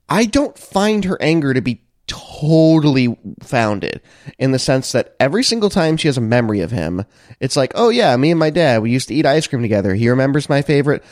I 0.09 0.25
don't 0.25 0.59
find 0.59 1.05
her 1.05 1.21
anger 1.23 1.55
to 1.55 1.61
be 1.61 1.83
totally 2.09 3.17
founded 3.43 4.01
in 4.39 4.51
the 4.51 4.59
sense 4.59 4.93
that 4.93 5.15
every 5.21 5.45
single 5.45 5.71
time 5.71 5.97
she 5.97 6.09
has 6.09 6.17
a 6.17 6.23
memory 6.23 6.61
of 6.61 6.71
him, 6.71 7.05
it's 7.39 7.57
like, 7.57 7.73
oh 7.75 7.91
yeah, 7.91 8.17
me 8.17 8.31
and 8.31 8.41
my 8.41 8.51
dad, 8.51 8.83
we 8.83 8.91
used 8.91 9.09
to 9.09 9.15
eat 9.15 9.27
ice 9.27 9.47
cream 9.47 9.63
together. 9.63 9.95
He 9.95 10.09
remembers 10.09 10.49
my 10.49 10.63
favorite 10.63 11.05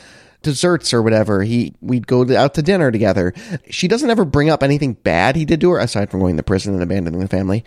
desserts 0.47 0.93
or 0.93 1.03
whatever. 1.03 1.43
He 1.43 1.73
we'd 1.81 2.07
go 2.07 2.25
out 2.35 2.53
to 2.53 2.61
dinner 2.61 2.89
together. 2.89 3.33
She 3.69 3.89
doesn't 3.89 4.09
ever 4.09 4.23
bring 4.23 4.49
up 4.49 4.63
anything 4.63 4.93
bad 4.93 5.35
he 5.35 5.43
did 5.43 5.59
to 5.59 5.71
her 5.71 5.79
aside 5.79 6.09
from 6.09 6.21
going 6.21 6.37
to 6.37 6.43
prison 6.43 6.73
and 6.73 6.81
abandoning 6.81 7.19
the 7.19 7.27
family. 7.27 7.65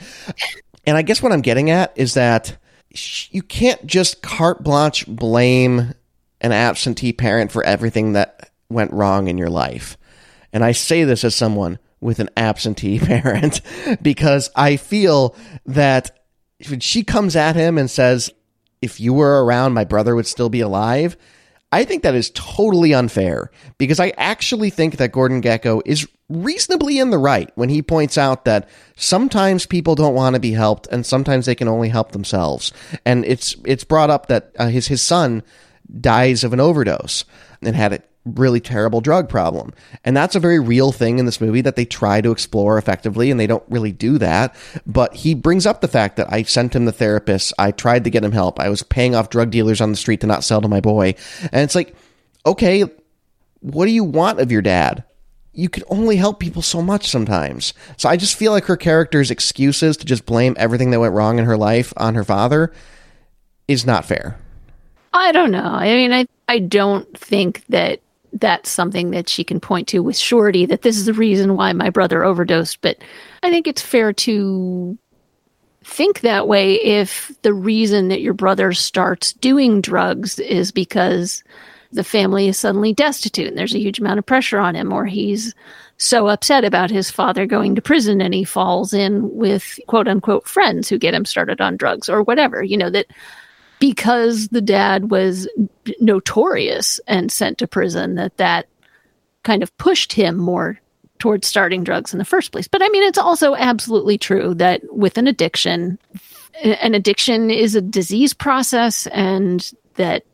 And 0.86 0.96
I 0.96 1.02
guess 1.02 1.22
what 1.22 1.30
I'm 1.30 1.42
getting 1.42 1.68
at 1.68 1.92
is 1.94 2.14
that 2.14 2.56
you 3.30 3.42
can't 3.42 3.84
just 3.84 4.22
carte 4.22 4.64
blanche 4.64 5.06
blame 5.06 5.92
an 6.40 6.52
absentee 6.52 7.12
parent 7.12 7.52
for 7.52 7.62
everything 7.64 8.14
that 8.14 8.50
went 8.70 8.94
wrong 8.94 9.28
in 9.28 9.36
your 9.36 9.50
life. 9.50 9.98
And 10.50 10.64
I 10.64 10.72
say 10.72 11.04
this 11.04 11.22
as 11.22 11.36
someone 11.36 11.78
with 12.00 12.18
an 12.18 12.30
absentee 12.34 12.98
parent 12.98 13.60
because 14.00 14.50
I 14.56 14.76
feel 14.76 15.36
that 15.66 16.18
when 16.66 16.80
she 16.80 17.04
comes 17.04 17.36
at 17.36 17.56
him 17.56 17.76
and 17.76 17.90
says, 17.90 18.30
if 18.80 18.98
you 18.98 19.12
were 19.12 19.44
around, 19.44 19.74
my 19.74 19.84
brother 19.84 20.16
would 20.16 20.26
still 20.26 20.48
be 20.48 20.61
alive 20.61 21.18
I 21.72 21.84
think 21.84 22.02
that 22.02 22.14
is 22.14 22.30
totally 22.34 22.92
unfair 22.92 23.50
because 23.78 24.00
I 24.00 24.12
actually 24.16 24.70
think 24.70 24.96
that 24.96 25.12
Gordon 25.12 25.40
Gekko 25.40 25.82
is 25.86 26.08
reasonably 26.28 26.98
in 26.98 27.10
the 27.10 27.18
right 27.18 27.50
when 27.54 27.68
he 27.68 27.80
points 27.80 28.18
out 28.18 28.44
that 28.44 28.68
sometimes 28.96 29.66
people 29.66 29.94
don't 29.94 30.14
want 30.14 30.34
to 30.34 30.40
be 30.40 30.52
helped 30.52 30.88
and 30.88 31.06
sometimes 31.06 31.46
they 31.46 31.54
can 31.54 31.68
only 31.68 31.88
help 31.88 32.10
themselves. 32.10 32.72
And 33.04 33.24
it's 33.24 33.54
it's 33.64 33.84
brought 33.84 34.10
up 34.10 34.26
that 34.26 34.50
uh, 34.58 34.68
his 34.68 34.88
his 34.88 35.00
son 35.00 35.44
dies 36.00 36.42
of 36.42 36.52
an 36.52 36.60
overdose 36.60 37.24
and 37.62 37.76
had 37.76 37.92
it 37.92 38.09
really 38.24 38.60
terrible 38.60 39.00
drug 39.00 39.28
problem. 39.28 39.72
And 40.04 40.16
that's 40.16 40.34
a 40.34 40.40
very 40.40 40.58
real 40.58 40.92
thing 40.92 41.18
in 41.18 41.26
this 41.26 41.40
movie 41.40 41.62
that 41.62 41.76
they 41.76 41.84
try 41.84 42.20
to 42.20 42.30
explore 42.30 42.76
effectively 42.76 43.30
and 43.30 43.40
they 43.40 43.46
don't 43.46 43.64
really 43.68 43.92
do 43.92 44.18
that. 44.18 44.54
But 44.86 45.14
he 45.14 45.34
brings 45.34 45.66
up 45.66 45.80
the 45.80 45.88
fact 45.88 46.16
that 46.16 46.32
I 46.32 46.42
sent 46.42 46.74
him 46.74 46.84
the 46.84 46.92
therapist. 46.92 47.52
I 47.58 47.70
tried 47.70 48.04
to 48.04 48.10
get 48.10 48.24
him 48.24 48.32
help. 48.32 48.60
I 48.60 48.68
was 48.68 48.82
paying 48.82 49.14
off 49.14 49.30
drug 49.30 49.50
dealers 49.50 49.80
on 49.80 49.90
the 49.90 49.96
street 49.96 50.20
to 50.20 50.26
not 50.26 50.44
sell 50.44 50.60
to 50.60 50.68
my 50.68 50.80
boy. 50.80 51.14
And 51.52 51.62
it's 51.62 51.74
like, 51.74 51.94
okay, 52.44 52.84
what 53.60 53.86
do 53.86 53.92
you 53.92 54.04
want 54.04 54.40
of 54.40 54.52
your 54.52 54.62
dad? 54.62 55.04
You 55.52 55.68
can 55.68 55.82
only 55.88 56.16
help 56.16 56.40
people 56.40 56.62
so 56.62 56.80
much 56.80 57.08
sometimes. 57.08 57.74
So 57.96 58.08
I 58.08 58.16
just 58.16 58.36
feel 58.36 58.52
like 58.52 58.66
her 58.66 58.76
character's 58.76 59.30
excuses 59.30 59.96
to 59.96 60.06
just 60.06 60.26
blame 60.26 60.54
everything 60.58 60.90
that 60.90 61.00
went 61.00 61.14
wrong 61.14 61.38
in 61.38 61.44
her 61.44 61.56
life 61.56 61.92
on 61.96 62.14
her 62.14 62.24
father 62.24 62.72
is 63.66 63.84
not 63.84 64.04
fair. 64.04 64.38
I 65.12 65.32
don't 65.32 65.50
know. 65.50 65.58
I 65.58 65.94
mean, 65.94 66.12
I 66.12 66.26
I 66.48 66.58
don't 66.58 67.16
think 67.16 67.64
that 67.68 68.00
that's 68.35 68.70
something 68.70 69.11
that 69.11 69.28
she 69.28 69.45
can 69.45 69.61
point 69.61 69.89
to 69.89 70.01
with 70.01 70.16
surety 70.16 70.66
that 70.66 70.83
this 70.83 70.97
is 70.97 71.07
the 71.07 71.12
reason 71.12 71.57
why 71.57 71.72
my 71.72 71.91
brother 71.91 72.24
overdosed. 72.24 72.81
But 72.81 72.99
I 73.43 73.51
think 73.51 73.66
it's 73.66 73.83
fair 73.83 74.12
to 74.12 74.97
think 75.85 76.20
that 76.20 76.47
way 76.47 76.74
if 76.74 77.33
the 77.43 77.55
reason 77.55 78.09
that 78.09 78.20
your 78.20 78.35
brother 78.35 78.72
starts 78.72 79.33
doing 79.35 79.81
drugs 79.81 80.39
is 80.39 80.70
because 80.70 81.43
the 81.93 82.05
family 82.05 82.47
is 82.49 82.59
suddenly 82.59 82.93
destitute 82.93 83.49
and 83.49 83.59
there's 83.59 83.74
a 83.74 83.81
huge 83.81 83.99
amount 83.99 84.18
of 84.18 84.26
pressure 84.26 84.59
on 84.59 84.76
him, 84.76 84.93
or 84.93 85.07
he's 85.07 85.55
so 85.97 86.28
upset 86.28 86.64
about 86.64 86.91
his 86.91 87.11
father 87.11 87.45
going 87.47 87.74
to 87.74 87.83
prison 87.83 88.20
and 88.20 88.33
he 88.33 88.45
falls 88.45 88.95
in 88.95 89.35
with 89.37 89.78
quote 89.87 90.09
unquote 90.09 90.47
friends 90.47 90.89
who 90.89 90.99
get 90.99 91.14
him 91.14 91.24
started 91.24 91.61
on 91.61 91.76
drugs 91.76 92.09
or 92.09 92.22
whatever, 92.22 92.62
you 92.62 92.76
know, 92.76 92.91
that 92.91 93.07
because 93.81 94.49
the 94.49 94.61
dad 94.61 95.11
was 95.11 95.49
notorious 95.99 97.01
and 97.09 97.33
sent 97.33 97.59
to 97.59 97.66
prison, 97.66 98.14
that 98.14 98.37
that 98.37 98.68
kind 99.43 99.62
of 99.62 99.76
pushed 99.78 100.12
him 100.12 100.37
more 100.37 100.78
towards 101.18 101.49
starting 101.49 101.83
drugs 101.83 102.12
in 102.12 102.18
the 102.18 102.24
first 102.24 102.53
place. 102.53 102.68
But 102.68 102.83
I 102.83 102.89
mean, 102.91 103.03
it's 103.03 103.18
also 103.18 103.55
absolutely 103.57 104.18
true 104.18 104.55
that 104.55 104.83
with 104.95 105.18
an 105.18 105.26
addiction, 105.26 105.99
an 106.62 106.95
addiction 106.95 107.51
is 107.51 107.74
a 107.74 107.81
disease 107.81 108.33
process 108.33 109.07
and 109.09 109.70
that 109.95 110.24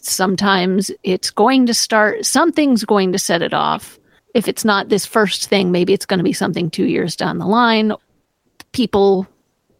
sometimes 0.00 0.90
it's 1.02 1.30
going 1.30 1.66
to 1.66 1.74
start, 1.74 2.24
something's 2.24 2.84
going 2.84 3.12
to 3.12 3.18
set 3.18 3.42
it 3.42 3.54
off. 3.54 3.98
If 4.34 4.48
it's 4.48 4.64
not 4.64 4.88
this 4.88 5.06
first 5.06 5.48
thing, 5.48 5.72
maybe 5.72 5.92
it's 5.92 6.06
going 6.06 6.18
to 6.18 6.24
be 6.24 6.32
something 6.32 6.70
two 6.70 6.86
years 6.86 7.16
down 7.16 7.38
the 7.38 7.46
line. 7.46 7.92
People 8.72 9.26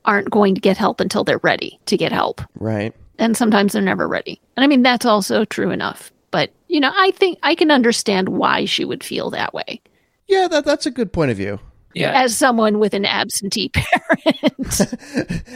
aren't 0.04 0.30
going 0.30 0.54
to 0.54 0.60
get 0.60 0.76
help 0.76 1.00
until 1.00 1.24
they're 1.24 1.38
ready 1.38 1.78
to 1.86 1.96
get 1.96 2.12
help. 2.12 2.40
Right. 2.58 2.94
And 3.18 3.36
sometimes 3.36 3.72
they're 3.72 3.82
never 3.82 4.06
ready. 4.06 4.40
And 4.56 4.64
I 4.64 4.66
mean, 4.66 4.82
that's 4.82 5.06
also 5.06 5.44
true 5.44 5.70
enough. 5.70 6.12
But, 6.30 6.50
you 6.68 6.80
know, 6.80 6.92
I 6.94 7.12
think 7.12 7.38
I 7.42 7.54
can 7.54 7.70
understand 7.70 8.28
why 8.28 8.64
she 8.64 8.84
would 8.84 9.02
feel 9.02 9.30
that 9.30 9.54
way. 9.54 9.80
Yeah, 10.26 10.48
that, 10.48 10.64
that's 10.64 10.86
a 10.86 10.90
good 10.90 11.12
point 11.12 11.30
of 11.30 11.36
view. 11.36 11.60
Yeah. 11.94 12.12
As 12.12 12.36
someone 12.36 12.78
with 12.78 12.92
an 12.92 13.06
absentee 13.06 13.70
parent. 13.74 14.80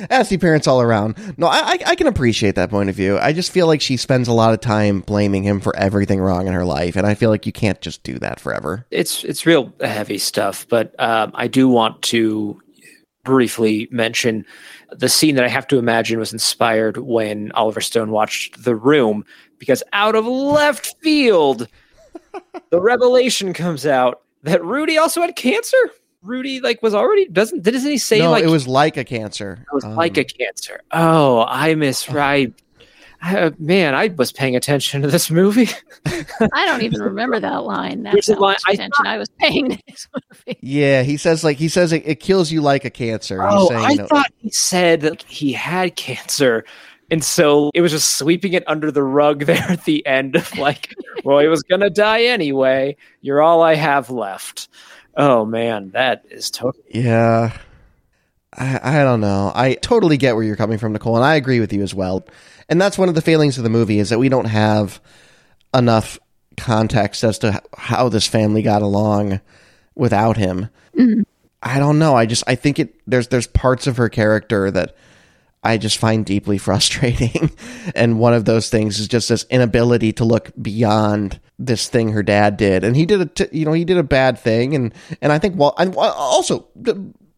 absentee 0.11 0.39
parents 0.39 0.67
all 0.67 0.81
around. 0.81 1.17
No, 1.37 1.47
I, 1.49 1.79
I 1.85 1.95
can 1.97 2.07
appreciate 2.07 2.55
that 2.55 2.71
point 2.71 2.89
of 2.89 2.97
view. 2.97 3.19
I 3.19 3.35
just 3.35 3.53
feel 3.53 3.67
like 3.67 3.83
she 3.83 3.99
spends 3.99 4.27
a 4.27 4.33
lot 4.33 4.55
of 4.55 4.61
time 4.61 5.01
blaming 5.01 5.43
him 5.43 5.61
for 5.61 5.77
everything 5.77 6.19
wrong 6.19 6.47
in 6.47 6.55
her 6.55 6.65
life, 6.65 6.97
and 6.97 7.07
I 7.07 7.15
feel 7.15 7.29
like 7.29 7.45
you 7.45 7.53
can't 7.53 7.79
just 7.83 8.03
do 8.05 8.19
that 8.21 8.41
forever. 8.41 8.87
It's 8.91 9.23
it's 9.23 9.45
real 9.45 9.71
heavy 9.83 10.17
stuff, 10.17 10.67
but 10.71 10.99
um, 10.99 11.33
I 11.35 11.47
do 11.47 11.69
want 11.69 12.01
to 12.03 12.59
briefly 13.23 13.87
mention 13.91 14.47
the 14.93 15.09
scene 15.09 15.35
that 15.37 15.45
I 15.45 15.49
have 15.49 15.67
to 15.69 15.79
imagine 15.79 16.19
was 16.19 16.33
inspired 16.33 16.99
when 16.99 17.53
Oliver 17.53 17.81
Stone 17.81 18.11
watched 18.11 18.65
The 18.65 18.75
Room, 18.75 19.25
because 19.59 19.83
out 19.93 20.15
of 20.15 20.27
left 20.27 20.97
field, 21.03 21.69
the 22.71 22.81
revelation 22.81 23.53
comes 23.53 23.87
out 23.87 24.23
that 24.43 24.65
Rudy 24.65 24.99
also 24.99 25.21
had 25.21 25.37
cancer. 25.37 25.77
Rudy 26.23 26.61
like 26.61 26.83
was 26.83 26.95
already 26.95 27.27
doesn't 27.29 27.63
doesn't 27.63 27.91
he 27.91 27.97
say 27.97 28.19
no, 28.19 28.31
like 28.31 28.45
it 28.45 28.51
was 28.51 28.69
like 28.69 28.99
a 28.99 29.05
cancer. 29.05 29.65
It 29.71 29.75
was 29.75 29.85
um, 29.85 29.95
like 29.95 30.19
a 30.19 30.25
cancer. 30.25 30.81
Oh, 30.93 31.47
I 31.49 31.75
misread. 31.75 32.55
Uh, 33.23 33.51
man, 33.59 33.95
I 33.95 34.09
was 34.09 34.33
paying 34.33 34.57
attention 34.57 35.03
to 35.03 35.09
this 35.09 35.31
movie. 35.31 35.69
I 36.07 36.67
don't 36.67 36.83
even 36.83 37.03
remember 37.03 37.39
that 37.39 37.65
line. 37.65 38.03
That's 38.03 38.29
how 38.29 38.39
line, 38.39 38.53
much 38.53 38.63
attention 38.63 38.93
I, 39.01 39.05
thought, 39.05 39.07
I, 39.07 39.19
was 39.19 39.29
paying 39.39 39.71
to 39.71 39.79
this 39.89 40.09
movie. 40.15 40.59
Yeah, 40.63 41.03
he 41.03 41.17
says 41.19 41.45
like 41.45 41.59
he 41.59 41.69
says 41.69 41.93
it, 41.93 42.03
it 42.07 42.21
kills 42.21 42.51
you 42.51 42.63
like 42.63 42.85
a 42.85 42.91
cancer. 42.91 43.39
Oh, 43.43 43.69
saying, 43.69 44.01
I 44.01 44.07
thought 44.07 44.33
he 44.39 44.51
said 44.51 45.03
that 45.03 45.23
he 45.25 45.53
had 45.53 45.97
cancer. 45.97 46.65
And 47.11 47.25
so 47.25 47.71
it 47.75 47.81
was 47.81 47.91
just 47.91 48.17
sweeping 48.17 48.53
it 48.53 48.63
under 48.67 48.91
the 48.91 49.03
rug 49.03 49.41
there 49.45 49.67
at 49.69 49.85
the 49.85 50.07
end 50.07 50.37
of 50.37 50.57
like, 50.57 50.95
well, 51.25 51.41
he 51.41 51.49
was 51.49 51.63
gonna 51.63 51.91
die 51.91 52.23
anyway. 52.23 52.97
You're 53.21 53.43
all 53.43 53.61
I 53.63 53.75
have 53.75 54.09
left. 54.09 54.69
Oh 55.15 55.45
man, 55.45 55.91
that 55.91 56.25
is 56.31 56.51
totally 56.51 56.85
Yeah. 56.89 57.57
I, 58.53 59.01
I 59.01 59.05
don't 59.05 59.21
know. 59.21 59.53
I 59.55 59.75
totally 59.75 60.17
get 60.17 60.35
where 60.35 60.43
you're 60.43 60.57
coming 60.57 60.79
from, 60.79 60.93
Nicole, 60.93 61.17
and 61.17 61.25
I 61.25 61.37
agree 61.37 61.61
with 61.61 61.73
you 61.73 61.83
as 61.83 61.95
well. 61.95 62.25
And 62.71 62.81
that's 62.81 62.97
one 62.97 63.09
of 63.09 63.15
the 63.15 63.21
failings 63.21 63.59
of 63.59 63.65
the 63.65 63.71
movie 63.71 63.99
is 63.99 64.09
that 64.09 64.19
we 64.19 64.29
don't 64.29 64.47
have 64.47 65.01
enough 65.75 66.19
context 66.57 67.25
as 67.25 67.39
to 67.41 67.61
how 67.77 68.09
this 68.09 68.27
family 68.27 68.63
got 68.63 68.81
along 68.81 69.41
without 69.95 70.37
him. 70.37 70.69
Mm-hmm. 70.97 71.23
I 71.63 71.79
don't 71.79 71.99
know. 71.99 72.15
I 72.17 72.25
just 72.25 72.45
I 72.47 72.55
think 72.55 72.79
it 72.79 72.95
there's 73.07 73.29
there's 73.29 73.47
parts 73.47 73.87
of 73.87 73.99
her 73.99 74.09
character 74.09 74.71
that 74.71 74.97
I 75.63 75.77
just 75.77 75.99
find 75.99 76.25
deeply 76.25 76.59
frustrating. 76.67 77.51
and 77.95 78.19
one 78.19 78.35
of 78.35 78.45
those 78.45 78.71
things 78.71 78.99
is 78.99 79.09
just 79.09 79.29
this 79.29 79.45
inability 79.51 80.13
to 80.15 80.25
look 80.25 80.51
beyond 80.61 81.41
this 81.59 81.89
thing 81.89 82.13
her 82.13 82.23
dad 82.23 82.57
did. 82.57 82.85
And 82.85 82.97
he 82.97 83.05
did 83.05 83.21
a, 83.21 83.27
t- 83.27 83.49
you 83.53 83.67
know, 83.67 83.73
he 83.73 83.85
did 83.85 83.99
a 83.99 84.03
bad 84.03 84.39
thing. 84.39 84.75
And, 84.75 84.95
and 85.21 85.33
I 85.33 85.39
think, 85.39 85.59
well, 85.59 85.75
and 85.77 85.95
also 85.95 86.69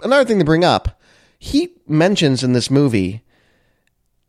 another 0.02 0.24
thing 0.24 0.38
to 0.38 0.44
bring 0.44 0.64
up, 0.64 1.00
he 1.40 1.72
mentions 1.88 2.44
in 2.44 2.52
this 2.52 2.70
movie 2.70 3.24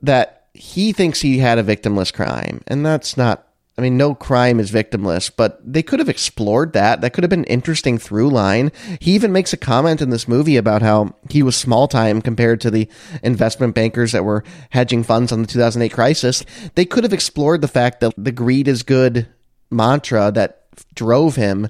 that 0.02 0.43
he 0.54 0.94
thinks 0.94 1.22
he 1.22 1.40
had 1.40 1.58
a 1.58 1.64
victimless 1.64 2.14
crime. 2.14 2.62
And 2.68 2.86
that's 2.86 3.18
not 3.18 3.48
I 3.76 3.82
mean, 3.82 3.98
no 3.98 4.14
crime 4.14 4.60
is 4.60 4.72
victimless, 4.72 5.32
but 5.36 5.60
they 5.66 5.82
could 5.82 5.98
have 5.98 6.10
explored 6.10 6.74
that. 6.74 7.02
That 7.02 7.12
could 7.12 7.24
have 7.24 7.32
been 7.32 7.40
an 7.40 7.46
interesting 7.46 7.98
through 7.98 8.30
line. 8.30 8.72
He 9.00 9.16
even 9.16 9.32
makes 9.32 9.52
a 9.52 9.58
comment 9.58 10.00
in 10.00 10.12
this 10.12 10.28
movie 10.28 10.58
about 10.58 10.84
how 10.84 11.16
he 11.32 11.42
was 11.42 11.56
small 11.56 11.88
time 11.88 12.22
compared 12.22 12.62
to 12.62 12.72
the 12.72 12.88
investment 13.24 13.74
bankers 13.74 14.12
that 14.12 14.26
were 14.26 14.44
hedging 14.70 15.02
funds 15.02 15.32
on 15.32 15.42
the 15.42 15.48
2008 15.48 15.92
crisis. 15.92 16.46
They 16.76 16.86
could 16.86 17.04
have 17.04 17.14
explored 17.14 17.62
the 17.62 17.68
fact 17.68 18.00
that 18.02 18.14
the 18.16 18.32
greed 18.32 18.68
is 18.68 18.84
good 18.84 19.28
mantra 19.72 20.32
that 20.32 20.66
drove 20.94 21.36
him 21.36 21.68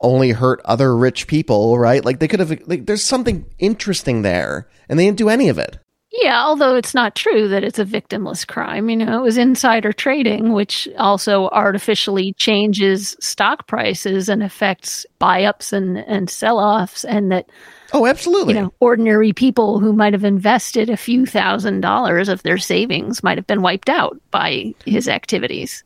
only 0.00 0.30
hurt 0.30 0.60
other 0.64 0.96
rich 0.96 1.26
people, 1.26 1.76
right? 1.76 2.04
Like 2.04 2.20
they 2.20 2.28
could 2.28 2.40
have, 2.40 2.50
like, 2.68 2.86
there's 2.86 3.02
something 3.02 3.46
interesting 3.58 4.22
there, 4.22 4.68
and 4.88 4.96
they 4.96 5.06
didn't 5.06 5.18
do 5.18 5.28
any 5.28 5.48
of 5.48 5.58
it. 5.58 5.78
Yeah, 6.14 6.44
although 6.44 6.76
it's 6.76 6.94
not 6.94 7.16
true 7.16 7.48
that 7.48 7.64
it's 7.64 7.78
a 7.78 7.86
victimless 7.86 8.46
crime. 8.46 8.90
You 8.90 8.96
know, 8.96 9.18
it 9.18 9.22
was 9.22 9.38
insider 9.38 9.92
trading, 9.92 10.52
which 10.52 10.86
also 10.98 11.48
artificially 11.48 12.34
changes 12.34 13.16
stock 13.18 13.66
prices 13.66 14.28
and 14.28 14.42
affects 14.42 15.06
buy 15.18 15.44
ups 15.44 15.72
and, 15.72 15.98
and 15.98 16.28
sell 16.28 16.58
offs, 16.58 17.04
and 17.04 17.32
that. 17.32 17.48
Oh, 17.94 18.06
absolutely. 18.06 18.54
You 18.54 18.60
know, 18.60 18.74
ordinary 18.80 19.32
people 19.32 19.78
who 19.78 19.94
might 19.94 20.12
have 20.12 20.24
invested 20.24 20.90
a 20.90 20.98
few 20.98 21.24
thousand 21.24 21.80
dollars 21.80 22.28
of 22.28 22.42
their 22.42 22.58
savings 22.58 23.22
might 23.22 23.38
have 23.38 23.46
been 23.46 23.62
wiped 23.62 23.88
out 23.88 24.20
by 24.30 24.74
his 24.84 25.08
activities. 25.08 25.82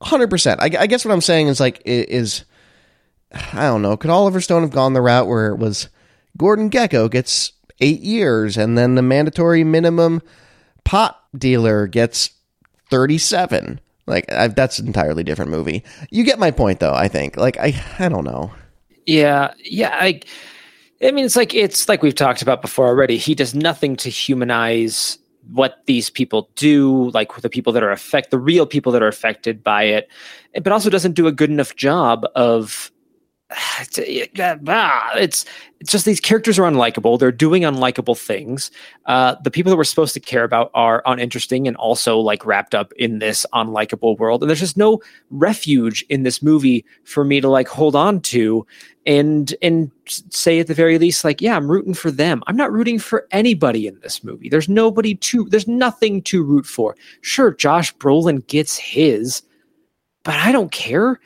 100%. 0.00 0.56
I, 0.58 0.82
I 0.82 0.86
guess 0.86 1.04
what 1.04 1.12
I'm 1.12 1.20
saying 1.20 1.48
is 1.48 1.60
like, 1.60 1.82
is, 1.84 2.44
I 3.32 3.62
don't 3.62 3.82
know, 3.82 3.96
could 3.96 4.10
Oliver 4.10 4.40
Stone 4.40 4.62
have 4.62 4.70
gone 4.70 4.94
the 4.94 5.02
route 5.02 5.26
where 5.26 5.48
it 5.48 5.58
was 5.58 5.88
Gordon 6.36 6.70
Gekko 6.70 7.10
gets 7.10 7.52
eight 7.80 8.00
years, 8.00 8.56
and 8.56 8.76
then 8.76 8.94
the 8.94 9.02
mandatory 9.02 9.64
minimum 9.64 10.22
pot 10.84 11.22
dealer 11.36 11.86
gets 11.86 12.30
37. 12.90 13.80
Like 14.06 14.30
I, 14.32 14.48
that's 14.48 14.78
an 14.78 14.86
entirely 14.86 15.24
different 15.24 15.50
movie. 15.50 15.84
You 16.10 16.24
get 16.24 16.38
my 16.38 16.50
point, 16.50 16.80
though. 16.80 16.94
I 16.94 17.08
think. 17.08 17.36
Like 17.36 17.58
I, 17.58 17.74
I 17.98 18.08
don't 18.08 18.24
know. 18.24 18.52
Yeah, 19.04 19.52
yeah. 19.64 19.96
I, 19.98 20.20
I 21.02 21.10
mean, 21.10 21.24
it's 21.24 21.36
like 21.36 21.54
it's 21.54 21.88
like 21.88 22.02
we've 22.02 22.14
talked 22.14 22.42
about 22.42 22.62
before 22.62 22.86
already. 22.86 23.18
He 23.18 23.34
does 23.34 23.54
nothing 23.54 23.96
to 23.96 24.08
humanize 24.08 25.18
what 25.52 25.82
these 25.86 26.10
people 26.10 26.50
do, 26.56 27.10
like 27.10 27.34
the 27.36 27.50
people 27.50 27.72
that 27.72 27.82
are 27.82 27.92
affect, 27.92 28.30
the 28.30 28.38
real 28.38 28.66
people 28.66 28.92
that 28.92 29.02
are 29.02 29.08
affected 29.08 29.62
by 29.62 29.84
it, 29.84 30.08
but 30.62 30.72
also 30.72 30.90
doesn't 30.90 31.12
do 31.12 31.26
a 31.26 31.32
good 31.32 31.50
enough 31.50 31.76
job 31.76 32.26
of 32.34 32.90
it's 33.80 35.44
it's 35.80 35.92
just 35.92 36.04
these 36.04 36.20
characters 36.20 36.58
are 36.58 36.68
unlikable. 36.68 37.18
They're 37.18 37.30
doing 37.30 37.62
unlikable 37.62 38.18
things. 38.18 38.70
Uh, 39.04 39.36
the 39.44 39.50
people 39.50 39.70
that 39.70 39.76
we're 39.76 39.84
supposed 39.84 40.14
to 40.14 40.20
care 40.20 40.42
about 40.42 40.70
are 40.74 41.02
uninteresting 41.06 41.68
and 41.68 41.76
also 41.76 42.18
like 42.18 42.44
wrapped 42.44 42.74
up 42.74 42.92
in 42.94 43.18
this 43.20 43.46
unlikable 43.54 44.18
world. 44.18 44.42
And 44.42 44.50
there's 44.50 44.60
just 44.60 44.76
no 44.76 45.00
refuge 45.30 46.04
in 46.08 46.24
this 46.24 46.42
movie 46.42 46.84
for 47.04 47.24
me 47.24 47.40
to 47.40 47.48
like 47.48 47.68
hold 47.68 47.94
on 47.94 48.20
to 48.22 48.66
and 49.06 49.54
and 49.62 49.92
say 50.06 50.58
at 50.58 50.66
the 50.66 50.74
very 50.74 50.98
least 50.98 51.22
like 51.22 51.40
yeah 51.40 51.54
i'm 51.56 51.70
rooting 51.70 51.94
for 51.94 52.10
them 52.10 52.42
i'm 52.48 52.56
not 52.56 52.72
rooting 52.72 52.98
for 52.98 53.26
anybody 53.30 53.86
in 53.86 53.96
this 54.00 54.24
movie 54.24 54.48
there's 54.48 54.68
nobody 54.68 55.14
to 55.14 55.44
there's 55.48 55.68
nothing 55.68 56.20
to 56.20 56.42
root 56.42 56.66
for 56.66 56.96
sure 57.20 57.54
josh 57.54 57.94
brolin 57.98 58.44
gets 58.48 58.76
his 58.76 59.42
but 60.24 60.34
i 60.34 60.50
don't 60.50 60.72
care 60.72 61.20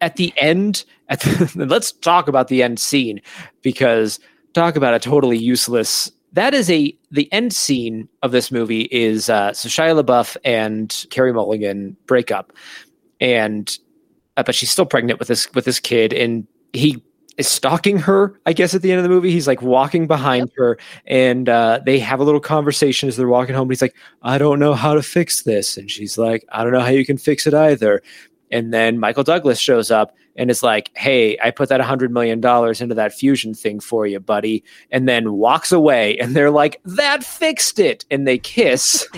at 0.00 0.16
the 0.16 0.32
end 0.38 0.84
the, 1.08 1.66
let's 1.68 1.92
talk 1.92 2.28
about 2.28 2.48
the 2.48 2.62
end 2.62 2.78
scene 2.78 3.20
because 3.62 4.18
talk 4.54 4.76
about 4.76 4.94
a 4.94 4.98
totally 4.98 5.38
useless 5.38 6.10
that 6.32 6.52
is 6.54 6.70
a 6.70 6.96
the 7.10 7.32
end 7.32 7.52
scene 7.52 8.08
of 8.22 8.32
this 8.32 8.50
movie 8.50 8.88
is 8.90 9.30
uh 9.30 9.52
so 9.52 9.68
Shia 9.68 10.02
LaBeouf 10.02 10.36
and 10.44 11.06
Carey 11.10 11.32
Mulligan 11.32 11.96
break 12.06 12.30
up 12.30 12.52
and 13.20 13.78
uh, 14.36 14.42
but 14.42 14.54
she's 14.54 14.70
still 14.70 14.86
pregnant 14.86 15.18
with 15.18 15.28
this 15.28 15.52
with 15.54 15.64
this 15.64 15.80
kid 15.80 16.12
and 16.12 16.46
he 16.72 17.02
is 17.38 17.46
stalking 17.46 17.98
her 17.98 18.38
i 18.46 18.52
guess 18.52 18.74
at 18.74 18.82
the 18.82 18.90
end 18.90 18.98
of 18.98 19.02
the 19.02 19.08
movie 19.08 19.30
he's 19.30 19.46
like 19.46 19.62
walking 19.62 20.06
behind 20.06 20.48
yep. 20.48 20.56
her 20.56 20.78
and 21.06 21.48
uh, 21.48 21.80
they 21.84 21.98
have 21.98 22.20
a 22.20 22.24
little 22.24 22.40
conversation 22.40 23.08
as 23.08 23.16
they're 23.16 23.28
walking 23.28 23.54
home 23.54 23.62
and 23.62 23.72
he's 23.72 23.82
like 23.82 23.96
i 24.22 24.38
don't 24.38 24.58
know 24.58 24.74
how 24.74 24.94
to 24.94 25.02
fix 25.02 25.42
this 25.42 25.76
and 25.76 25.90
she's 25.90 26.18
like 26.18 26.44
i 26.50 26.62
don't 26.62 26.72
know 26.72 26.80
how 26.80 26.88
you 26.88 27.04
can 27.04 27.18
fix 27.18 27.46
it 27.46 27.54
either 27.54 28.02
And 28.50 28.72
then 28.72 28.98
Michael 28.98 29.24
Douglas 29.24 29.58
shows 29.58 29.90
up 29.90 30.14
and 30.36 30.50
is 30.50 30.62
like, 30.62 30.90
Hey, 30.96 31.38
I 31.42 31.50
put 31.50 31.68
that 31.70 31.80
$100 31.80 32.10
million 32.10 32.38
into 32.38 32.94
that 32.94 33.12
fusion 33.14 33.54
thing 33.54 33.80
for 33.80 34.06
you, 34.06 34.20
buddy. 34.20 34.64
And 34.90 35.08
then 35.08 35.32
walks 35.34 35.72
away. 35.72 36.18
And 36.18 36.34
they're 36.34 36.50
like, 36.50 36.80
That 36.84 37.24
fixed 37.24 37.78
it. 37.78 38.04
And 38.10 38.26
they 38.26 38.38
kiss. 38.38 39.06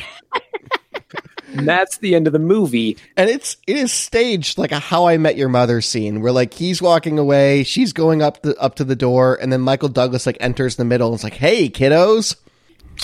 and 1.54 1.66
that's 1.66 1.98
the 1.98 2.14
end 2.14 2.26
of 2.26 2.32
the 2.32 2.38
movie. 2.38 2.96
And 3.16 3.28
it's 3.30 3.56
it 3.66 3.76
is 3.76 3.92
staged 3.92 4.58
like 4.58 4.72
a 4.72 4.78
How 4.78 5.06
I 5.06 5.16
Met 5.18 5.36
Your 5.36 5.48
Mother 5.48 5.80
scene, 5.80 6.20
where 6.20 6.32
like 6.32 6.54
he's 6.54 6.82
walking 6.82 7.18
away, 7.18 7.64
she's 7.64 7.92
going 7.92 8.22
up 8.22 8.42
the 8.42 8.56
up 8.58 8.76
to 8.76 8.84
the 8.84 8.96
door, 8.96 9.38
and 9.40 9.52
then 9.52 9.60
Michael 9.60 9.88
Douglas 9.88 10.26
like 10.26 10.36
enters 10.40 10.76
the 10.76 10.84
middle. 10.84 11.08
and 11.08 11.14
It's 11.14 11.24
like, 11.24 11.34
hey, 11.34 11.68
kiddos. 11.68 12.36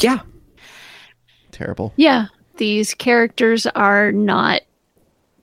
Yeah. 0.01 0.20
Terrible. 1.53 1.93
Yeah, 1.97 2.27
these 2.57 2.95
characters 2.95 3.66
are 3.66 4.11
not 4.12 4.62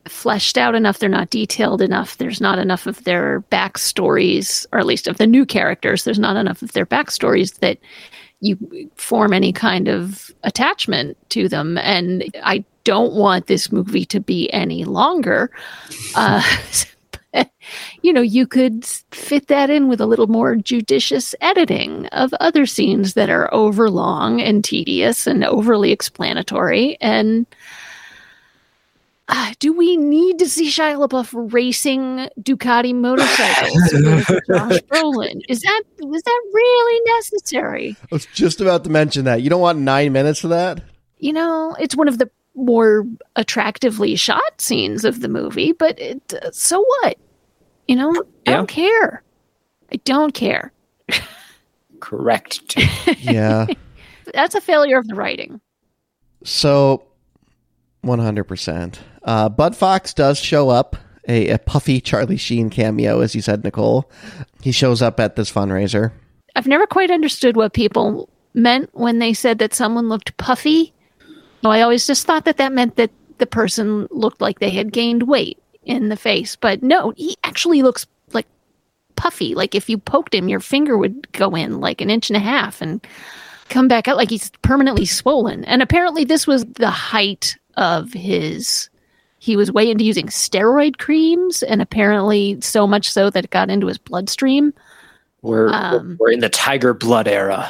fleshed 0.08 0.58
out 0.58 0.76
enough. 0.76 1.00
They're 1.00 1.10
not 1.10 1.30
detailed 1.30 1.82
enough. 1.82 2.18
There's 2.18 2.42
not 2.42 2.60
enough 2.60 2.88
of 2.88 3.04
their 3.04 3.42
backstories, 3.52 4.66
or 4.72 4.80
at 4.80 4.86
least 4.86 5.08
of 5.08 5.18
the 5.18 5.28
new 5.28 5.46
characters. 5.46 6.04
There's 6.04 6.20
not 6.20 6.38
enough 6.38 6.62
of 6.62 6.74
their 6.74 6.86
backstories 6.86 7.60
that 7.60 7.78
you 8.40 8.58
form 8.96 9.34
any 9.34 9.54
kind 9.54 9.88
of 9.88 10.32
attachment 10.44 11.18
to 11.30 11.48
them. 11.48 11.78
And 11.78 12.26
I 12.44 12.66
don't 12.84 13.14
want 13.14 13.48
this 13.48 13.72
movie 13.72 14.06
to 14.06 14.20
be 14.20 14.52
any 14.52 14.84
longer. 14.84 15.52
Uh, 16.16 16.44
you 18.02 18.12
know, 18.12 18.22
you 18.22 18.46
could 18.46 18.86
fit 19.12 19.48
that 19.48 19.70
in 19.70 19.88
with 19.88 20.02
a 20.02 20.06
little 20.06 20.28
more 20.28 20.56
judicious 20.56 21.34
editing 21.42 22.08
of 22.08 22.34
other 22.40 22.66
scenes 22.66 23.14
that 23.14 23.30
are 23.30 23.54
overlong 23.54 24.42
and 24.42 24.64
tedious 24.64 25.28
and 25.28 25.44
overly 25.44 25.92
explanatory. 25.92 26.98
And 27.00 27.46
uh, 29.34 29.54
do 29.60 29.72
we 29.74 29.96
need 29.98 30.38
to 30.40 30.48
see 30.50 30.68
Shia 30.70 30.98
LaBeouf 31.08 31.54
racing 31.54 32.28
Ducati 32.42 32.94
motorcycles 32.94 33.82
with 33.94 34.28
Josh 34.48 34.80
Brolin? 34.92 35.40
Is 35.50 35.62
that 35.62 35.84
is 36.00 36.22
that 36.24 36.42
really 36.54 37.02
necessary? 37.16 37.96
I 38.04 38.08
was 38.12 38.26
just 38.28 38.60
about 38.62 38.84
to 38.84 38.90
mention 38.90 39.26
that. 39.26 39.42
You 39.42 39.50
don't 39.50 39.62
want 39.62 39.80
nine 39.80 40.12
minutes 40.12 40.44
of 40.44 40.50
that? 40.52 40.84
You 41.20 41.34
know, 41.34 41.76
it's 41.80 41.96
one 41.96 42.08
of 42.08 42.18
the 42.18 42.30
more 42.56 43.06
attractively 43.38 44.16
shot 44.18 44.60
scenes 44.60 45.06
of 45.06 45.22
the 45.22 45.30
movie, 45.30 45.72
but 45.72 45.98
it, 46.00 46.34
uh, 46.34 46.52
so 46.52 46.82
what? 46.82 47.18
You 47.88 47.96
know, 47.96 48.12
I 48.46 48.52
Yeah. 48.52 48.58
don't 48.58 48.68
care. 48.68 49.24
I 49.94 49.96
don't 50.04 50.34
care. 50.34 50.72
Correct. 52.00 52.78
Yeah. 53.20 53.68
That's 54.34 54.56
a 54.56 54.62
failure 54.62 54.98
of 54.98 55.08
the 55.08 55.16
writing. 55.16 55.62
So, 56.44 57.04
100%. 58.04 58.98
Uh, 59.24 59.50
Bud 59.50 59.76
Fox 59.76 60.14
does 60.14 60.40
show 60.40 60.70
up, 60.70 60.96
a, 61.28 61.50
a 61.50 61.60
puffy 61.60 62.02
Charlie 62.02 62.38
Sheen 62.38 62.70
cameo, 62.70 63.22
as 63.22 63.36
you 63.36 63.42
said, 63.42 63.64
Nicole. 63.64 64.10
He 64.62 64.72
shows 64.72 65.02
up 65.02 65.20
at 65.20 65.36
this 65.36 65.52
fundraiser. 65.52 66.12
I've 66.56 66.68
never 66.68 66.88
quite 66.88 67.12
understood 67.12 67.56
what 67.56 67.74
people 67.74 68.30
meant 68.54 68.90
when 68.94 69.20
they 69.20 69.34
said 69.34 69.60
that 69.60 69.74
someone 69.74 70.10
looked 70.10 70.36
puffy. 70.38 70.94
No, 71.64 71.70
I 71.70 71.82
always 71.82 72.08
just 72.08 72.26
thought 72.26 72.46
that 72.46 72.58
that 72.58 72.74
meant 72.74 72.96
that 72.96 73.12
the 73.38 73.46
person 73.46 74.08
looked 74.12 74.42
like 74.42 74.60
they 74.60 74.70
had 74.70 74.92
gained 74.92 75.24
weight 75.24 75.62
in 75.84 76.10
the 76.10 76.18
face. 76.18 76.56
But 76.56 76.84
no, 76.84 77.14
he 77.16 77.36
actually 77.44 77.82
looks 77.82 78.06
like 78.34 78.48
puffy. 79.16 79.56
Like 79.56 79.76
if 79.76 79.90
you 79.90 79.98
poked 79.98 80.36
him, 80.36 80.50
your 80.50 80.60
finger 80.60 80.98
would 80.98 81.32
go 81.32 81.56
in 81.56 81.80
like 81.80 82.02
an 82.02 82.10
inch 82.10 82.30
and 82.30 82.38
a 82.38 82.42
half 82.42 82.82
and 82.82 83.06
come 83.70 83.88
back 83.88 84.08
out 84.08 84.18
like 84.18 84.30
he's 84.30 84.52
permanently 84.62 85.06
swollen. 85.06 85.64
And 85.66 85.82
apparently, 85.82 86.24
this 86.24 86.46
was 86.46 86.66
the 86.66 86.92
height 86.92 87.58
of 87.78 88.12
his. 88.14 88.90
He 89.42 89.56
was 89.56 89.72
way 89.72 89.90
into 89.90 90.04
using 90.04 90.28
steroid 90.28 91.00
creams, 91.00 91.64
and 91.64 91.82
apparently 91.82 92.62
so 92.62 92.86
much 92.86 93.10
so 93.10 93.32
that 93.32 93.46
it 93.46 93.50
got 93.50 93.72
into 93.72 93.88
his 93.88 93.98
bloodstream. 93.98 94.72
We're 95.42 95.70
Um, 95.74 96.18
we're 96.20 96.30
in 96.32 96.42
the 96.42 96.50
tiger 96.50 96.94
blood 96.94 97.28
era. 97.28 97.68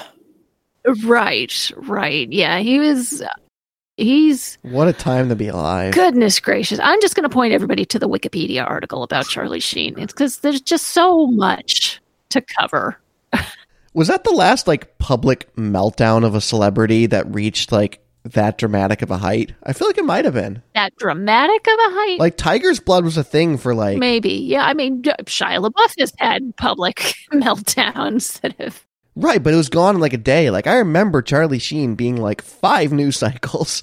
Right, 1.05 1.71
right. 1.77 2.29
Yeah, 2.29 2.59
he 2.59 2.77
was. 2.77 3.23
He's 3.95 4.57
What 4.63 4.89
a 4.89 4.93
time 4.93 5.29
to 5.29 5.35
be 5.37 5.47
alive. 5.47 5.93
goodness 5.93 6.41
gracious. 6.41 6.77
I'm 6.83 6.99
just 6.99 7.15
going 7.15 7.23
to 7.23 7.33
point 7.33 7.53
everybody 7.53 7.85
to 7.85 7.99
the 7.99 8.09
Wikipedia 8.09 8.67
article 8.69 9.03
about 9.03 9.27
Charlie 9.27 9.61
Sheen. 9.61 9.97
It's 9.97 10.11
because 10.11 10.39
there's 10.39 10.59
just 10.59 10.87
so 10.87 11.27
much 11.27 12.01
to 12.31 12.41
cover. 12.41 12.99
Was 13.93 14.09
that 14.09 14.25
the 14.25 14.31
last, 14.31 14.67
like, 14.67 14.97
public 14.97 15.55
meltdown 15.55 16.25
of 16.25 16.35
a 16.35 16.41
celebrity 16.41 17.05
that 17.05 17.33
reached, 17.33 17.71
like, 17.71 18.00
that 18.23 18.57
dramatic 18.57 19.01
of 19.01 19.11
a 19.11 19.17
height? 19.17 19.53
I 19.63 19.73
feel 19.73 19.87
like 19.87 19.97
it 19.97 20.05
might 20.05 20.25
have 20.25 20.33
been. 20.35 20.61
That 20.75 20.95
dramatic 20.97 21.65
of 21.67 21.73
a 21.73 21.93
height, 21.95 22.19
Like, 22.19 22.37
Tiger's 22.37 22.79
blood 22.79 23.03
was 23.03 23.17
a 23.17 23.23
thing 23.23 23.57
for, 23.57 23.73
like, 23.75 23.97
maybe. 23.97 24.29
Yeah, 24.33 24.65
I 24.65 24.73
mean, 24.73 25.01
Shia 25.03 25.67
LaBeouf 25.67 25.93
has 25.99 26.13
had 26.17 26.55
public 26.57 26.97
meltdowns 27.33 28.39
that 28.41 28.53
have. 28.59 28.85
right, 29.15 29.41
but 29.41 29.53
it 29.53 29.57
was 29.57 29.69
gone 29.69 29.95
in, 29.95 30.01
like, 30.01 30.13
a 30.13 30.17
day. 30.17 30.49
Like, 30.51 30.67
I 30.67 30.75
remember 30.77 31.21
Charlie 31.21 31.59
Sheen 31.59 31.95
being, 31.95 32.17
like, 32.17 32.41
five 32.41 32.91
news 32.91 33.17
cycles. 33.17 33.81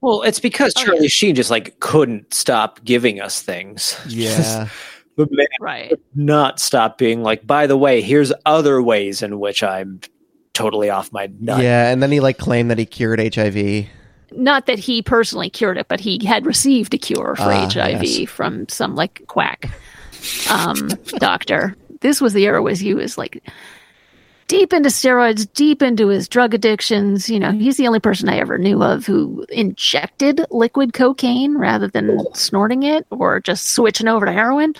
Well, 0.00 0.22
it's 0.22 0.40
because 0.40 0.72
Oh, 0.78 0.84
Charlie 0.84 1.06
Sheen 1.08 1.36
just 1.36 1.48
like 1.50 1.78
couldn't 1.78 2.34
stop 2.34 2.82
giving 2.82 3.20
us 3.20 3.40
things. 3.40 3.96
Yeah. 4.08 4.66
the 5.16 5.28
man 5.30 5.46
Right. 5.60 5.92
not 6.16 6.58
stop 6.58 6.98
being 6.98 7.22
like, 7.22 7.46
by 7.46 7.68
the 7.68 7.76
way, 7.76 8.00
here's 8.02 8.32
other 8.44 8.82
ways 8.82 9.22
in 9.22 9.38
which 9.38 9.62
I'm 9.62 10.00
totally 10.54 10.90
off 10.90 11.12
my 11.12 11.28
nut. 11.40 11.62
yeah, 11.62 11.90
and 11.90 12.02
then 12.02 12.10
he, 12.12 12.20
like, 12.20 12.38
claimed 12.38 12.70
that 12.70 12.78
he 12.78 12.86
cured 12.86 13.20
HIV. 13.34 13.86
Not 14.32 14.66
that 14.66 14.78
he 14.78 15.02
personally 15.02 15.50
cured 15.50 15.76
it, 15.78 15.88
but 15.88 16.00
he 16.00 16.24
had 16.24 16.46
received 16.46 16.94
a 16.94 16.98
cure 16.98 17.36
for 17.36 17.42
Ah, 17.42 17.68
HIV 17.70 18.02
yes. 18.04 18.30
from 18.30 18.66
some 18.68 18.94
like 18.94 19.22
quack 19.26 19.70
um, 20.50 20.88
doctor. 21.18 21.76
This 22.00 22.20
was 22.20 22.32
the 22.32 22.44
era 22.46 22.62
where 22.62 22.74
he 22.74 22.94
was 22.94 23.18
like 23.18 23.42
deep 24.48 24.72
into 24.72 24.88
steroids, 24.88 25.46
deep 25.52 25.82
into 25.82 26.08
his 26.08 26.28
drug 26.28 26.54
addictions. 26.54 27.28
You 27.28 27.40
know, 27.40 27.52
he's 27.52 27.76
the 27.76 27.86
only 27.86 28.00
person 28.00 28.30
I 28.30 28.38
ever 28.38 28.56
knew 28.56 28.82
of 28.82 29.04
who 29.04 29.44
injected 29.50 30.40
liquid 30.50 30.94
cocaine 30.94 31.58
rather 31.58 31.88
than 31.88 32.18
snorting 32.34 32.84
it 32.84 33.06
or 33.10 33.38
just 33.38 33.68
switching 33.74 34.08
over 34.08 34.24
to 34.24 34.32
heroin. 34.32 34.72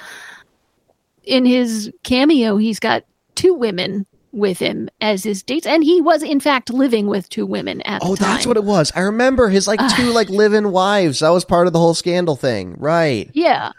In 1.24 1.44
his 1.44 1.92
cameo, 2.04 2.56
he's 2.56 2.80
got 2.80 3.04
two 3.34 3.52
women 3.52 4.06
with 4.32 4.58
him 4.58 4.88
as 5.00 5.22
his 5.24 5.42
dates, 5.42 5.66
and 5.66 5.84
he 5.84 6.00
was 6.00 6.22
in 6.22 6.40
fact 6.40 6.70
living 6.70 7.06
with 7.06 7.28
two 7.28 7.44
women 7.46 7.80
at 7.82 8.00
Oh, 8.04 8.16
the 8.16 8.24
time. 8.24 8.34
that's 8.34 8.46
what 8.46 8.56
it 8.56 8.64
was. 8.64 8.90
I 8.96 9.00
remember 9.00 9.48
his, 9.50 9.68
like, 9.68 9.80
two, 9.96 10.10
like, 10.12 10.28
live-in 10.30 10.72
wives. 10.72 11.20
That 11.20 11.28
was 11.30 11.44
part 11.44 11.66
of 11.66 11.72
the 11.74 11.78
whole 11.78 11.94
scandal 11.94 12.34
thing. 12.36 12.74
Right. 12.78 13.30
Yeah. 13.34 13.72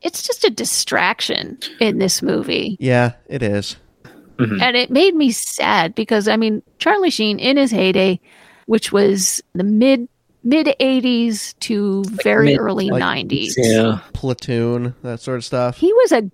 It's 0.00 0.22
just 0.26 0.44
a 0.44 0.50
distraction 0.50 1.58
in 1.80 1.98
this 1.98 2.22
movie. 2.22 2.76
Yeah, 2.80 3.12
it 3.28 3.42
is. 3.42 3.76
Mm-hmm. 4.38 4.60
And 4.60 4.76
it 4.76 4.90
made 4.90 5.14
me 5.14 5.30
sad 5.30 5.94
because 5.94 6.26
I 6.26 6.36
mean, 6.36 6.62
Charlie 6.78 7.10
Sheen 7.10 7.38
in 7.38 7.56
his 7.56 7.70
heyday, 7.70 8.18
which 8.66 8.90
was 8.90 9.40
the 9.54 9.62
mid 9.62 10.08
mid 10.42 10.66
80s 10.80 11.56
to 11.60 12.02
very 12.24 12.46
mid- 12.46 12.58
early 12.58 12.90
like- 12.90 13.28
90s. 13.28 13.52
Yeah. 13.56 14.00
Platoon, 14.14 14.94
that 15.02 15.20
sort 15.20 15.36
of 15.36 15.44
stuff. 15.44 15.76
He 15.76 15.92
was 15.92 16.10
a 16.10 16.28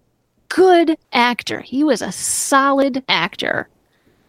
good 0.48 0.96
actor. 1.12 1.60
He 1.60 1.84
was 1.84 2.02
a 2.02 2.12
solid 2.12 3.02
actor. 3.08 3.68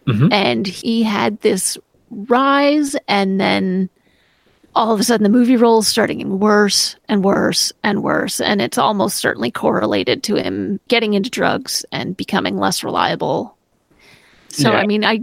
Mhm. 0.08 0.32
And 0.34 0.68
he 0.68 1.04
had 1.04 1.40
this 1.42 1.78
rise 2.10 2.96
and 3.08 3.40
then 3.40 3.90
all 4.76 4.92
of 4.94 5.00
a 5.00 5.04
sudden 5.04 5.24
the 5.24 5.30
movie 5.30 5.56
roles 5.58 5.88
started 5.88 6.16
getting 6.16 6.40
worse 6.40 6.96
and 7.08 7.24
worse 7.24 7.72
and 7.84 8.02
worse 8.04 8.40
and 8.42 8.62
it's 8.62 8.78
almost 8.78 9.18
certainly 9.18 9.52
correlated 9.52 10.24
to 10.24 10.36
him 10.36 10.80
getting 10.88 11.14
into 11.14 11.30
drugs 11.30 11.86
and 11.92 12.16
becoming 12.18 12.58
less 12.58 12.84
reliable 12.84 13.56
so 14.48 14.72
Yeah. 14.72 14.78
i 14.80 14.88
mean 14.88 15.04
i 15.04 15.22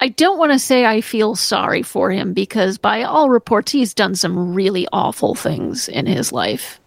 i 0.00 0.08
don't 0.08 0.38
want 0.38 0.52
to 0.52 0.58
say 0.58 0.84
i 0.84 1.00
feel 1.00 1.34
sorry 1.36 1.82
for 1.82 2.10
him 2.10 2.32
because 2.34 2.76
by 2.78 3.02
all 3.02 3.30
reports 3.30 3.72
he's 3.72 3.94
done 3.94 4.14
some 4.14 4.52
really 4.54 4.86
awful 4.92 5.34
things 5.34 5.88
in 5.88 6.04
his 6.06 6.32
life 6.32 6.80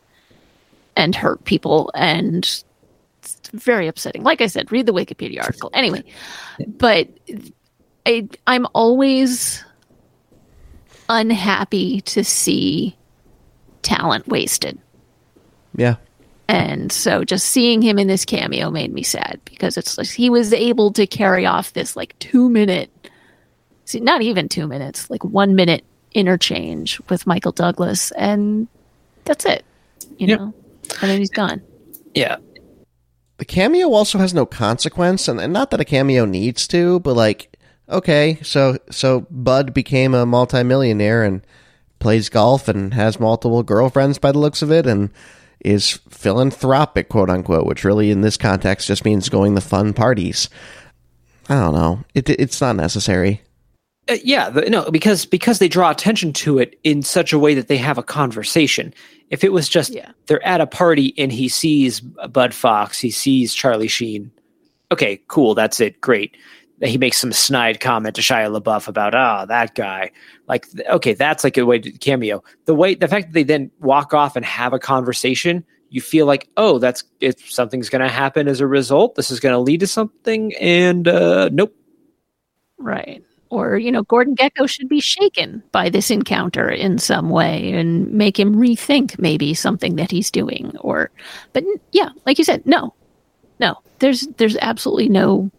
and 0.95 1.15
hurt 1.15 1.43
people 1.45 1.89
and 1.95 2.63
it's 3.23 3.49
very 3.53 3.87
upsetting 3.87 4.23
like 4.23 4.41
i 4.41 4.47
said 4.47 4.71
read 4.71 4.85
the 4.85 4.93
wikipedia 4.93 5.41
article 5.41 5.69
anyway 5.73 6.03
but 6.77 7.07
I, 8.05 8.27
i'm 8.47 8.67
always 8.73 9.63
unhappy 11.09 12.01
to 12.01 12.23
see 12.23 12.95
talent 13.81 14.27
wasted. 14.27 14.79
Yeah. 15.75 15.95
And 16.47 16.91
so 16.91 17.23
just 17.23 17.49
seeing 17.49 17.81
him 17.81 17.97
in 17.99 18.07
this 18.07 18.25
cameo 18.25 18.69
made 18.71 18.93
me 18.93 19.03
sad 19.03 19.39
because 19.45 19.77
it's 19.77 19.97
like 19.97 20.07
he 20.07 20.29
was 20.29 20.53
able 20.53 20.91
to 20.93 21.07
carry 21.07 21.45
off 21.45 21.73
this 21.73 21.95
like 21.95 22.17
two 22.19 22.49
minute, 22.49 22.89
see, 23.85 23.99
not 23.99 24.21
even 24.21 24.49
two 24.49 24.67
minutes, 24.67 25.09
like 25.09 25.23
one 25.23 25.55
minute 25.55 25.83
interchange 26.13 26.99
with 27.09 27.25
Michael 27.25 27.53
Douglas. 27.53 28.11
And 28.11 28.67
that's 29.25 29.45
it, 29.45 29.63
you 30.17 30.27
Yep. 30.27 30.39
know? 30.39 30.53
And 31.01 31.11
then 31.11 31.19
he's 31.19 31.29
gone. 31.29 31.61
Yeah. 32.13 32.37
The 33.41 33.45
cameo 33.45 33.91
also 33.91 34.19
has 34.19 34.35
no 34.35 34.45
consequence, 34.45 35.27
and, 35.27 35.41
and 35.41 35.51
not 35.51 35.71
that 35.71 35.81
a 35.81 35.83
cameo 35.83 36.25
needs 36.25 36.67
to, 36.67 36.99
but 36.99 37.15
like, 37.15 37.57
okay, 37.89 38.37
so 38.43 38.77
so 38.91 39.21
Bud 39.31 39.73
became 39.73 40.13
a 40.13 40.27
multimillionaire, 40.27 41.23
and 41.23 41.41
plays 41.97 42.29
golf 42.29 42.67
and 42.67 42.93
has 42.93 43.19
multiple 43.19 43.63
girlfriends 43.63 44.19
by 44.19 44.31
the 44.31 44.37
looks 44.37 44.61
of 44.61 44.71
it, 44.71 44.85
and 44.85 45.09
is 45.59 45.99
philanthropic, 46.07 47.09
quote 47.09 47.31
unquote, 47.31 47.65
which 47.65 47.83
really 47.83 48.11
in 48.11 48.21
this 48.21 48.37
context 48.37 48.85
just 48.85 49.05
means 49.05 49.27
going 49.27 49.55
to 49.55 49.61
fun 49.61 49.93
parties. 49.93 50.47
I 51.49 51.55
don't 51.55 51.73
know. 51.73 52.03
It, 52.13 52.29
it's 52.29 52.61
not 52.61 52.75
necessary. 52.75 53.41
Uh, 54.09 54.17
yeah, 54.23 54.49
the, 54.49 54.69
no, 54.69 54.89
because 54.89 55.25
because 55.25 55.59
they 55.59 55.67
draw 55.67 55.91
attention 55.91 56.33
to 56.33 56.57
it 56.57 56.77
in 56.83 57.01
such 57.01 57.31
a 57.31 57.39
way 57.39 57.53
that 57.53 57.67
they 57.67 57.77
have 57.77 57.97
a 57.97 58.03
conversation. 58.03 58.93
If 59.29 59.43
it 59.43 59.53
was 59.53 59.69
just 59.69 59.93
yeah. 59.93 60.11
they're 60.25 60.45
at 60.45 60.59
a 60.59 60.67
party 60.67 61.13
and 61.17 61.31
he 61.31 61.47
sees 61.47 61.99
Bud 62.01 62.53
Fox, 62.53 62.99
he 62.99 63.11
sees 63.11 63.53
Charlie 63.53 63.87
Sheen. 63.87 64.31
Okay, 64.91 65.21
cool, 65.27 65.53
that's 65.53 65.79
it, 65.79 66.01
great. 66.01 66.35
He 66.81 66.97
makes 66.97 67.17
some 67.17 67.31
snide 67.31 67.79
comment 67.79 68.15
to 68.15 68.21
Shia 68.21 68.59
LaBeouf 68.59 68.87
about 68.87 69.13
ah 69.13 69.41
oh, 69.43 69.45
that 69.45 69.75
guy. 69.75 70.09
Like, 70.47 70.67
okay, 70.89 71.13
that's 71.13 71.43
like 71.43 71.57
a 71.57 71.65
way 71.65 71.77
to 71.77 71.91
cameo. 71.91 72.43
The 72.65 72.73
way 72.73 72.95
the 72.95 73.07
fact 73.07 73.27
that 73.27 73.33
they 73.33 73.43
then 73.43 73.69
walk 73.79 74.15
off 74.15 74.35
and 74.35 74.43
have 74.43 74.73
a 74.73 74.79
conversation, 74.79 75.63
you 75.89 76.01
feel 76.01 76.25
like 76.25 76.49
oh, 76.57 76.79
that's 76.79 77.03
if 77.19 77.51
something's 77.51 77.89
going 77.89 78.01
to 78.01 78.09
happen 78.09 78.47
as 78.47 78.59
a 78.59 78.67
result. 78.67 79.13
This 79.13 79.29
is 79.29 79.39
going 79.39 79.53
to 79.53 79.59
lead 79.59 79.81
to 79.81 79.87
something, 79.87 80.55
and 80.55 81.07
uh, 81.07 81.49
nope. 81.53 81.75
Right 82.79 83.23
or 83.51 83.77
you 83.77 83.91
know 83.91 84.01
gordon 84.03 84.35
gekko 84.35 84.67
should 84.67 84.89
be 84.89 84.99
shaken 84.99 85.61
by 85.71 85.89
this 85.89 86.09
encounter 86.09 86.69
in 86.69 86.97
some 86.97 87.29
way 87.29 87.71
and 87.73 88.11
make 88.11 88.39
him 88.39 88.55
rethink 88.55 89.19
maybe 89.19 89.53
something 89.53 89.97
that 89.97 90.09
he's 90.09 90.31
doing 90.31 90.75
or 90.79 91.11
but 91.53 91.63
yeah 91.91 92.09
like 92.25 92.37
you 92.37 92.43
said 92.43 92.65
no 92.65 92.93
no 93.59 93.75
there's 93.99 94.27
there's 94.37 94.57
absolutely 94.57 95.09
no 95.09 95.51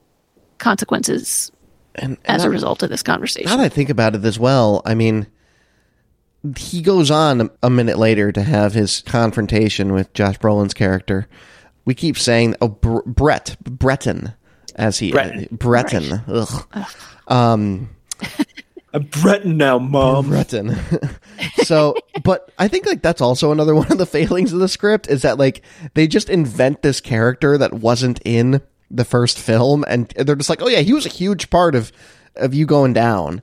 consequences 0.59 1.53
and, 1.95 2.16
and 2.24 2.36
as 2.36 2.45
I, 2.45 2.49
a 2.49 2.51
result 2.51 2.82
of 2.82 2.88
this 2.88 3.03
conversation. 3.03 3.51
Now 3.51 3.59
that 3.59 3.64
i 3.64 3.68
think 3.68 3.90
about 3.90 4.14
it 4.14 4.24
as 4.24 4.38
well 4.38 4.82
i 4.84 4.95
mean 4.95 5.26
he 6.57 6.82
goes 6.82 7.11
on 7.11 7.51
a 7.62 7.70
minute 7.70 7.99
later 7.99 8.32
to 8.32 8.43
have 8.43 8.72
his 8.72 9.03
confrontation 9.03 9.93
with 9.93 10.12
josh 10.12 10.38
brolin's 10.38 10.74
character. 10.74 11.28
We 11.84 11.95
keep 11.95 12.18
saying 12.18 12.57
oh 12.61 12.68
Bre- 12.68 13.03
brett 13.07 13.57
bretton 13.61 14.34
as 14.76 14.98
he 14.98 15.12
Bretton, 15.12 15.44
uh, 15.44 15.56
Bretton. 15.56 16.10
Right. 16.10 16.22
Ugh. 16.28 16.66
Ugh. 16.74 16.90
Um, 17.28 17.90
I'm 18.94 19.04
Bretton 19.04 19.56
now, 19.56 19.78
mom. 19.78 20.28
Bretton. 20.28 20.76
so, 21.62 21.96
but 22.22 22.50
I 22.58 22.68
think 22.68 22.86
like 22.86 23.00
that's 23.00 23.22
also 23.22 23.50
another 23.50 23.74
one 23.74 23.90
of 23.90 23.98
the 23.98 24.06
failings 24.06 24.52
of 24.52 24.60
the 24.60 24.68
script 24.68 25.08
is 25.08 25.22
that 25.22 25.38
like 25.38 25.62
they 25.94 26.06
just 26.06 26.28
invent 26.28 26.82
this 26.82 27.00
character 27.00 27.56
that 27.56 27.72
wasn't 27.72 28.20
in 28.24 28.60
the 28.90 29.04
first 29.06 29.38
film, 29.38 29.84
and 29.88 30.08
they're 30.10 30.36
just 30.36 30.50
like, 30.50 30.60
oh 30.60 30.68
yeah, 30.68 30.80
he 30.80 30.92
was 30.92 31.06
a 31.06 31.10
huge 31.10 31.48
part 31.48 31.74
of 31.74 31.90
of 32.36 32.52
you 32.52 32.66
going 32.66 32.92
down, 32.92 33.40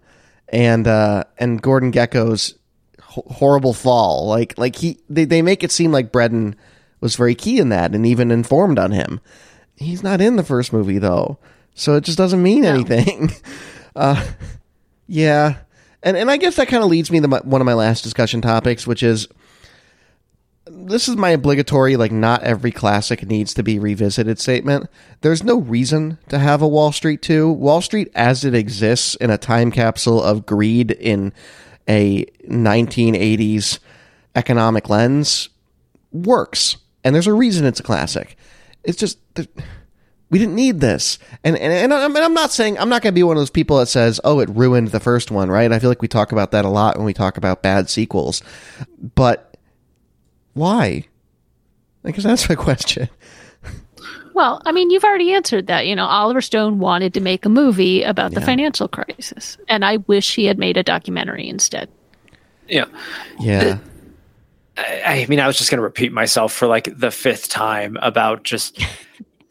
and 0.49 0.87
uh 0.87 1.23
and 1.39 1.61
Gordon 1.61 1.91
Gekko's 1.91 2.53
ho- 3.01 3.25
horrible 3.27 3.73
fall. 3.73 4.27
Like 4.27 4.55
like 4.57 4.75
he 4.75 4.99
they 5.09 5.25
they 5.25 5.41
make 5.41 5.63
it 5.63 5.71
seem 5.71 5.91
like 5.91 6.11
Bretton 6.11 6.55
was 7.01 7.15
very 7.15 7.33
key 7.33 7.59
in 7.59 7.69
that 7.69 7.95
and 7.95 8.05
even 8.05 8.29
informed 8.29 8.77
on 8.77 8.91
him. 8.91 9.19
He's 9.79 10.03
not 10.03 10.21
in 10.21 10.35
the 10.35 10.43
first 10.43 10.73
movie 10.73 10.99
though, 10.99 11.39
so 11.73 11.95
it 11.95 12.03
just 12.03 12.17
doesn't 12.17 12.43
mean 12.43 12.61
no. 12.61 12.73
anything. 12.73 13.31
Uh, 13.95 14.23
yeah, 15.07 15.57
and 16.03 16.15
and 16.15 16.29
I 16.29 16.37
guess 16.37 16.55
that 16.57 16.67
kind 16.69 16.83
of 16.83 16.89
leads 16.89 17.11
me 17.11 17.19
to 17.19 17.27
my, 17.27 17.39
one 17.39 17.59
of 17.59 17.65
my 17.65 17.73
last 17.73 18.03
discussion 18.03 18.39
topics, 18.39 18.85
which 18.85 19.01
is 19.01 19.27
this 20.69 21.07
is 21.07 21.15
my 21.17 21.31
obligatory 21.31 21.95
like 21.95 22.11
not 22.11 22.43
every 22.43 22.71
classic 22.71 23.25
needs 23.27 23.53
to 23.55 23.63
be 23.63 23.79
revisited 23.79 24.39
statement. 24.39 24.87
There's 25.21 25.43
no 25.43 25.59
reason 25.59 26.17
to 26.29 26.39
have 26.39 26.61
a 26.61 26.67
Wall 26.67 26.91
Street 26.91 27.21
2. 27.21 27.51
Wall 27.51 27.81
Street 27.81 28.11
as 28.15 28.45
it 28.45 28.53
exists 28.53 29.15
in 29.15 29.29
a 29.29 29.37
time 29.37 29.71
capsule 29.71 30.21
of 30.21 30.45
greed 30.45 30.91
in 30.91 31.33
a 31.87 32.25
1980s 32.47 33.79
economic 34.35 34.89
lens 34.89 35.49
works. 36.11 36.77
And 37.03 37.15
there's 37.15 37.27
a 37.27 37.33
reason 37.33 37.65
it's 37.65 37.79
a 37.79 37.83
classic. 37.83 38.37
It's 38.83 38.97
just 38.97 39.19
we 40.29 40.39
didn't 40.39 40.55
need 40.55 40.79
this. 40.79 41.19
And 41.43 41.57
and, 41.57 41.73
and, 41.73 41.93
I'm, 41.93 42.15
and 42.15 42.23
I'm 42.23 42.33
not 42.33 42.51
saying 42.51 42.77
I'm 42.77 42.89
not 42.89 43.01
going 43.01 43.13
to 43.13 43.15
be 43.15 43.23
one 43.23 43.37
of 43.37 43.41
those 43.41 43.49
people 43.49 43.77
that 43.77 43.87
says, 43.87 44.19
"Oh, 44.23 44.39
it 44.39 44.49
ruined 44.49 44.89
the 44.89 44.99
first 44.99 45.31
one," 45.31 45.49
right? 45.49 45.71
I 45.71 45.79
feel 45.79 45.89
like 45.89 46.01
we 46.01 46.07
talk 46.07 46.31
about 46.31 46.51
that 46.51 46.65
a 46.65 46.69
lot 46.69 46.97
when 46.97 47.05
we 47.05 47.13
talk 47.13 47.37
about 47.37 47.63
bad 47.63 47.89
sequels. 47.89 48.41
But 49.15 49.57
why? 50.53 51.05
I 52.03 52.11
guess 52.11 52.23
that's 52.23 52.47
my 52.47 52.55
question. 52.55 53.09
Well, 54.33 54.61
I 54.65 54.71
mean, 54.71 54.89
you've 54.89 55.03
already 55.03 55.33
answered 55.33 55.67
that. 55.67 55.85
You 55.85 55.95
know, 55.95 56.05
Oliver 56.05 56.41
Stone 56.41 56.79
wanted 56.79 57.13
to 57.15 57.19
make 57.19 57.45
a 57.45 57.49
movie 57.49 58.03
about 58.03 58.33
the 58.33 58.39
yeah. 58.39 58.45
financial 58.45 58.87
crisis, 58.87 59.57
and 59.67 59.83
I 59.83 59.97
wish 59.97 60.35
he 60.35 60.45
had 60.45 60.57
made 60.57 60.77
a 60.77 60.83
documentary 60.83 61.49
instead. 61.49 61.89
Yeah. 62.67 62.85
Yeah. 63.39 63.79
I 65.05 65.25
mean, 65.27 65.39
I 65.39 65.47
was 65.47 65.57
just 65.57 65.69
going 65.69 65.79
to 65.79 65.83
repeat 65.83 66.11
myself 66.11 66.53
for 66.53 66.67
like 66.67 66.89
the 66.97 67.11
fifth 67.11 67.49
time 67.49 67.97
about 68.01 68.43
just 68.43 68.79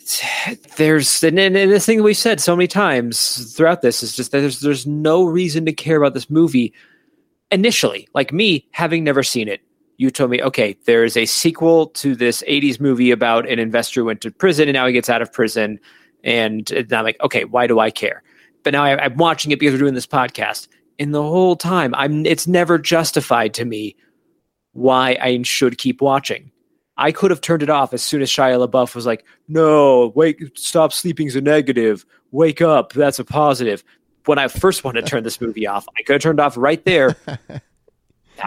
there's 0.77 1.23
and, 1.23 1.39
and 1.39 1.55
this 1.55 1.87
thing 1.87 2.03
we've 2.03 2.17
said 2.17 2.41
so 2.41 2.57
many 2.57 2.67
times 2.67 3.55
throughout 3.55 3.83
this 3.83 4.03
is 4.03 4.17
just 4.17 4.33
that 4.33 4.41
there's 4.41 4.61
there's 4.61 4.87
no 4.87 5.25
reason 5.25 5.67
to 5.67 5.73
care 5.73 5.97
about 5.97 6.15
this 6.15 6.31
movie 6.31 6.73
initially. 7.51 8.09
Like 8.15 8.33
me, 8.33 8.67
having 8.73 9.05
never 9.05 9.23
seen 9.23 9.49
it, 9.49 9.61
you 9.99 10.11
told 10.11 10.31
me, 10.31 10.43
okay, 10.43 10.77
there 10.85 11.05
is 11.05 11.17
a 11.17 11.27
sequel 11.27 11.89
to 11.89 12.15
this 12.15 12.43
80s 12.49 12.81
movie 12.81 13.11
about 13.11 13.49
an 13.49 13.59
investor 13.59 14.01
who 14.01 14.07
went 14.07 14.21
to 14.23 14.31
prison 14.31 14.69
and 14.69 14.75
now 14.75 14.87
he 14.87 14.93
gets 14.93 15.11
out 15.11 15.23
of 15.23 15.33
prison. 15.33 15.81
And, 16.25 16.71
and 16.71 16.93
I'm 16.93 17.05
like, 17.05 17.21
okay, 17.21 17.45
why 17.45 17.67
do 17.67 17.81
I 17.81 17.91
care? 17.91 18.23
But 18.63 18.73
now 18.73 18.85
I, 18.85 19.05
I'm 19.05 19.17
watching 19.17 19.51
it 19.51 19.59
because 19.59 19.73
we're 19.73 19.81
doing 19.81 19.95
this 19.95 20.07
podcast. 20.07 20.69
And 20.99 21.15
the 21.15 21.23
whole 21.23 21.57
time, 21.57 21.95
I'm 21.95 22.27
it's 22.27 22.47
never 22.47 22.77
justified 22.79 23.55
to 23.55 23.65
me 23.65 23.95
why 24.79 25.19
I 25.21 25.43
should 25.43 25.79
keep 25.79 26.01
watching. 26.01 26.51
I 26.97 27.13
could 27.13 27.31
have 27.31 27.41
turned 27.41 27.63
it 27.63 27.71
off 27.71 27.95
as 27.95 28.03
soon 28.03 28.23
as 28.23 28.31
Shia 28.31 28.67
LaBeouf 28.67 28.95
was 28.95 29.07
like, 29.07 29.25
"No, 29.47 30.13
wake, 30.15 30.43
stop 30.55 30.93
sleeping's 30.93 31.37
a 31.37 31.41
negative. 31.41 32.05
Wake 32.33 32.61
up, 32.61 32.93
that's 32.93 33.19
a 33.19 33.25
positive." 33.25 33.85
When 34.25 34.39
I 34.39 34.49
first 34.49 34.85
wanted 34.85 35.03
to 35.03 35.07
turn 35.07 35.23
this 35.25 35.41
movie 35.41 35.67
off, 35.67 35.87
I 35.97 36.03
could 36.03 36.15
have 36.15 36.23
turned 36.23 36.41
off 36.41 36.57
right 36.57 36.85
there. 36.85 37.17
that 37.27 37.63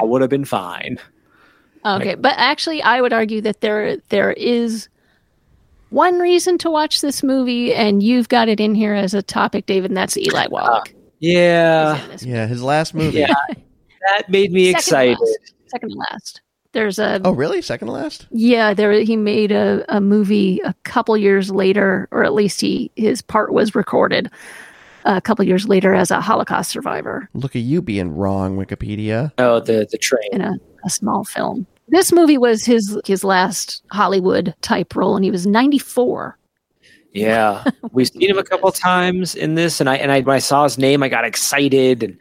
would 0.04 0.22
have 0.22 0.30
been 0.30 0.46
fine. 0.46 1.00
Okay, 1.86 2.10
like, 2.10 2.22
but 2.22 2.34
actually, 2.38 2.84
I 2.84 3.02
would 3.02 3.14
argue 3.14 3.42
that 3.42 3.62
there 3.62 3.98
there 4.10 4.34
is 4.34 4.90
one 5.90 6.20
reason 6.20 6.58
to 6.60 6.70
watch 6.70 7.02
this 7.02 7.24
movie, 7.24 7.74
and 7.74 8.04
you've 8.04 8.30
got 8.30 8.50
it 8.50 8.60
in 8.60 8.76
here 8.76 8.94
as 8.94 9.14
a 9.14 9.22
topic, 9.22 9.66
David, 9.66 9.92
and 9.92 9.98
that's 9.98 10.18
Eli 10.18 10.48
Wallach. 10.48 10.90
Uh, 10.90 10.98
yeah, 11.20 12.08
yeah, 12.20 12.48
his 12.48 12.62
last 12.62 12.94
movie. 12.94 13.20
Yeah, 13.20 13.34
that 14.08 14.30
made 14.30 14.52
me 14.52 14.68
Second 14.68 14.80
excited. 14.80 15.20
Last. 15.20 15.54
Second 15.72 15.90
to 15.90 15.98
last. 16.12 16.42
There's 16.74 17.00
a 17.00 17.20
oh 17.26 17.32
really 17.32 17.62
second 17.62 17.88
to 17.88 17.94
last 17.94 18.28
yeah 18.32 18.74
there 18.74 18.94
he 18.94 19.18
made 19.18 19.52
a, 19.52 19.84
a 19.90 20.00
movie 20.00 20.62
a 20.64 20.74
couple 20.84 21.18
years 21.18 21.52
later 21.52 22.08
or 22.12 22.24
at 22.24 22.34
least 22.34 22.62
he 22.62 22.90
his 22.96 23.22
part 23.22 23.52
was 23.52 23.76
recorded 23.76 24.32
a 25.06 25.22
couple 25.22 25.44
years 25.46 25.68
later 25.68 25.94
as 25.94 26.12
a 26.12 26.22
Holocaust 26.22 26.72
survivor. 26.72 27.30
Look 27.34 27.56
at 27.56 27.62
you 27.62 27.82
being 27.82 28.16
wrong, 28.16 28.58
Wikipedia. 28.58 29.32
Oh, 29.38 29.60
the 29.60 29.88
the 29.92 29.98
train 29.98 30.30
in 30.32 30.42
a, 30.42 30.54
a 30.86 30.90
small 30.90 31.24
film. 31.24 31.66
This 31.88 32.12
movie 32.12 32.38
was 32.38 32.66
his 32.66 33.00
his 33.06 33.24
last 33.24 33.84
Hollywood 33.92 34.54
type 34.62 34.96
role, 34.96 35.16
and 35.16 35.26
he 35.26 35.32
was 35.32 35.46
ninety 35.46 35.80
four. 35.80 36.38
Yeah, 37.14 37.64
we've 37.92 38.08
seen 38.08 38.30
him 38.30 38.38
a 38.38 38.44
couple 38.44 38.72
times 38.72 39.36
in 39.36 39.56
this, 39.56 39.80
and 39.80 39.90
I 39.90 39.98
and 39.98 40.12
I 40.12 40.22
when 40.22 40.36
I 40.36 40.40
saw 40.40 40.64
his 40.64 40.78
name, 40.78 41.04
I 41.04 41.10
got 41.10 41.26
excited 41.26 42.04
and 42.04 42.18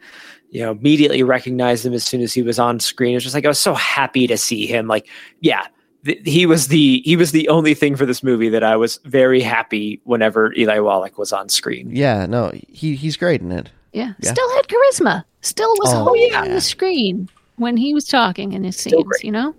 you 0.51 0.61
know, 0.61 0.71
immediately 0.71 1.23
recognized 1.23 1.85
him 1.85 1.93
as 1.93 2.03
soon 2.03 2.21
as 2.21 2.33
he 2.33 2.41
was 2.41 2.59
on 2.59 2.79
screen. 2.79 3.13
It 3.13 3.15
was 3.15 3.23
just 3.23 3.33
like 3.33 3.45
I 3.45 3.47
was 3.47 3.59
so 3.59 3.73
happy 3.73 4.27
to 4.27 4.37
see 4.37 4.67
him. 4.67 4.85
Like, 4.85 5.07
yeah, 5.39 5.65
th- 6.05 6.19
he 6.25 6.45
was 6.45 6.67
the 6.67 7.01
he 7.05 7.15
was 7.15 7.31
the 7.31 7.47
only 7.47 7.73
thing 7.73 7.95
for 7.95 8.05
this 8.05 8.21
movie 8.21 8.49
that 8.49 8.63
I 8.63 8.75
was 8.75 8.99
very 9.05 9.41
happy 9.41 10.01
whenever 10.03 10.53
Eli 10.53 10.79
Wallach 10.79 11.17
was 11.17 11.31
on 11.31 11.47
screen. 11.49 11.89
Yeah, 11.95 12.25
no, 12.25 12.51
he 12.67 12.95
he's 12.95 13.15
great 13.15 13.41
in 13.41 13.51
it. 13.51 13.69
Yeah, 13.93 14.13
yeah. 14.19 14.31
still 14.31 14.55
had 14.55 14.67
charisma. 14.67 15.23
Still 15.41 15.71
was 15.79 15.93
oh, 15.93 16.13
yeah. 16.13 16.41
on 16.41 16.49
the 16.49 16.61
screen 16.61 17.29
when 17.55 17.77
he 17.77 17.93
was 17.93 18.05
talking 18.05 18.51
in 18.51 18.63
his 18.63 18.75
scenes. 18.75 19.05
You 19.23 19.31
know, 19.31 19.55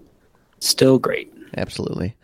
still 0.61 0.99
great. 0.99 1.33
Absolutely. 1.57 2.15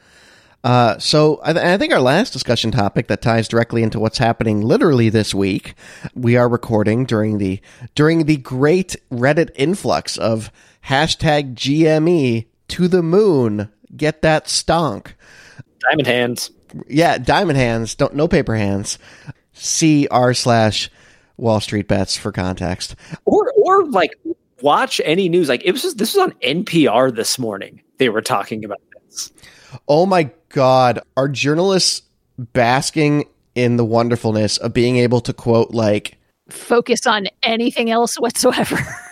Uh, 0.65 0.99
so 0.99 1.41
I, 1.45 1.53
th- 1.53 1.65
I, 1.65 1.79
think 1.79 1.93
our 1.93 2.01
last 2.01 2.33
discussion 2.33 2.73
topic 2.73 3.07
that 3.07 3.23
ties 3.23 3.47
directly 3.47 3.85
into 3.85 4.01
what's 4.01 4.19
happening 4.19 4.61
literally 4.61 5.09
this 5.09 5.33
week, 5.33 5.75
we 6.15 6.37
are 6.37 6.49
recording 6.49 7.05
during 7.05 7.39
the 7.39 7.61
during 7.95 8.25
the 8.25 8.39
great 8.39 8.97
Reddit 9.11 9.51
influx 9.55 10.17
of 10.19 10.51
hashtag 10.87 11.55
GME 11.55 12.47
to 12.69 12.89
the 12.89 13.03
moon. 13.03 13.71
Get 13.97 14.23
that 14.23 14.47
stonk. 14.47 15.13
Diamond 15.79 16.07
hands. 16.07 16.51
Yeah, 16.89 17.19
diamond 17.19 17.59
hands. 17.59 17.95
Don't 17.95 18.15
no 18.15 18.27
paper 18.27 18.57
hands. 18.57 18.99
C 19.53 20.09
r 20.11 20.35
slash 20.35 20.91
Wall 21.37 21.61
Street 21.61 21.87
bets 21.87 22.17
for 22.17 22.33
context. 22.33 22.97
Or 23.25 23.53
or 23.57 23.85
like 23.87 24.13
watch 24.61 25.01
any 25.05 25.29
news. 25.29 25.49
Like 25.49 25.65
it 25.65 25.73
was 25.73 25.83
just, 25.83 25.99
this 25.99 26.15
was 26.15 26.25
on 26.25 26.33
NPR 26.41 27.15
this 27.15 27.39
morning. 27.39 27.81
They 27.99 28.09
were 28.09 28.23
talking 28.23 28.65
about 28.65 28.81
this. 29.05 29.33
Oh 29.87 30.07
my 30.07 30.31
God. 30.51 31.01
Are 31.17 31.29
journalists 31.29 32.03
basking 32.39 33.25
in 33.55 33.77
the 33.77 33.85
wonderfulness 33.85 34.57
of 34.59 34.73
being 34.73 34.97
able 34.97 35.21
to 35.23 35.33
quote, 35.33 35.71
like, 35.73 36.17
focus 36.49 37.07
on 37.07 37.27
anything 37.43 37.91
else 37.91 38.17
whatsoever? 38.17 38.79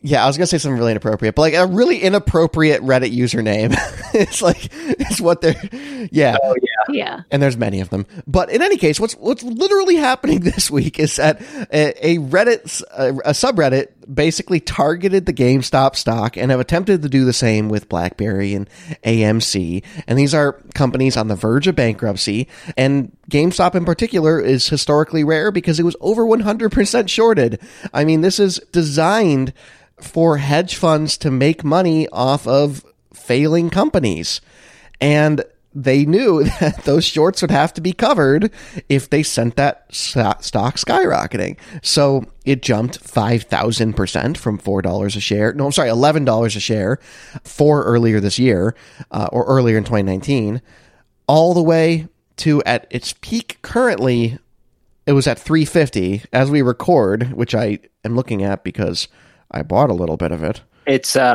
Yeah, 0.00 0.22
I 0.22 0.26
was 0.28 0.36
gonna 0.36 0.46
say 0.46 0.58
something 0.58 0.78
really 0.78 0.92
inappropriate, 0.92 1.34
but 1.34 1.42
like 1.42 1.54
a 1.54 1.66
really 1.66 1.98
inappropriate 1.98 2.82
Reddit 2.82 3.14
username. 3.14 3.76
it's 4.14 4.40
like 4.40 4.68
it's 4.72 5.20
what 5.20 5.40
they're. 5.40 5.60
Yeah. 6.12 6.36
Oh 6.42 6.54
yeah. 6.62 6.94
Yeah. 6.94 7.20
And 7.32 7.42
there's 7.42 7.56
many 7.56 7.80
of 7.80 7.90
them. 7.90 8.06
But 8.26 8.50
in 8.50 8.62
any 8.62 8.76
case, 8.76 9.00
what's 9.00 9.14
what's 9.14 9.42
literally 9.42 9.96
happening 9.96 10.40
this 10.44 10.70
week 10.70 11.00
is 11.00 11.16
that 11.16 11.42
a, 11.72 12.06
a 12.06 12.18
Reddit 12.18 12.82
a, 12.92 13.08
a 13.08 13.32
subreddit 13.32 13.88
basically 14.12 14.60
targeted 14.60 15.26
the 15.26 15.32
GameStop 15.32 15.94
stock 15.94 16.36
and 16.36 16.50
have 16.50 16.60
attempted 16.60 17.02
to 17.02 17.08
do 17.08 17.24
the 17.24 17.32
same 17.32 17.68
with 17.68 17.88
BlackBerry 17.88 18.54
and 18.54 18.68
AMC. 19.04 19.84
And 20.06 20.18
these 20.18 20.34
are 20.34 20.54
companies 20.74 21.16
on 21.16 21.28
the 21.28 21.36
verge 21.36 21.66
of 21.66 21.76
bankruptcy. 21.76 22.48
And 22.76 23.16
GameStop 23.30 23.74
in 23.74 23.84
particular 23.84 24.40
is 24.40 24.68
historically 24.68 25.24
rare 25.24 25.50
because 25.50 25.78
it 25.78 25.84
was 25.84 25.96
over 26.00 26.24
100% 26.24 27.08
shorted. 27.08 27.60
I 27.92 28.04
mean, 28.04 28.22
this 28.22 28.40
is 28.40 28.60
designed 28.72 29.52
for 30.00 30.38
hedge 30.38 30.76
funds 30.76 31.18
to 31.18 31.30
make 31.30 31.64
money 31.64 32.08
off 32.08 32.46
of 32.46 32.84
failing 33.12 33.68
companies. 33.68 34.40
And 35.00 35.44
they 35.82 36.04
knew 36.04 36.44
that 36.60 36.84
those 36.84 37.04
shorts 37.04 37.40
would 37.40 37.50
have 37.50 37.72
to 37.74 37.80
be 37.80 37.92
covered 37.92 38.50
if 38.88 39.08
they 39.08 39.22
sent 39.22 39.56
that 39.56 39.86
stock 39.94 40.42
skyrocketing. 40.42 41.56
So 41.82 42.24
it 42.44 42.62
jumped 42.62 43.02
5,000% 43.02 44.36
from 44.36 44.58
$4 44.58 45.16
a 45.16 45.20
share. 45.20 45.52
No, 45.52 45.66
I'm 45.66 45.72
sorry, 45.72 45.90
$11 45.90 46.44
a 46.44 46.60
share 46.60 46.98
for 47.44 47.84
earlier 47.84 48.20
this 48.20 48.38
year, 48.38 48.74
uh, 49.10 49.28
or 49.32 49.44
earlier 49.46 49.78
in 49.78 49.84
2019, 49.84 50.60
all 51.26 51.54
the 51.54 51.62
way 51.62 52.08
to 52.38 52.62
at 52.64 52.86
its 52.90 53.14
peak 53.20 53.58
currently, 53.62 54.38
it 55.06 55.12
was 55.12 55.26
at 55.26 55.38
350 55.38 56.22
as 56.32 56.50
we 56.50 56.62
record, 56.62 57.32
which 57.32 57.54
I 57.54 57.78
am 58.04 58.16
looking 58.16 58.42
at 58.42 58.64
because 58.64 59.08
I 59.50 59.62
bought 59.62 59.90
a 59.90 59.94
little 59.94 60.16
bit 60.16 60.32
of 60.32 60.42
it. 60.42 60.62
It's 60.86 61.16
uh, 61.16 61.34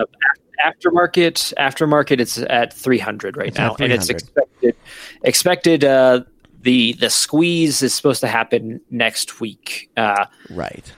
aftermarket. 0.66 1.54
Aftermarket, 1.58 2.20
it's 2.20 2.38
at 2.49 2.74
300 2.74 3.38
right 3.38 3.47
It's 3.47 3.58
now, 3.58 3.74
at 3.74 3.82
and 3.82 3.93
it's 3.93 4.10
expected. 4.10 4.76
Expected. 5.24 5.84
Uh, 5.84 6.24
the 6.62 6.93
the 6.93 7.10
squeeze 7.10 7.82
is 7.82 7.93
supposed 7.93 8.22
to 8.22 8.28
happen 8.28 8.80
next 8.89 9.39
week. 9.41 9.89
Uh, 9.97 10.26
Right. 10.49 10.93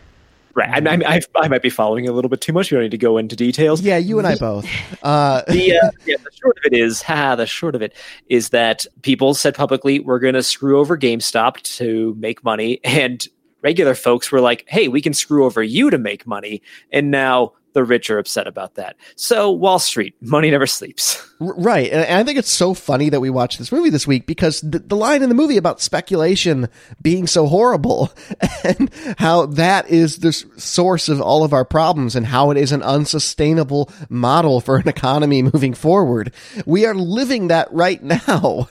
right. 0.53 0.87
I, 0.87 0.91
I, 0.95 1.15
I, 1.15 1.21
I 1.35 1.47
might 1.47 1.63
be 1.63 1.69
following 1.71 2.07
a 2.07 2.11
little 2.11 2.29
bit 2.29 2.39
too 2.41 2.53
much. 2.53 2.71
We 2.71 2.75
don't 2.75 2.83
need 2.83 2.91
to 2.91 2.97
go 2.99 3.17
into 3.17 3.35
details. 3.35 3.81
Yeah, 3.81 3.97
you 3.97 4.19
and 4.19 4.27
I 4.27 4.35
both. 4.35 4.65
Uh, 5.03 5.43
the, 5.47 5.77
uh, 5.77 5.91
yeah, 6.05 6.15
the 6.23 6.31
short 6.41 6.57
of 6.57 6.71
it 6.71 6.73
is, 6.77 7.01
ha, 7.01 7.35
the 7.35 7.45
short 7.45 7.75
of 7.75 7.81
it 7.83 7.93
is 8.27 8.49
that 8.49 8.85
people 9.03 9.33
said 9.35 9.53
publicly, 9.53 9.99
we're 9.99 10.17
going 10.19 10.33
to 10.33 10.41
screw 10.41 10.79
over 10.79 10.97
GameStop 10.97 11.61
to 11.77 12.15
make 12.17 12.43
money. 12.43 12.79
And 12.83 13.23
regular 13.61 13.93
folks 13.93 14.31
were 14.31 14.41
like, 14.41 14.65
hey, 14.67 14.87
we 14.87 15.01
can 15.01 15.13
screw 15.13 15.45
over 15.45 15.61
you 15.61 15.89
to 15.91 15.97
make 15.99 16.25
money. 16.25 16.61
And 16.91 17.11
now 17.11 17.53
the 17.75 17.83
rich 17.83 18.09
are 18.09 18.17
upset 18.17 18.47
about 18.47 18.73
that. 18.75 18.95
So, 19.15 19.51
Wall 19.51 19.77
Street, 19.77 20.15
money 20.21 20.49
never 20.49 20.65
sleeps. 20.65 21.21
Right. 21.39 21.91
And 21.91 22.01
and 22.01 22.17
I 22.17 22.23
think 22.23 22.37
it's 22.37 22.49
so 22.49 22.73
funny 22.73 23.09
that 23.09 23.19
we 23.19 23.29
watched 23.29 23.59
this 23.59 23.71
movie 23.71 23.89
this 23.89 24.07
week 24.07 24.25
because 24.25 24.61
the, 24.61 24.79
the 24.79 24.95
line 24.95 25.21
in 25.21 25.27
the 25.27 25.35
movie 25.35 25.57
about 25.57 25.81
speculation 25.81 26.69
being 27.01 27.27
so 27.27 27.45
horrible 27.47 28.13
and 28.63 28.89
how 29.17 29.47
that 29.47 29.89
is 29.89 30.19
the 30.19 30.31
source 30.31 31.09
of 31.09 31.19
all 31.19 31.43
of 31.43 31.51
our 31.51 31.65
problems 31.65 32.15
and 32.15 32.25
how 32.25 32.51
it 32.51 32.57
is 32.57 32.71
an 32.71 32.81
unsustainable 32.81 33.91
model 34.07 34.61
for 34.61 34.77
an 34.77 34.87
economy 34.87 35.41
moving 35.41 35.73
forward. 35.73 36.33
We 36.65 36.85
are 36.85 36.95
living 36.95 37.49
that 37.49 37.67
right 37.73 38.01
now. 38.01 38.69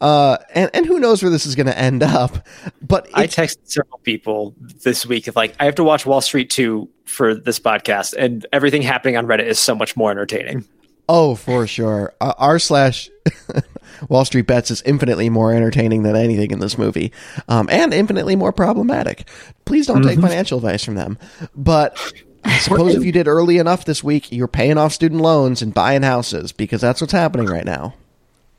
Uh, 0.00 0.38
and, 0.54 0.70
and 0.72 0.86
who 0.86 0.98
knows 0.98 1.22
where 1.22 1.30
this 1.30 1.44
is 1.44 1.54
going 1.54 1.66
to 1.66 1.78
end 1.78 2.02
up. 2.02 2.46
But 2.80 3.08
I 3.12 3.26
texted 3.26 3.58
several 3.64 3.98
people 3.98 4.54
this 4.58 5.04
week 5.04 5.26
of 5.26 5.36
like, 5.36 5.54
I 5.60 5.66
have 5.66 5.74
to 5.76 5.84
watch 5.84 6.06
Wall 6.06 6.20
Street 6.22 6.48
2 6.50 6.88
for 7.04 7.34
this 7.34 7.60
podcast, 7.60 8.14
and 8.18 8.44
everything 8.52 8.82
happening 8.82 9.16
on 9.16 9.26
Reddit 9.26 9.46
is 9.46 9.58
so 9.58 9.74
much 9.74 9.96
more 9.96 10.10
entertaining. 10.10 10.66
Oh, 11.08 11.34
for 11.34 11.66
sure. 11.66 12.14
Uh, 12.20 12.34
r 12.38 12.58
slash 12.58 13.10
Wall 14.08 14.24
Street 14.24 14.46
Bets 14.46 14.70
is 14.70 14.82
infinitely 14.82 15.30
more 15.30 15.52
entertaining 15.52 16.02
than 16.02 16.16
anything 16.16 16.50
in 16.50 16.58
this 16.58 16.76
movie, 16.78 17.12
um, 17.48 17.68
and 17.70 17.94
infinitely 17.94 18.36
more 18.36 18.52
problematic. 18.52 19.28
Please 19.64 19.86
don't 19.86 20.02
take 20.02 20.20
financial 20.20 20.58
advice 20.58 20.84
from 20.84 20.94
them. 20.94 21.18
But 21.54 21.96
I 22.44 22.58
suppose 22.58 22.94
if 22.94 23.04
you 23.04 23.12
did 23.12 23.28
early 23.28 23.58
enough 23.58 23.84
this 23.84 24.04
week, 24.04 24.30
you're 24.30 24.48
paying 24.48 24.78
off 24.78 24.92
student 24.92 25.20
loans 25.20 25.62
and 25.62 25.74
buying 25.74 26.02
houses 26.02 26.52
because 26.52 26.80
that's 26.80 27.00
what's 27.00 27.12
happening 27.12 27.46
right 27.46 27.64
now. 27.64 27.94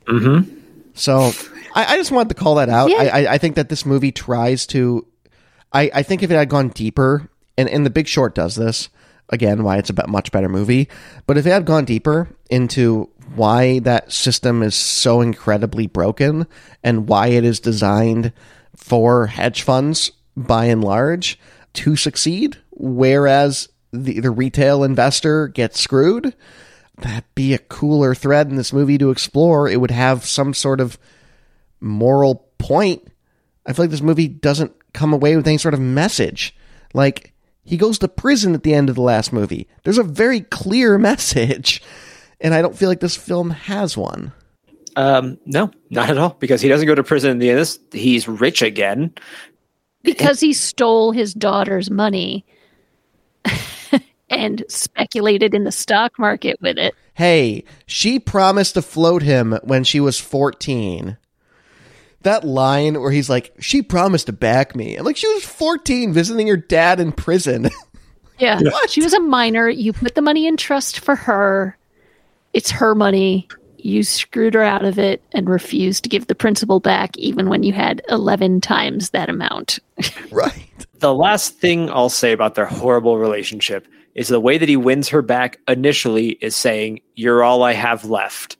Mm-hmm. 0.06 0.54
So 0.94 1.30
I, 1.74 1.94
I 1.94 1.96
just 1.96 2.10
wanted 2.10 2.30
to 2.30 2.34
call 2.34 2.56
that 2.56 2.68
out. 2.68 2.90
Yeah. 2.90 2.98
I, 2.98 3.06
I, 3.08 3.32
I 3.34 3.38
think 3.38 3.56
that 3.56 3.68
this 3.68 3.86
movie 3.86 4.12
tries 4.12 4.66
to. 4.68 5.06
I, 5.72 5.90
I 5.94 6.02
think 6.02 6.22
if 6.22 6.30
it 6.30 6.34
had 6.34 6.48
gone 6.48 6.70
deeper, 6.70 7.28
and, 7.58 7.68
and 7.68 7.84
The 7.84 7.90
Big 7.90 8.08
Short 8.08 8.34
does 8.34 8.56
this 8.56 8.88
again, 9.30 9.62
why 9.62 9.78
it's 9.78 9.90
a 9.90 10.06
much 10.06 10.32
better 10.32 10.48
movie. 10.48 10.88
But 11.26 11.38
if 11.38 11.46
it 11.46 11.50
had 11.50 11.64
gone 11.64 11.84
deeper 11.84 12.28
into 12.50 13.10
why 13.34 13.80
that 13.80 14.12
system 14.12 14.62
is 14.62 14.74
so 14.74 15.20
incredibly 15.20 15.86
broken 15.86 16.46
and 16.82 17.08
why 17.08 17.28
it 17.28 17.44
is 17.44 17.60
designed 17.60 18.32
for 18.76 19.26
hedge 19.26 19.62
funds 19.62 20.12
by 20.36 20.66
and 20.66 20.82
large 20.82 21.38
to 21.74 21.96
succeed, 21.96 22.56
whereas 22.70 23.68
the, 23.92 24.20
the 24.20 24.30
retail 24.30 24.84
investor 24.84 25.48
gets 25.48 25.80
screwed, 25.80 26.34
that'd 26.96 27.24
be 27.34 27.54
a 27.54 27.58
cooler 27.58 28.14
thread 28.14 28.48
in 28.48 28.56
this 28.56 28.72
movie 28.72 28.98
to 28.98 29.10
explore. 29.10 29.68
It 29.68 29.80
would 29.80 29.90
have 29.90 30.24
some 30.24 30.54
sort 30.54 30.80
of 30.80 30.98
moral 31.80 32.48
point. 32.58 33.06
I 33.66 33.72
feel 33.72 33.84
like 33.84 33.90
this 33.90 34.00
movie 34.00 34.28
doesn't 34.28 34.72
come 34.92 35.12
away 35.12 35.36
with 35.36 35.46
any 35.46 35.58
sort 35.58 35.74
of 35.74 35.80
message. 35.80 36.56
Like, 36.94 37.34
he 37.68 37.76
goes 37.76 37.98
to 37.98 38.08
prison 38.08 38.54
at 38.54 38.62
the 38.62 38.72
end 38.72 38.88
of 38.88 38.94
the 38.94 39.02
last 39.02 39.30
movie. 39.30 39.68
There's 39.84 39.98
a 39.98 40.02
very 40.02 40.40
clear 40.40 40.96
message, 41.10 41.82
and 42.40 42.54
I 42.54 42.62
don't 42.62 42.74
feel 42.76 42.88
like 42.88 43.00
this 43.00 43.16
film 43.16 43.50
has 43.50 43.94
one. 43.94 44.32
Um, 44.96 45.38
no, 45.44 45.70
not 45.90 46.08
at 46.08 46.16
all, 46.16 46.36
because 46.40 46.62
he 46.62 46.68
doesn't 46.68 46.86
go 46.86 46.94
to 46.94 47.04
prison 47.04 47.30
in 47.32 47.38
the 47.38 47.50
end. 47.50 47.78
He's 47.92 48.26
rich 48.26 48.62
again. 48.62 49.12
because 50.02 50.40
he 50.40 50.54
stole 50.54 51.12
his 51.12 51.34
daughter's 51.34 51.90
money 51.90 52.46
and 54.30 54.64
speculated 54.68 55.54
in 55.54 55.64
the 55.64 55.70
stock 55.70 56.18
market 56.18 56.56
with 56.62 56.78
it. 56.78 56.94
Hey, 57.14 57.64
she 57.86 58.18
promised 58.18 58.74
to 58.74 58.82
float 58.82 59.22
him 59.22 59.58
when 59.62 59.84
she 59.84 60.00
was 60.00 60.18
14. 60.18 61.18
That 62.22 62.44
line 62.44 63.00
where 63.00 63.12
he's 63.12 63.30
like, 63.30 63.54
she 63.60 63.82
promised 63.82 64.26
to 64.26 64.32
back 64.32 64.74
me. 64.74 64.96
I'm 64.96 65.04
like, 65.04 65.16
she 65.16 65.32
was 65.34 65.44
14 65.44 66.12
visiting 66.12 66.48
her 66.48 66.56
dad 66.56 67.00
in 67.00 67.12
prison. 67.12 67.70
Yeah. 68.38 68.60
She 68.88 69.02
was 69.02 69.14
a 69.14 69.20
minor. 69.20 69.68
You 69.68 69.92
put 69.92 70.14
the 70.14 70.22
money 70.22 70.46
in 70.46 70.56
trust 70.56 71.00
for 71.00 71.16
her. 71.16 71.76
It's 72.52 72.70
her 72.70 72.94
money. 72.94 73.48
You 73.76 74.02
screwed 74.02 74.54
her 74.54 74.62
out 74.62 74.84
of 74.84 74.98
it 74.98 75.22
and 75.32 75.48
refused 75.48 76.04
to 76.04 76.08
give 76.08 76.26
the 76.26 76.34
principal 76.34 76.80
back 76.80 77.16
even 77.16 77.48
when 77.48 77.62
you 77.62 77.72
had 77.72 78.02
11 78.08 78.60
times 78.60 79.10
that 79.10 79.28
amount. 79.28 79.78
right. 80.30 80.86
The 80.98 81.14
last 81.14 81.58
thing 81.58 81.90
I'll 81.90 82.08
say 82.08 82.32
about 82.32 82.54
their 82.54 82.66
horrible 82.66 83.18
relationship 83.18 83.86
is 84.14 84.28
the 84.28 84.40
way 84.40 84.58
that 84.58 84.68
he 84.68 84.76
wins 84.76 85.08
her 85.08 85.22
back 85.22 85.58
initially 85.68 86.30
is 86.40 86.56
saying, 86.56 87.00
You're 87.14 87.44
all 87.44 87.62
I 87.62 87.72
have 87.72 88.04
left. 88.04 88.56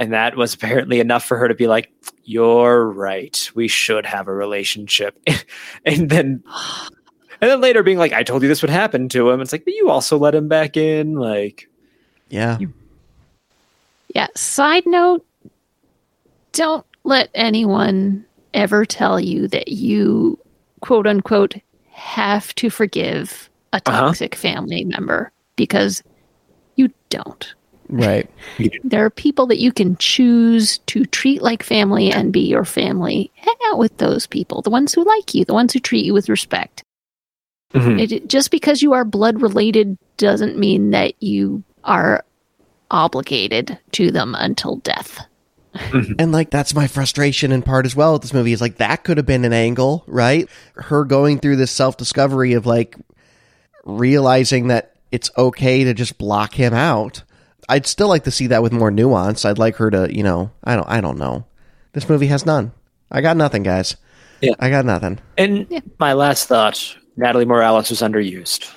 And 0.00 0.14
that 0.14 0.34
was 0.34 0.54
apparently 0.54 0.98
enough 0.98 1.24
for 1.24 1.36
her 1.36 1.46
to 1.46 1.54
be 1.54 1.66
like, 1.68 1.92
You're 2.24 2.86
right. 2.90 3.50
We 3.54 3.68
should 3.68 4.06
have 4.06 4.28
a 4.28 4.34
relationship. 4.34 5.16
and 5.84 6.08
then 6.08 6.42
and 7.42 7.50
then 7.50 7.60
later 7.60 7.82
being 7.82 7.98
like, 7.98 8.12
I 8.14 8.22
told 8.22 8.42
you 8.42 8.48
this 8.48 8.62
would 8.62 8.70
happen 8.70 9.08
to 9.10 9.28
him. 9.30 9.40
It's 9.40 9.52
like, 9.52 9.64
but 9.66 9.74
you 9.74 9.90
also 9.90 10.18
let 10.18 10.34
him 10.34 10.48
back 10.48 10.76
in. 10.76 11.14
Like, 11.16 11.68
Yeah. 12.30 12.56
Yeah. 14.14 14.28
Side 14.34 14.84
note 14.86 15.24
don't 16.52 16.84
let 17.04 17.28
anyone 17.34 18.24
ever 18.54 18.84
tell 18.84 19.20
you 19.20 19.46
that 19.48 19.68
you, 19.68 20.38
quote 20.80 21.06
unquote, 21.06 21.54
have 21.92 22.54
to 22.56 22.70
forgive 22.70 23.50
a 23.74 23.76
Uh-huh. 23.76 24.00
toxic 24.06 24.34
family 24.34 24.82
member 24.84 25.30
because 25.56 26.02
you 26.76 26.88
don't. 27.10 27.54
Right. 27.90 28.30
There 28.84 29.04
are 29.04 29.10
people 29.10 29.46
that 29.46 29.58
you 29.58 29.72
can 29.72 29.96
choose 29.96 30.78
to 30.86 31.04
treat 31.04 31.42
like 31.42 31.62
family 31.62 32.10
and 32.12 32.32
be 32.32 32.40
your 32.40 32.64
family. 32.64 33.30
Hang 33.34 33.54
out 33.66 33.78
with 33.78 33.96
those 33.98 34.26
people, 34.26 34.62
the 34.62 34.70
ones 34.70 34.94
who 34.94 35.04
like 35.04 35.34
you, 35.34 35.44
the 35.44 35.54
ones 35.54 35.72
who 35.72 35.80
treat 35.80 36.04
you 36.04 36.14
with 36.14 36.28
respect. 36.28 36.82
Mhm. 37.74 38.00
It, 38.00 38.28
just 38.28 38.50
because 38.50 38.82
you 38.82 38.92
are 38.92 39.04
blood 39.04 39.42
related 39.42 39.96
doesn't 40.16 40.58
mean 40.58 40.90
that 40.90 41.20
you 41.22 41.62
are 41.84 42.24
obligated 42.90 43.78
to 43.92 44.10
them 44.10 44.34
until 44.38 44.76
death. 44.76 45.20
And 46.18 46.32
like 46.32 46.50
that's 46.50 46.74
my 46.74 46.88
frustration 46.88 47.52
in 47.52 47.62
part 47.62 47.86
as 47.86 47.94
well 47.94 48.14
with 48.14 48.22
this 48.22 48.34
movie 48.34 48.52
is 48.52 48.60
like 48.60 48.78
that 48.78 49.04
could 49.04 49.18
have 49.18 49.26
been 49.26 49.44
an 49.44 49.52
angle, 49.52 50.02
right? 50.08 50.48
Her 50.74 51.04
going 51.04 51.38
through 51.38 51.56
this 51.56 51.70
self 51.70 51.96
discovery 51.96 52.54
of 52.54 52.66
like 52.66 52.96
realizing 53.84 54.68
that 54.68 54.96
it's 55.12 55.30
okay 55.38 55.84
to 55.84 55.94
just 55.94 56.18
block 56.18 56.54
him 56.54 56.74
out. 56.74 57.22
I'd 57.70 57.86
still 57.86 58.08
like 58.08 58.24
to 58.24 58.30
see 58.30 58.48
that 58.48 58.62
with 58.62 58.72
more 58.72 58.90
nuance. 58.90 59.44
I'd 59.44 59.58
like 59.58 59.76
her 59.76 59.90
to, 59.90 60.14
you 60.14 60.22
know, 60.22 60.50
I 60.64 60.74
don't 60.76 60.88
I 60.88 61.00
don't 61.00 61.18
know. 61.18 61.44
This 61.92 62.08
movie 62.08 62.26
has 62.26 62.44
none. 62.44 62.72
I 63.10 63.20
got 63.20 63.36
nothing, 63.36 63.62
guys. 63.62 63.96
Yeah. 64.40 64.52
I 64.58 64.70
got 64.70 64.84
nothing. 64.84 65.18
and 65.38 65.82
my 65.98 66.12
last 66.14 66.46
thought 66.48 66.96
Natalie 67.16 67.44
Morales 67.44 67.90
was 67.90 68.00
underused. 68.00 68.70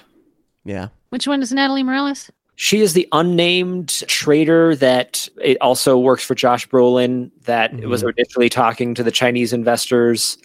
Yeah. 0.65 0.89
Which 1.09 1.27
one 1.27 1.41
is 1.41 1.51
Natalie 1.51 1.83
Morales? 1.83 2.31
She 2.55 2.81
is 2.81 2.93
the 2.93 3.07
unnamed 3.11 3.89
trader 4.07 4.75
that 4.75 5.27
it 5.41 5.57
also 5.61 5.97
works 5.97 6.23
for 6.23 6.35
Josh 6.35 6.67
Brolin. 6.69 7.31
That 7.45 7.71
Mhm. 7.73 7.85
was 7.87 8.03
initially 8.03 8.49
talking 8.49 8.93
to 8.95 9.03
the 9.03 9.11
Chinese 9.11 9.53
investors. 9.53 10.37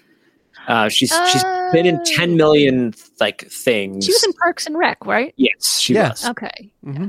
Uh, 0.68 0.88
she's 0.88 1.12
she's 1.30 1.44
been 1.72 1.86
in 1.86 2.02
ten 2.04 2.36
million 2.36 2.94
like 3.20 3.46
things. 3.50 4.04
She 4.06 4.12
was 4.12 4.24
in 4.24 4.32
Parks 4.34 4.66
and 4.66 4.76
Rec, 4.78 5.04
right? 5.06 5.32
yes, 5.36 5.78
she 5.80 5.94
Yeah. 5.94 6.10
was. 6.10 6.24
Okay. 6.26 6.72
hmm 6.84 7.08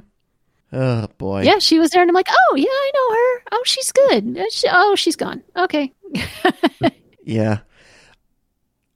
Oh 0.71 1.07
boy. 1.17 1.43
Yeah, 1.43 1.59
she 1.59 1.79
was 1.79 1.89
there, 1.91 2.01
and 2.01 2.09
I'm 2.09 2.15
like, 2.15 2.29
oh 2.29 2.55
yeah, 2.55 2.65
I 2.67 2.91
know 2.93 3.15
her. 3.15 3.43
Oh, 3.53 3.63
she's 3.65 3.91
good. 3.91 4.37
Uh, 4.37 4.45
she- 4.51 4.67
oh, 4.71 4.95
she's 4.95 5.15
gone. 5.15 5.43
Okay. 5.55 5.93
Yeah. 7.23 7.59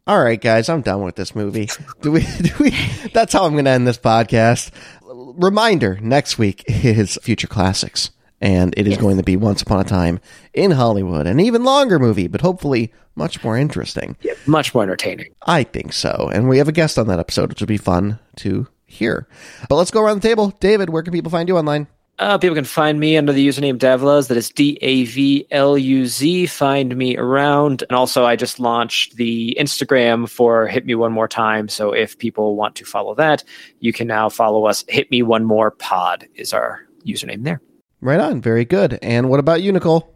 All 0.07 0.21
right, 0.21 0.41
guys, 0.41 0.67
I'm 0.69 0.81
done 0.81 1.03
with 1.03 1.15
this 1.15 1.35
movie. 1.35 1.69
Do 2.01 2.11
we? 2.11 2.21
Do 2.41 2.51
we? 2.59 2.71
That's 3.13 3.31
how 3.33 3.45
I'm 3.45 3.53
going 3.53 3.65
to 3.65 3.71
end 3.71 3.87
this 3.87 3.97
podcast. 3.97 4.71
Reminder: 5.03 5.99
next 6.01 6.37
week 6.39 6.63
is 6.67 7.17
future 7.21 7.47
classics, 7.47 8.09
and 8.41 8.73
it 8.75 8.87
is 8.87 8.93
Yes. 8.93 9.01
going 9.01 9.17
to 9.17 9.23
be 9.23 9.37
Once 9.37 9.61
Upon 9.61 9.79
a 9.79 9.83
Time 9.83 10.19
in 10.53 10.71
Hollywood, 10.71 11.27
an 11.27 11.39
even 11.39 11.63
longer 11.63 11.99
movie, 11.99 12.27
but 12.27 12.41
hopefully 12.41 12.91
much 13.15 13.43
more 13.43 13.55
interesting. 13.57 14.17
Yeah, 14.21 14.33
much 14.47 14.73
more 14.73 14.83
entertaining. 14.83 15.35
I 15.45 15.63
think 15.63 15.93
so, 15.93 16.29
and 16.33 16.49
we 16.49 16.57
have 16.57 16.67
a 16.67 16.71
guest 16.73 16.97
on 16.97 17.07
that 17.07 17.19
episode, 17.19 17.49
which 17.49 17.61
will 17.61 17.67
be 17.67 17.77
fun 17.77 18.19
to 18.37 18.67
hear. 18.85 19.27
But 19.69 19.75
let's 19.75 19.91
go 19.91 20.01
around 20.01 20.21
the 20.21 20.27
table. 20.27 20.49
David, 20.59 20.89
where 20.89 21.03
can 21.03 21.13
people 21.13 21.31
find 21.31 21.47
you 21.49 21.57
online? 21.57 21.87
Uh, 22.19 22.37
people 22.37 22.55
can 22.55 22.63
find 22.63 22.99
me 22.99 23.17
under 23.17 23.33
the 23.33 23.45
username 23.45 23.77
Davluz. 23.77 24.27
That 24.27 24.37
is 24.37 24.49
D 24.49 24.77
A 24.81 25.05
V 25.05 25.47
L 25.49 25.77
U 25.77 26.05
Z. 26.05 26.45
Find 26.45 26.95
me 26.95 27.17
around. 27.17 27.83
And 27.89 27.97
also, 27.97 28.23
I 28.23 28.35
just 28.35 28.59
launched 28.59 29.15
the 29.15 29.57
Instagram 29.59 30.29
for 30.29 30.67
Hit 30.67 30.85
Me 30.85 30.93
One 30.93 31.11
More 31.11 31.27
Time. 31.27 31.67
So 31.67 31.91
if 31.91 32.17
people 32.17 32.55
want 32.55 32.75
to 32.75 32.85
follow 32.85 33.15
that, 33.15 33.43
you 33.79 33.91
can 33.91 34.07
now 34.07 34.29
follow 34.29 34.65
us. 34.65 34.85
Hit 34.87 35.09
Me 35.09 35.23
One 35.23 35.43
More 35.43 35.71
Pod 35.71 36.27
is 36.35 36.53
our 36.53 36.81
username 37.03 37.43
there. 37.43 37.61
Right 37.99 38.19
on. 38.19 38.41
Very 38.41 38.65
good. 38.65 38.99
And 39.01 39.29
what 39.29 39.39
about 39.39 39.63
you, 39.63 39.71
Nicole? 39.71 40.13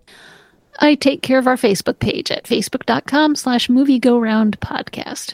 I 0.80 0.94
take 0.94 1.24
care 1.24 1.40
of 1.40 1.48
our 1.48 1.56
Facebook 1.56 1.98
page 1.98 2.30
at 2.30 2.44
facebook.com 2.44 3.36
slash 3.36 3.70
movie 3.70 3.98
go 3.98 4.20
round 4.20 4.60
podcast. 4.60 5.34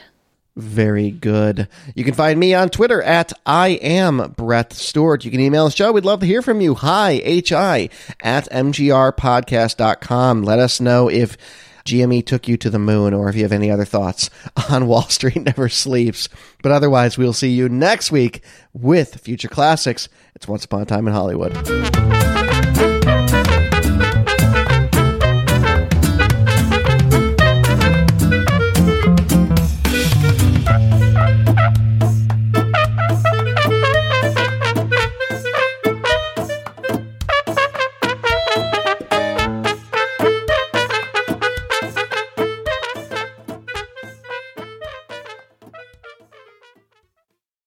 Very 0.56 1.10
good. 1.10 1.68
You 1.96 2.04
can 2.04 2.14
find 2.14 2.40
me 2.40 2.54
on 2.54 2.70
Twitter 2.70 3.02
at 3.02 3.34
I 3.44 3.70
am 3.70 4.34
Brett 4.38 4.72
Stewart. 4.72 5.26
You 5.26 5.32
can 5.32 5.40
email 5.40 5.66
the 5.66 5.72
show. 5.72 5.92
We'd 5.92 6.06
love 6.06 6.20
to 6.20 6.28
hear 6.28 6.44
from 6.44 6.62
you. 6.62 6.76
Hi, 6.76 7.20
hi 7.50 7.90
at 8.22 8.48
mgrpodcast.com. 8.52 10.44
Let 10.44 10.60
us 10.60 10.80
know 10.80 11.10
if 11.10 11.38
GME 11.86 12.26
took 12.26 12.48
you 12.48 12.56
to 12.58 12.70
the 12.70 12.78
moon 12.78 13.16
or 13.16 13.30
if 13.30 13.36
you 13.36 13.42
have 13.42 13.52
any 13.52 13.72
other 13.72 13.86
thoughts 13.86 14.30
on 14.70 14.86
Wall 14.88 15.10
Street 15.10 15.42
Never 15.44 15.70
Sleeps. 15.70 16.30
But 16.62 16.72
otherwise, 16.72 17.18
we'll 17.18 17.34
see 17.34 17.50
you 17.50 17.68
next 17.68 18.12
week 18.12 18.44
with 18.74 19.16
future 19.16 19.50
classics. 19.50 20.08
It's 20.36 20.48
Once 20.48 20.66
Upon 20.66 20.82
a 20.84 20.86
Time 20.86 21.08
in 21.08 21.14
Hollywood. 21.14 21.54